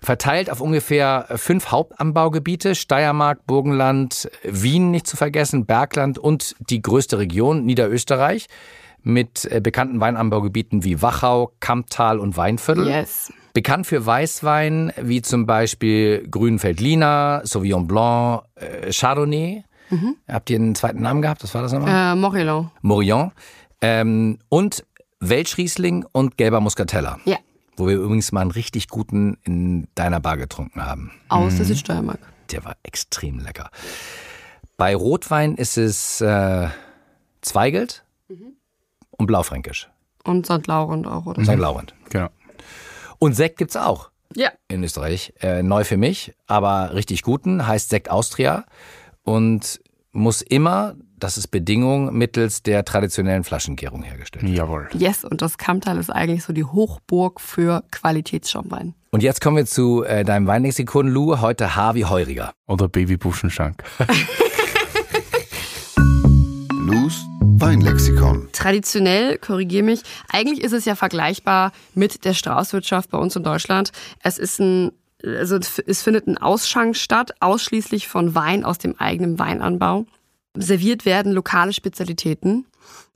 Verteilt 0.01 0.49
auf 0.49 0.61
ungefähr 0.61 1.27
fünf 1.35 1.71
Hauptanbaugebiete, 1.71 2.75
Steiermark, 2.75 3.45
Burgenland, 3.45 4.29
Wien 4.43 4.91
nicht 4.91 5.07
zu 5.07 5.17
vergessen, 5.17 5.65
Bergland 5.65 6.17
und 6.17 6.55
die 6.69 6.81
größte 6.81 7.17
Region, 7.17 7.65
Niederösterreich, 7.65 8.47
mit 9.01 9.45
äh, 9.45 9.61
bekannten 9.61 9.99
Weinanbaugebieten 9.99 10.83
wie 10.83 11.01
Wachau, 11.01 11.51
Kamptal 11.59 12.19
und 12.19 12.37
Weinviertel. 12.37 12.87
Yes. 12.87 13.31
Bekannt 13.53 13.87
für 13.87 14.05
Weißwein 14.05 14.93
wie 15.01 15.21
zum 15.21 15.45
Beispiel 15.45 16.27
Grünfeldliner, 16.29 17.41
Sauvignon 17.43 17.87
Blanc, 17.87 18.43
äh, 18.55 18.91
Chardonnay. 18.91 19.63
Habt 20.27 20.49
ihr 20.51 20.57
einen 20.57 20.75
zweiten 20.75 21.01
Namen 21.01 21.21
gehabt? 21.21 21.43
Was 21.43 21.55
war 21.55 21.63
das 21.63 21.73
nochmal? 21.73 22.13
Äh, 22.13 22.15
Morillon. 22.15 22.69
Morillon. 22.81 23.31
Ähm, 23.81 24.37
und 24.49 24.85
Welschriesling 25.19 26.05
und 26.11 26.37
gelber 26.37 26.59
Muscatella. 26.59 27.19
Ja. 27.25 27.37
Wo 27.79 27.87
wir 27.87 27.95
übrigens 27.95 28.33
mal 28.33 28.41
einen 28.41 28.51
richtig 28.51 28.89
guten 28.89 29.37
in 29.43 29.87
deiner 29.95 30.19
Bar 30.19 30.35
getrunken 30.35 30.85
haben. 30.85 31.11
Aus 31.29 31.55
der 31.55 31.65
Südsteiermark. 31.65 32.19
Der 32.51 32.65
war 32.65 32.75
extrem 32.83 33.39
lecker. 33.39 33.69
Bei 34.75 34.93
Rotwein 34.93 35.55
ist 35.55 35.77
es 35.77 36.19
äh, 36.19 36.67
Zweigelt 37.41 38.03
und 39.11 39.27
Blaufränkisch. 39.27 39.89
Und 40.25 40.45
St. 40.45 40.67
Laurent 40.67 41.07
auch, 41.07 41.25
oder? 41.25 41.41
St. 41.45 41.55
Laurent. 41.55 41.95
Genau. 42.09 42.27
Und 43.17 43.33
Sekt 43.35 43.57
gibt's 43.57 43.77
auch 43.77 44.11
Ja. 44.35 44.51
in 44.67 44.83
Österreich. 44.83 45.33
Äh, 45.39 45.63
neu 45.63 45.85
für 45.85 45.95
mich, 45.97 46.33
aber 46.47 46.93
richtig 46.93 47.21
guten. 47.23 47.65
Heißt 47.65 47.89
Sekt 47.89 48.11
Austria 48.11 48.65
und 49.23 49.79
muss 50.11 50.41
immer, 50.41 50.95
das 51.19 51.37
ist 51.37 51.47
Bedingung, 51.47 52.13
mittels 52.17 52.63
der 52.63 52.85
traditionellen 52.85 53.43
Flaschengärung 53.43 54.03
hergestellt. 54.03 54.47
Jawohl. 54.47 54.89
Yes, 54.93 55.23
und 55.25 55.41
das 55.41 55.57
Kammtal 55.57 55.97
ist 55.97 56.09
eigentlich 56.09 56.43
so 56.43 56.53
die 56.53 56.63
Hochburg 56.63 57.41
für 57.41 57.83
Qualitätsschaumwein. 57.91 58.93
Und 59.11 59.23
jetzt 59.23 59.41
kommen 59.41 59.57
wir 59.57 59.65
zu 59.65 60.03
äh, 60.03 60.23
deinem 60.23 60.47
Weinlexikon, 60.47 61.07
Lou. 61.07 61.41
Heute 61.41 61.75
H 61.75 61.95
wie 61.95 62.05
Heuriger. 62.05 62.53
Oder 62.67 62.87
Babybuschenschank. 62.87 63.83
Lou's 66.85 67.25
Weinlexikon. 67.41 68.49
Traditionell, 68.53 69.37
korrigiere 69.37 69.83
mich, 69.83 70.01
eigentlich 70.29 70.63
ist 70.63 70.71
es 70.73 70.85
ja 70.85 70.95
vergleichbar 70.95 71.71
mit 71.93 72.23
der 72.23 72.33
Straußwirtschaft 72.33 73.09
bei 73.09 73.17
uns 73.17 73.35
in 73.35 73.43
Deutschland. 73.43 73.91
Es 74.23 74.37
ist 74.37 74.59
ein, 74.59 74.91
also 75.23 75.57
es 75.57 76.01
findet 76.01 76.27
ein 76.27 76.37
Ausschank 76.37 76.95
statt, 76.95 77.33
ausschließlich 77.39 78.07
von 78.07 78.33
Wein 78.35 78.63
aus 78.63 78.77
dem 78.77 78.95
eigenen 78.97 79.39
Weinanbau. 79.39 80.05
Serviert 80.57 81.05
werden 81.05 81.31
lokale 81.31 81.73
Spezialitäten, 81.73 82.65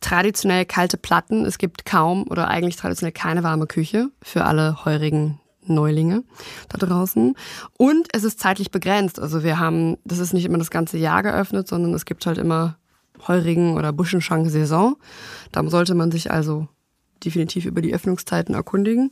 traditionell 0.02 0.66
kalte 0.66 0.98
Platten. 0.98 1.46
Es 1.46 1.58
gibt 1.58 1.86
kaum 1.86 2.28
oder 2.30 2.48
eigentlich 2.48 2.76
traditionell 2.76 3.12
keine 3.12 3.44
warme 3.44 3.68
Küche 3.68 4.10
für 4.22 4.46
alle 4.46 4.86
heurigen 4.86 5.40
Neulinge 5.66 6.24
da 6.70 6.78
draußen. 6.78 7.36
Und 7.78 8.08
es 8.14 8.24
ist 8.24 8.40
zeitlich 8.40 8.72
begrenzt. 8.72 9.20
Also 9.20 9.44
wir 9.44 9.60
haben, 9.60 9.98
das 10.04 10.20
ist 10.20 10.34
nicht 10.34 10.46
immer 10.46 10.58
das 10.58 10.72
ganze 10.72 10.98
Jahr 10.98 11.24
geöffnet, 11.24 11.68
sondern 11.68 11.94
es 11.94 12.06
gibt 12.06 12.26
halt 12.26 12.38
immer 12.38 12.78
Heurigen- 13.28 13.78
oder 13.78 13.94
Buschenschank-Saison. 13.94 14.96
Da 15.52 15.68
sollte 15.70 15.96
man 15.96 16.12
sich 16.12 16.32
also 16.32 16.68
definitiv 17.24 17.66
über 17.66 17.82
die 17.82 17.94
Öffnungszeiten 17.94 18.54
erkundigen. 18.54 19.12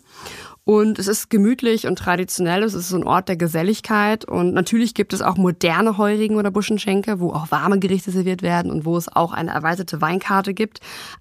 Und 0.63 0.99
es 0.99 1.07
ist 1.07 1.29
gemütlich 1.29 1.87
und 1.87 1.97
traditionell. 1.97 2.61
Es 2.61 2.75
ist 2.75 2.89
so 2.89 2.95
ein 2.95 3.03
Ort 3.03 3.29
der 3.29 3.35
Geselligkeit. 3.35 4.25
Und 4.25 4.53
natürlich 4.53 4.93
gibt 4.93 5.11
es 5.11 5.21
auch 5.21 5.35
moderne 5.35 5.97
Heurigen 5.97 6.35
oder 6.35 6.51
Buschenschenke, 6.51 7.19
wo 7.19 7.31
auch 7.31 7.49
warme 7.49 7.79
Gerichte 7.79 8.11
serviert 8.11 8.43
werden 8.43 8.71
und 8.71 8.85
wo 8.85 8.95
es 8.95 9.07
auch 9.07 9.33
eine 9.33 9.51
erweiterte 9.51 10.01
Weinkarte 10.01 10.53
gibt. 10.53 10.79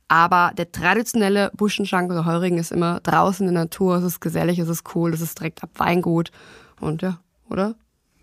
Aber 0.08 0.52
der 0.58 0.70
traditionelle 0.72 1.50
Buschenschank 1.56 2.10
oder 2.10 2.26
Heurigen 2.26 2.58
ist 2.58 2.70
immer 2.70 3.00
draußen 3.00 3.48
in 3.48 3.54
der 3.54 3.64
Natur. 3.64 3.96
Es 3.96 4.04
ist 4.04 4.20
gesellig, 4.20 4.58
es 4.58 4.68
ist 4.68 4.94
cool, 4.94 5.14
es 5.14 5.22
ist 5.22 5.38
direkt 5.38 5.62
ab 5.62 5.70
Weingut. 5.76 6.30
Und 6.78 7.00
ja, 7.00 7.18
oder? 7.48 7.76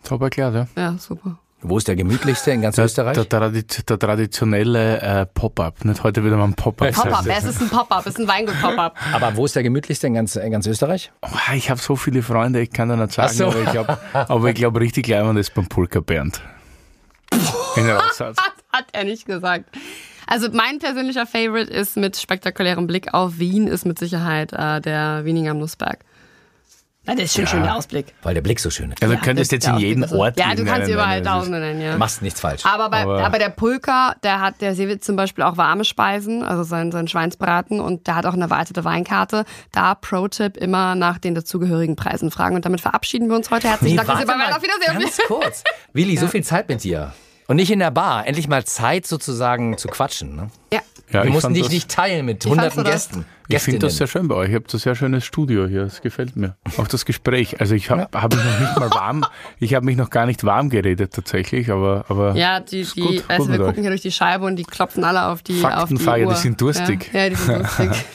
Top 0.03 0.21
erklärt, 0.21 0.54
ja. 0.54 0.67
Ja, 0.75 0.98
super. 1.00 1.39
Wo 1.62 1.77
ist 1.77 1.87
der 1.87 1.95
gemütlichste 1.95 2.51
in 2.51 2.62
ganz 2.62 2.75
Der, 2.75 2.85
Österreich? 2.85 3.15
der, 3.17 3.25
Tradi- 3.27 3.85
der 3.85 3.97
traditionelle 3.99 5.01
äh, 5.01 5.25
Pop-up. 5.25 5.83
Nicht 5.85 6.03
heute 6.03 6.23
wieder 6.23 6.37
mal 6.37 6.43
ein 6.45 6.53
Pop-up. 6.53 6.91
Pop-up, 6.93 7.25
es 7.27 7.43
ist 7.45 7.62
ein 7.62 7.69
Pop-up, 7.69 8.05
es 8.05 8.13
ist 8.13 8.19
ein 8.19 8.27
Weingut-Pop-up. 8.27 8.95
Aber 9.12 9.35
wo 9.35 9.45
ist 9.45 9.55
der 9.55 9.63
gemütlichste 9.63 10.05
in 10.08 10.13
ganz, 10.13 10.35
in 10.35 10.51
ganz 10.51 10.67
Österreich? 10.67 11.12
Oh, 11.23 11.53
ich 11.55 11.69
habe 11.71 11.79
so 11.81 11.95
viele 11.95 12.21
Freunde, 12.21 12.62
ich 12.62 12.71
kann 12.71 12.89
da 12.89 12.95
nicht 12.95 13.12
sagen, 13.13 13.33
so. 13.33 13.47
aber 13.47 13.62
ich 13.63 13.71
glaube, 13.71 14.53
glaub, 14.53 14.79
richtig 14.79 15.05
gleich 15.05 15.23
man 15.23 15.35
das 15.35 15.49
beim 15.49 15.67
Pulker 15.67 16.01
Bernd. 16.01 16.41
In 17.75 17.87
der 17.87 18.05
Aussatz. 18.05 18.37
Hat 18.71 18.85
er 18.91 19.03
nicht 19.05 19.25
gesagt. 19.25 19.65
Also 20.27 20.49
mein 20.51 20.77
persönlicher 20.79 21.25
Favorite 21.25 21.71
ist 21.71 21.97
mit 21.97 22.17
spektakulärem 22.17 22.85
Blick 22.85 23.13
auf 23.13 23.39
Wien, 23.39 23.67
ist 23.67 23.85
mit 23.85 23.97
Sicherheit 23.97 24.53
äh, 24.53 24.79
der 24.81 25.25
Wieninger 25.25 25.53
Nussberg. 25.53 25.99
Na, 27.08 27.15
das 27.15 27.23
ist 27.25 27.35
schon 27.35 27.47
schön 27.47 27.63
der 27.63 27.75
Ausblick. 27.75 28.13
Weil 28.21 28.33
der 28.33 28.41
Blick 28.41 28.60
so 28.60 28.69
schön 28.69 28.91
ist. 28.91 29.01
Also 29.01 29.13
Ja, 29.15 29.19
könntest 29.21 29.51
jetzt 29.51 29.67
in 29.67 29.77
jeden 29.77 30.03
Ausblick 30.03 30.19
Ort. 30.21 30.39
Ja, 30.39 30.53
du 30.53 30.65
kannst 30.65 30.89
überall 30.91 31.21
Tausende 31.21 31.60
nennen, 31.60 31.81
ja. 31.81 31.97
Machst 31.97 32.21
nichts 32.21 32.41
falsch. 32.41 32.65
Aber, 32.65 32.89
bei, 32.89 33.01
Aber- 33.03 33.25
aber, 33.25 33.39
der 33.39 33.49
Pulka, 33.49 34.15
der 34.23 34.41
hat, 34.41 34.62
der 34.62 34.75
serviert 34.75 35.03
zum 35.03 35.15
Beispiel 35.15 35.43
auch 35.43 35.58
warme 35.58 35.85
Speisen, 35.85 36.43
also 36.43 36.63
sein, 36.63 36.91
sein 36.91 37.08
Schweinsbraten 37.08 37.79
und 37.79 38.08
der 38.08 38.15
hat 38.15 38.25
auch 38.25 38.33
eine 38.33 38.43
erweiterte 38.43 38.83
Weinkarte. 38.83 39.45
Da 39.71 39.95
Pro-Tipp 39.95 40.58
immer 40.58 40.95
nach 40.95 41.17
den 41.17 41.33
dazugehörigen 41.33 41.95
Preisen 41.95 42.29
fragen. 42.29 42.55
Und 42.55 42.65
damit 42.65 42.81
verabschieden 42.81 43.29
wir 43.29 43.35
uns 43.37 43.49
heute. 43.51 43.69
Herzlichen 43.69 43.97
Dank, 43.97 44.08
dass 44.10 44.19
ihr 44.19 44.25
bei 44.25 44.35
mal, 44.35 44.51
Auf 44.51 44.62
Wiedersehen. 44.62 44.99
ganz 45.01 45.17
kurz. 45.27 45.63
Willi, 45.93 46.17
so 46.17 46.27
viel 46.27 46.43
Zeit 46.43 46.67
mit 46.69 46.83
dir. 46.83 47.13
Und 47.47 47.55
nicht 47.55 47.71
in 47.71 47.79
der 47.79 47.91
Bar. 47.91 48.27
Endlich 48.27 48.49
mal 48.49 48.65
Zeit 48.65 49.08
sozusagen 49.08 49.77
zu 49.77 49.87
quatschen. 49.87 50.35
Ne? 50.35 50.49
Ja. 50.73 50.81
Ja, 51.12 51.21
Wir 51.23 51.27
ich 51.29 51.33
mussten 51.33 51.53
dich 51.53 51.63
das- 51.63 51.71
nicht 51.71 51.89
teilen 51.89 52.25
mit 52.25 52.45
hunderten? 52.45 52.83
Gästen. 52.83 53.25
Ich 53.49 53.60
finde 53.60 53.79
das 53.79 53.95
sehr 53.95 54.08
schön 54.08 54.27
bei 54.27 54.35
euch. 54.35 54.49
Ihr 54.49 54.55
habt 54.58 54.73
ein 54.73 54.77
sehr 54.77 54.93
schönes 54.93 55.23
Studio 55.23 55.67
hier. 55.67 55.85
Das 55.85 56.01
gefällt 56.01 56.35
mir. 56.35 56.58
Auch 56.77 56.87
das 56.87 57.05
Gespräch. 57.05 57.62
Also 57.62 57.75
ich 57.75 57.89
habe 57.89 58.08
hab 58.13 58.35
mich 58.35 58.43
noch 58.43 58.60
nicht 58.60 58.77
mal 58.77 58.89
warm, 58.91 59.25
ich 59.60 59.73
habe 59.73 59.85
mich 59.85 59.95
noch 59.95 60.10
gar 60.10 60.25
nicht 60.25 60.43
warm 60.43 60.69
geredet 60.69 61.13
tatsächlich, 61.13 61.71
aber, 61.71 62.03
aber 62.10 62.35
Ja, 62.35 62.60
die, 62.60 62.83
die 62.83 62.99
gut, 62.99 63.23
also 63.29 63.43
gut 63.45 63.51
wir 63.58 63.65
gucken 63.65 63.81
hier 63.83 63.89
durch 63.89 64.01
die 64.01 64.12
Scheibe 64.12 64.43
und 64.45 64.58
die 64.58 64.63
klopfen 64.65 65.05
alle 65.05 65.27
auf 65.27 65.43
die, 65.43 65.53
auf 65.53 65.58
die 65.60 65.62
Faktenfrage, 65.95 66.25
Uhr. 66.25 66.33
die 66.33 66.39
sind 66.39 66.60
durstig. 66.60 67.10
Ja, 67.13 67.21
ja 67.21 67.29
die 67.29 67.35
sind 67.35 67.60
durstig. 67.60 67.89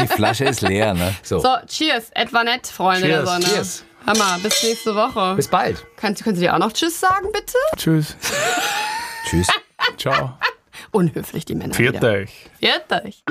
Die 0.00 0.06
Flasche 0.06 0.44
ist 0.44 0.60
leer. 0.60 0.92
Ne? 0.92 1.14
So. 1.22 1.38
So, 1.38 1.48
cheers, 1.66 2.10
etwa 2.10 2.44
nett, 2.44 2.66
Freunde 2.66 3.06
der 3.08 3.20
Cheers, 3.24 3.30
Sonne. 3.30 3.44
cheers. 3.46 3.84
Hammer, 4.06 4.38
bis 4.42 4.62
nächste 4.64 4.94
Woche. 4.94 5.34
Bis 5.34 5.48
bald. 5.48 5.82
Kannst, 5.96 6.22
können 6.24 6.36
Sie 6.36 6.42
dir 6.42 6.52
auch 6.54 6.58
noch 6.58 6.72
Tschüss 6.74 7.00
sagen, 7.00 7.28
bitte? 7.32 7.56
tschüss. 7.78 8.14
Tschüss. 9.30 9.46
Ciao. 9.96 10.34
Unhöflich, 10.92 11.46
die 11.46 11.54
Männer. 11.54 11.74
Viert 11.74 11.96
wieder. 11.96 12.12
euch. 12.12 12.50
Viert 12.58 12.92
euch. 12.92 13.24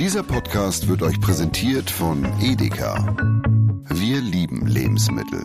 Dieser 0.00 0.22
Podcast 0.22 0.88
wird 0.88 1.02
euch 1.02 1.20
präsentiert 1.20 1.90
von 1.90 2.24
Edeka. 2.40 3.14
Wir 3.90 4.20
lieben 4.22 4.66
Lebensmittel. 4.66 5.42